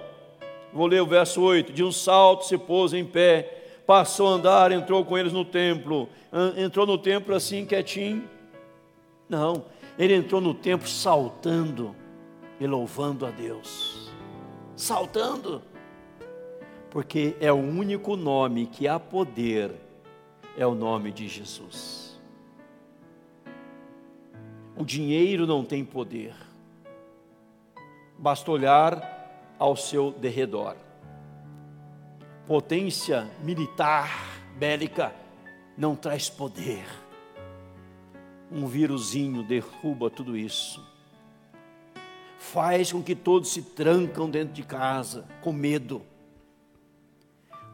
vou 0.71 0.87
ler 0.87 1.01
o 1.01 1.05
verso 1.05 1.41
8, 1.41 1.73
de 1.73 1.83
um 1.83 1.91
salto 1.91 2.45
se 2.45 2.57
pôs 2.57 2.93
em 2.93 3.03
pé, 3.03 3.57
passou 3.85 4.29
a 4.29 4.31
andar, 4.31 4.71
entrou 4.71 5.03
com 5.03 5.17
eles 5.17 5.33
no 5.33 5.43
templo, 5.43 6.07
entrou 6.55 6.85
no 6.85 6.97
templo 6.97 7.35
assim 7.35 7.65
quietinho, 7.65 8.23
não, 9.27 9.65
ele 9.99 10.15
entrou 10.15 10.39
no 10.39 10.53
templo 10.53 10.87
saltando 10.87 11.93
e 12.59 12.65
louvando 12.65 13.25
a 13.25 13.29
Deus 13.29 14.10
saltando, 14.81 15.61
porque 16.89 17.37
é 17.39 17.51
o 17.51 17.55
único 17.55 18.15
nome 18.15 18.65
que 18.65 18.87
há 18.87 18.99
poder, 18.99 19.71
é 20.57 20.65
o 20.65 20.73
nome 20.73 21.11
de 21.11 21.27
Jesus. 21.27 22.19
O 24.75 24.83
dinheiro 24.83 25.45
não 25.45 25.63
tem 25.63 25.85
poder, 25.85 26.33
basta 28.17 28.49
olhar 28.49 29.55
ao 29.59 29.75
seu 29.75 30.11
derredor. 30.11 30.75
Potência 32.47 33.29
militar, 33.43 34.09
bélica, 34.57 35.13
não 35.77 35.95
traz 35.95 36.27
poder. 36.27 36.83
Um 38.51 38.65
vírusinho 38.65 39.43
derruba 39.43 40.09
tudo 40.09 40.35
isso 40.35 40.83
faz 42.41 42.91
com 42.91 43.03
que 43.03 43.15
todos 43.15 43.53
se 43.53 43.61
trancam 43.61 44.27
dentro 44.29 44.53
de 44.53 44.63
casa 44.63 45.27
com 45.41 45.53
medo. 45.53 46.01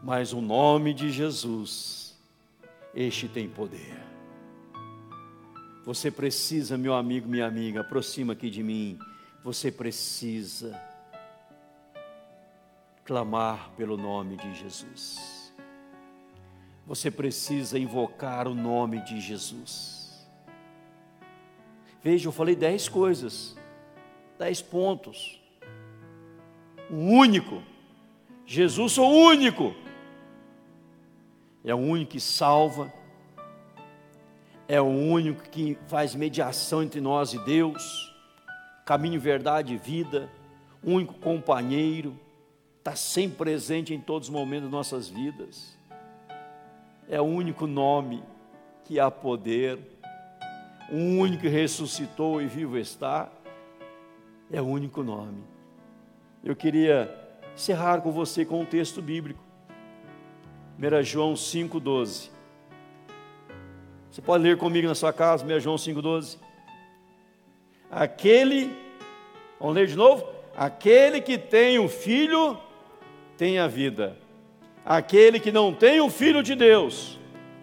Mas 0.02 0.32
o 0.34 0.42
nome 0.42 0.92
de 0.92 1.10
Jesus, 1.10 2.14
este 2.94 3.26
tem 3.26 3.48
poder. 3.48 3.98
Você 5.86 6.10
precisa, 6.10 6.76
meu 6.76 6.94
amigo, 6.94 7.26
minha 7.26 7.46
amiga, 7.46 7.80
aproxima 7.80 8.34
aqui 8.34 8.50
de 8.50 8.62
mim. 8.62 8.98
Você 9.42 9.72
precisa 9.72 10.78
clamar 13.04 13.70
pelo 13.70 13.96
nome 13.96 14.36
de 14.36 14.54
Jesus. 14.54 15.50
Você 16.86 17.10
precisa 17.10 17.78
invocar 17.78 18.46
o 18.46 18.54
nome 18.54 19.00
de 19.00 19.18
Jesus. 19.18 20.28
Veja, 22.02 22.28
eu 22.28 22.32
falei 22.32 22.54
dez 22.54 22.86
coisas 22.86 23.57
dez 24.38 24.62
pontos. 24.62 25.40
O 26.90 26.94
único. 26.94 27.62
Jesus 28.46 28.96
o 28.96 29.04
único. 29.04 29.74
É 31.64 31.74
o 31.74 31.78
único 31.78 32.12
que 32.12 32.20
salva. 32.20 32.92
É 34.66 34.80
o 34.80 34.86
único 34.86 35.42
que 35.50 35.76
faz 35.88 36.14
mediação 36.14 36.82
entre 36.82 37.00
nós 37.00 37.32
e 37.34 37.38
Deus. 37.40 38.14
Caminho, 38.86 39.20
verdade 39.20 39.74
e 39.74 39.76
vida. 39.76 40.30
Único 40.82 41.14
companheiro. 41.14 42.18
Está 42.78 42.94
sempre 42.94 43.38
presente 43.38 43.92
em 43.92 44.00
todos 44.00 44.28
os 44.28 44.34
momentos 44.34 44.64
das 44.64 44.72
nossas 44.72 45.08
vidas. 45.08 45.76
É 47.08 47.20
o 47.20 47.24
único 47.24 47.66
nome 47.66 48.22
que 48.84 49.00
há 49.00 49.10
poder. 49.10 49.78
O 50.90 50.96
único 50.96 51.42
que 51.42 51.48
ressuscitou 51.48 52.40
e 52.40 52.46
vivo 52.46 52.78
está 52.78 53.30
é 54.52 54.60
o 54.60 54.66
único 54.66 55.02
nome. 55.02 55.42
Eu 56.42 56.56
queria 56.56 57.14
encerrar 57.54 58.00
com 58.00 58.10
você 58.10 58.44
com 58.44 58.60
um 58.60 58.64
texto 58.64 59.02
bíblico. 59.02 59.42
1 60.78 61.02
João 61.02 61.34
5,12. 61.34 62.30
Você 64.10 64.22
pode 64.22 64.44
ler 64.44 64.56
comigo 64.56 64.86
na 64.88 64.94
sua 64.94 65.12
casa, 65.12 65.44
1 65.44 65.60
João 65.60 65.76
5,12. 65.76 66.38
Aquele, 67.90 68.70
vamos 69.58 69.74
ler 69.74 69.86
de 69.86 69.96
novo? 69.96 70.26
Aquele 70.56 71.20
que 71.20 71.36
tem 71.36 71.78
um 71.78 71.88
filho, 71.88 72.56
tem 73.36 73.58
a 73.58 73.66
vida. 73.66 74.16
Aquele 74.84 75.38
que 75.38 75.52
não 75.52 75.74
tem 75.74 76.00
o 76.00 76.08
filho 76.08 76.42
de 76.42 76.54
Deus, 76.54 77.18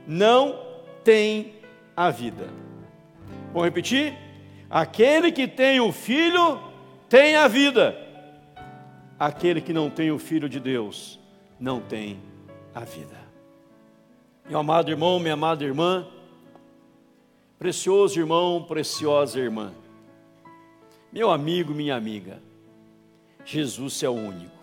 não 0.06 0.60
tem 1.04 1.56
a 1.96 2.10
vida. 2.12 2.50
Vou 3.52 3.64
repetir? 3.64 4.16
Aquele 4.70 5.32
que 5.32 5.48
tem 5.48 5.80
o 5.80 5.92
filho, 5.92 6.60
tem 7.16 7.38
a 7.38 7.48
vida. 7.48 7.96
aquele 9.18 9.62
que 9.62 9.72
não 9.72 9.90
tem 9.90 10.12
o 10.12 10.20
Filho 10.20 10.50
de 10.50 10.60
Deus 10.60 11.18
não 11.58 11.80
tem 11.80 12.20
a 12.74 12.82
vida. 12.82 13.16
Meu 14.50 14.60
amado 14.60 14.92
irmão, 14.92 15.18
minha 15.18 15.34
amada 15.34 15.64
irmã, 15.64 16.06
precioso 17.58 18.20
irmão, 18.20 18.66
preciosa 18.68 19.40
irmã, 19.40 19.72
meu 21.10 21.32
amigo, 21.32 21.74
minha 21.74 21.96
amiga, 21.96 22.42
Jesus 23.46 24.04
é 24.04 24.10
o 24.10 24.14
único. 24.14 24.60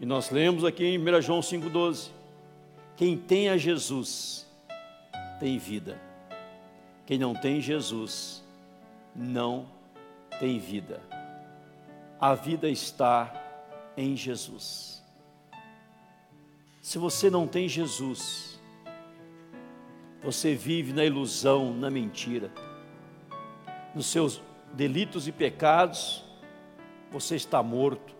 E 0.00 0.04
nós 0.04 0.28
lemos 0.28 0.64
aqui 0.64 0.84
em 0.84 0.98
1 0.98 1.22
João 1.22 1.38
5,12: 1.38 2.10
quem 2.96 3.16
tem 3.16 3.48
a 3.48 3.56
Jesus 3.56 4.44
tem 5.38 5.56
vida, 5.56 6.02
quem 7.06 7.16
não 7.16 7.32
tem 7.32 7.60
Jesus 7.60 8.42
não 9.14 9.66
tem 9.66 9.81
vida. 10.40 11.00
A 12.20 12.34
vida 12.34 12.68
está 12.68 13.32
em 13.96 14.16
Jesus. 14.16 15.02
Se 16.80 16.98
você 16.98 17.30
não 17.30 17.46
tem 17.46 17.68
Jesus, 17.68 18.60
você 20.22 20.54
vive 20.54 20.92
na 20.92 21.04
ilusão, 21.04 21.72
na 21.74 21.90
mentira, 21.90 22.50
nos 23.94 24.06
seus 24.06 24.40
delitos 24.72 25.28
e 25.28 25.32
pecados, 25.32 26.24
você 27.10 27.36
está 27.36 27.62
morto, 27.62 28.14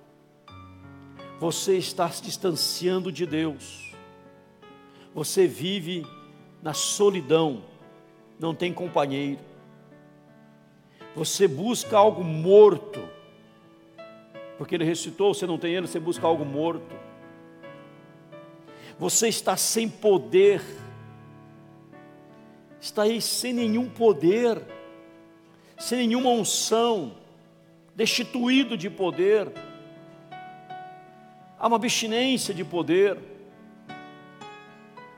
você 1.41 1.77
está 1.77 2.09
se 2.11 2.23
distanciando 2.23 3.11
de 3.11 3.27
Deus, 3.27 3.93
você 5.15 5.47
vive 5.47 6.07
na 6.63 6.75
solidão, 6.75 7.65
não 8.39 8.55
tem 8.55 8.73
companheiro, 8.73 9.41
você 11.15 11.47
busca 11.47 11.97
algo 11.97 12.25
morto, 12.25 13.01
porque 14.57 14.75
ele 14.75 14.85
ressuscitou, 14.85 15.35
você 15.35 15.47
não 15.47 15.59
tem 15.59 15.75
ele, 15.75 15.87
você 15.87 16.01
busca 16.01 16.27
algo 16.27 16.45
morto. 16.45 16.95
Você 18.99 19.29
está 19.29 19.57
sem 19.57 19.89
poder, 19.89 20.63
está 22.81 23.03
aí 23.03 23.21
sem 23.21 23.53
nenhum 23.53 23.89
poder, 23.89 24.63
sem 25.79 26.07
nenhuma 26.07 26.31
unção, 26.31 27.17
destituído 27.95 28.77
de 28.77 28.89
poder, 28.89 29.53
há 31.59 31.67
uma 31.67 31.77
abstinência 31.77 32.55
de 32.55 32.65
poder, 32.65 33.19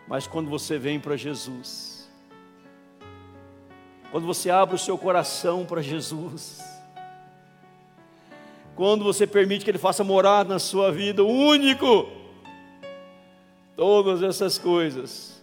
mas 0.09 0.27
quando 0.27 0.49
você 0.51 0.79
vem 0.79 0.99
para 0.99 1.17
Jesus, 1.17 1.94
quando 4.15 4.29
você 4.29 4.49
abre 4.49 4.77
o 4.77 4.79
seu 4.79 4.97
coração 4.97 5.67
para 5.67 5.83
Jesus, 5.83 6.62
quando 8.77 9.03
você 9.03 9.27
permite 9.27 9.65
que 9.65 9.71
Ele 9.73 9.77
faça 9.77 10.05
morar 10.05 10.45
na 10.45 10.61
sua 10.61 10.93
vida, 10.93 11.25
o 11.25 11.29
único, 11.29 12.09
todas 13.75 14.23
essas 14.23 14.57
coisas 14.57 15.43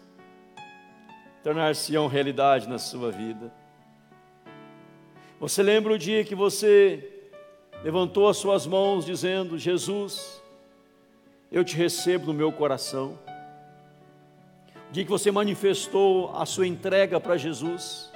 tornar-se-ão 1.43 2.07
realidade 2.07 2.69
na 2.69 2.79
sua 2.79 3.11
vida. 3.11 3.51
Você 5.37 5.61
lembra 5.61 5.91
o 5.91 5.97
dia 5.97 6.23
que 6.23 6.33
você 6.33 7.27
levantou 7.83 8.29
as 8.29 8.37
suas 8.37 8.65
mãos 8.65 9.05
dizendo: 9.05 9.57
Jesus, 9.57 10.41
eu 11.51 11.65
te 11.65 11.75
recebo 11.75 12.27
no 12.27 12.33
meu 12.33 12.53
coração. 12.53 13.19
O 14.89 14.93
dia 14.93 15.03
que 15.03 15.11
você 15.11 15.29
manifestou 15.29 16.33
a 16.33 16.45
sua 16.45 16.65
entrega 16.65 17.19
para 17.19 17.35
Jesus 17.35 18.10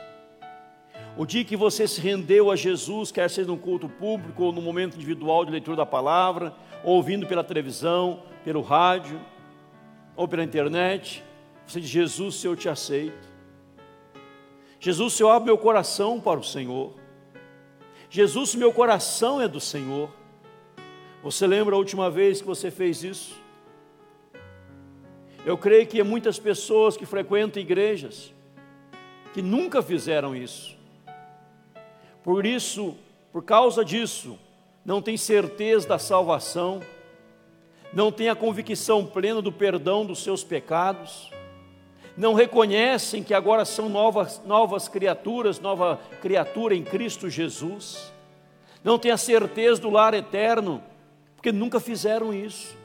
o 1.17 1.25
dia 1.25 1.45
que 1.45 1.55
você 1.55 1.87
se 1.87 2.01
rendeu 2.01 2.51
a 2.51 2.55
Jesus, 2.55 3.11
quer 3.11 3.29
seja 3.29 3.47
no 3.47 3.57
culto 3.57 3.87
público 3.87 4.43
ou 4.43 4.51
no 4.51 4.61
momento 4.61 4.95
individual 4.95 5.45
de 5.45 5.51
leitura 5.51 5.77
da 5.77 5.85
palavra, 5.85 6.53
ou 6.83 6.95
ouvindo 6.95 7.25
pela 7.25 7.43
televisão, 7.43 8.23
pelo 8.43 8.61
rádio, 8.61 9.19
ou 10.15 10.27
pela 10.27 10.43
internet, 10.43 11.23
você 11.65 11.79
diz: 11.79 11.89
Jesus, 11.89 12.43
eu 12.43 12.55
te 12.55 12.67
aceito. 12.67 13.35
Jesus, 14.79 15.13
se 15.13 15.23
eu 15.23 15.29
abro 15.29 15.45
meu 15.45 15.57
coração 15.57 16.19
para 16.19 16.39
o 16.39 16.43
Senhor. 16.43 16.93
Jesus, 18.09 18.53
meu 18.53 18.71
coração 18.71 19.41
é 19.41 19.47
do 19.47 19.59
Senhor. 19.59 20.09
Você 21.23 21.47
lembra 21.47 21.75
a 21.75 21.77
última 21.77 22.09
vez 22.09 22.39
que 22.39 22.47
você 22.47 22.69
fez 22.69 23.03
isso? 23.03 23.41
Eu 25.45 25.57
creio 25.57 25.87
que 25.87 25.99
há 25.99 26.03
muitas 26.03 26.37
pessoas 26.37 26.95
que 26.95 27.05
frequentam 27.05 27.61
igrejas 27.61 28.33
que 29.33 29.41
nunca 29.41 29.81
fizeram 29.81 30.35
isso. 30.35 30.74
Por 32.25 32.43
isso, 32.43 32.95
por 33.31 33.43
causa 33.43 33.85
disso, 33.85 34.35
não 34.83 34.99
tem 34.99 35.15
certeza 35.15 35.87
da 35.87 35.99
salvação, 35.99 36.81
não 37.93 38.11
tem 38.11 38.29
a 38.29 38.35
convicção 38.35 39.05
plena 39.05 39.43
do 39.43 39.51
perdão 39.51 40.03
dos 40.03 40.23
seus 40.23 40.43
pecados, 40.43 41.29
não 42.17 42.33
reconhecem 42.33 43.21
que 43.21 43.31
agora 43.31 43.63
são 43.63 43.89
novas, 43.89 44.41
novas 44.43 44.87
criaturas, 44.87 45.59
nova 45.59 45.99
criatura 46.19 46.73
em 46.73 46.83
Cristo 46.83 47.29
Jesus, 47.29 48.11
não 48.83 48.97
tem 48.97 49.11
a 49.11 49.17
certeza 49.17 49.79
do 49.79 49.91
lar 49.91 50.15
eterno, 50.15 50.81
porque 51.35 51.51
nunca 51.51 51.79
fizeram 51.79 52.33
isso. 52.33 52.75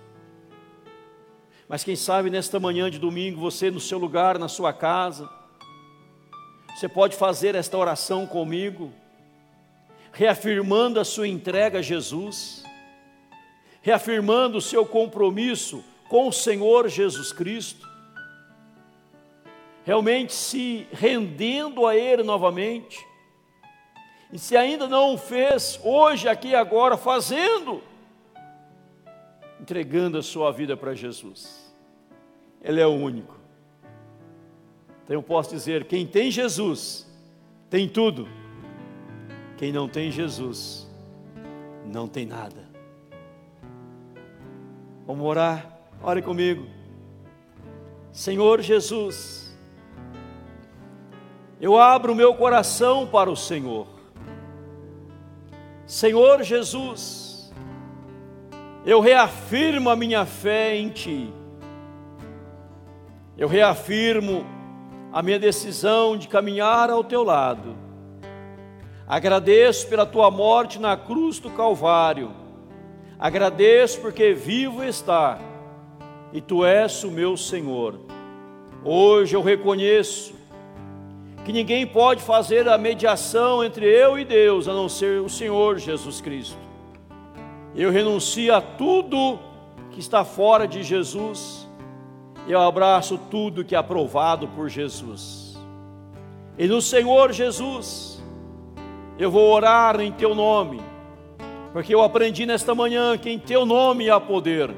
Mas 1.66 1.82
quem 1.82 1.96
sabe 1.96 2.28
nesta 2.28 2.60
manhã 2.60 2.90
de 2.90 2.98
domingo, 2.98 3.40
você 3.40 3.70
no 3.70 3.80
seu 3.80 3.96
lugar, 3.96 4.38
na 4.38 4.48
sua 4.48 4.74
casa, 4.74 5.30
você 6.76 6.86
pode 6.90 7.16
fazer 7.16 7.54
esta 7.54 7.78
oração 7.78 8.26
comigo 8.26 8.92
reafirmando 10.12 10.98
a 10.98 11.04
sua 11.04 11.28
entrega 11.28 11.78
a 11.78 11.82
Jesus, 11.82 12.64
reafirmando 13.82 14.58
o 14.58 14.62
seu 14.62 14.84
compromisso 14.84 15.84
com 16.08 16.28
o 16.28 16.32
Senhor 16.32 16.88
Jesus 16.88 17.32
Cristo, 17.32 17.88
realmente 19.84 20.32
se 20.32 20.86
rendendo 20.92 21.86
a 21.86 21.96
Ele 21.96 22.22
novamente, 22.22 23.06
e 24.32 24.38
se 24.38 24.56
ainda 24.56 24.86
não 24.86 25.14
o 25.14 25.18
fez, 25.18 25.80
hoje, 25.82 26.28
aqui 26.28 26.54
agora, 26.54 26.96
fazendo, 26.96 27.82
entregando 29.60 30.18
a 30.18 30.22
sua 30.22 30.52
vida 30.52 30.76
para 30.76 30.94
Jesus, 30.94 31.74
Ele 32.62 32.80
é 32.80 32.86
o 32.86 32.94
único. 32.94 33.36
Então 35.02 35.16
eu 35.16 35.22
posso 35.22 35.50
dizer: 35.50 35.86
quem 35.86 36.06
tem 36.06 36.30
Jesus, 36.30 37.08
tem 37.68 37.88
tudo 37.88 38.28
quem 39.60 39.72
não 39.72 39.86
tem 39.86 40.10
Jesus, 40.10 40.88
não 41.84 42.08
tem 42.08 42.24
nada. 42.24 42.66
Vamos 45.06 45.26
orar? 45.26 45.78
Ore 46.02 46.22
comigo. 46.22 46.66
Senhor 48.10 48.62
Jesus, 48.62 49.54
eu 51.60 51.78
abro 51.78 52.14
o 52.14 52.16
meu 52.16 52.34
coração 52.34 53.06
para 53.06 53.30
o 53.30 53.36
Senhor. 53.36 53.86
Senhor 55.84 56.42
Jesus, 56.42 57.52
eu 58.86 58.98
reafirmo 58.98 59.90
a 59.90 59.94
minha 59.94 60.24
fé 60.24 60.74
em 60.74 60.88
Ti. 60.88 61.30
Eu 63.36 63.46
reafirmo 63.46 64.42
a 65.12 65.22
minha 65.22 65.38
decisão 65.38 66.16
de 66.16 66.28
caminhar 66.28 66.88
ao 66.88 67.04
Teu 67.04 67.22
lado 67.22 67.89
Agradeço 69.10 69.88
pela 69.88 70.06
tua 70.06 70.30
morte 70.30 70.78
na 70.78 70.96
cruz 70.96 71.40
do 71.40 71.50
Calvário. 71.50 72.30
Agradeço 73.18 74.00
porque 74.00 74.32
vivo 74.32 74.84
está 74.84 75.36
e 76.32 76.40
tu 76.40 76.64
és 76.64 77.02
o 77.02 77.10
meu 77.10 77.36
Senhor. 77.36 77.98
Hoje 78.84 79.34
eu 79.34 79.42
reconheço 79.42 80.32
que 81.44 81.52
ninguém 81.52 81.84
pode 81.84 82.22
fazer 82.22 82.68
a 82.68 82.78
mediação 82.78 83.64
entre 83.64 83.84
eu 83.84 84.16
e 84.16 84.24
Deus 84.24 84.68
a 84.68 84.72
não 84.72 84.88
ser 84.88 85.20
o 85.20 85.28
Senhor 85.28 85.80
Jesus 85.80 86.20
Cristo. 86.20 86.60
Eu 87.74 87.90
renuncio 87.90 88.54
a 88.54 88.60
tudo 88.60 89.40
que 89.90 89.98
está 89.98 90.24
fora 90.24 90.68
de 90.68 90.84
Jesus. 90.84 91.68
Eu 92.46 92.60
abraço 92.60 93.18
tudo 93.28 93.64
que 93.64 93.74
é 93.74 93.78
aprovado 93.78 94.46
por 94.46 94.68
Jesus. 94.68 95.58
E 96.56 96.68
no 96.68 96.80
Senhor 96.80 97.32
Jesus 97.32 98.09
eu 99.20 99.30
vou 99.30 99.52
orar 99.52 100.00
em 100.00 100.10
teu 100.10 100.34
nome, 100.34 100.80
porque 101.74 101.94
eu 101.94 102.00
aprendi 102.00 102.46
nesta 102.46 102.74
manhã 102.74 103.18
que 103.18 103.28
em 103.28 103.38
teu 103.38 103.66
nome 103.66 104.08
há 104.08 104.18
poder. 104.18 104.74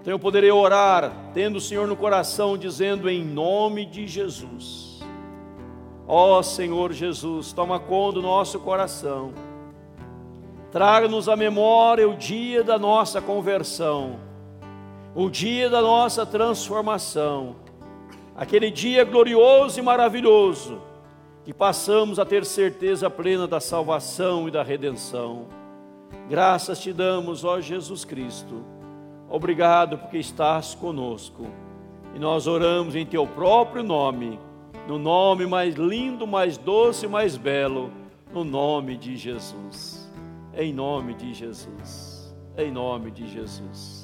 Então 0.00 0.10
eu 0.10 0.18
poderei 0.18 0.50
orar, 0.50 1.12
tendo 1.34 1.56
o 1.56 1.60
Senhor 1.60 1.86
no 1.86 1.94
coração, 1.94 2.56
dizendo 2.56 3.06
em 3.06 3.22
nome 3.22 3.84
de 3.84 4.06
Jesus. 4.06 5.00
Ó 6.08 6.38
oh, 6.38 6.42
Senhor 6.42 6.90
Jesus, 6.90 7.52
toma 7.52 7.78
conta 7.78 8.14
do 8.14 8.22
nosso 8.22 8.58
coração. 8.60 9.34
Traga-nos 10.72 11.28
à 11.28 11.36
memória 11.36 12.08
o 12.08 12.16
dia 12.16 12.64
da 12.64 12.78
nossa 12.78 13.20
conversão, 13.20 14.20
o 15.14 15.28
dia 15.28 15.68
da 15.68 15.82
nossa 15.82 16.24
transformação, 16.24 17.56
aquele 18.34 18.70
dia 18.70 19.04
glorioso 19.04 19.78
e 19.78 19.82
maravilhoso 19.82 20.88
que 21.44 21.54
passamos 21.54 22.18
a 22.18 22.24
ter 22.24 22.44
certeza 22.44 23.08
plena 23.08 23.46
da 23.46 23.60
salvação 23.60 24.46
e 24.46 24.50
da 24.50 24.62
redenção. 24.62 25.46
Graças 26.28 26.80
te 26.80 26.92
damos, 26.92 27.44
ó 27.44 27.60
Jesus 27.60 28.04
Cristo. 28.04 28.64
Obrigado 29.28 29.96
porque 29.96 30.18
estás 30.18 30.74
conosco. 30.74 31.46
E 32.14 32.18
nós 32.18 32.46
oramos 32.46 32.96
em 32.96 33.06
teu 33.06 33.26
próprio 33.26 33.82
nome, 33.82 34.38
no 34.88 34.98
nome 34.98 35.46
mais 35.46 35.76
lindo, 35.76 36.26
mais 36.26 36.58
doce, 36.58 37.06
mais 37.06 37.36
belo, 37.36 37.92
no 38.32 38.44
nome 38.44 38.96
de 38.96 39.16
Jesus. 39.16 40.10
Em 40.52 40.72
nome 40.72 41.14
de 41.14 41.32
Jesus. 41.32 42.34
Em 42.56 42.70
nome 42.70 43.10
de 43.10 43.28
Jesus. 43.28 43.99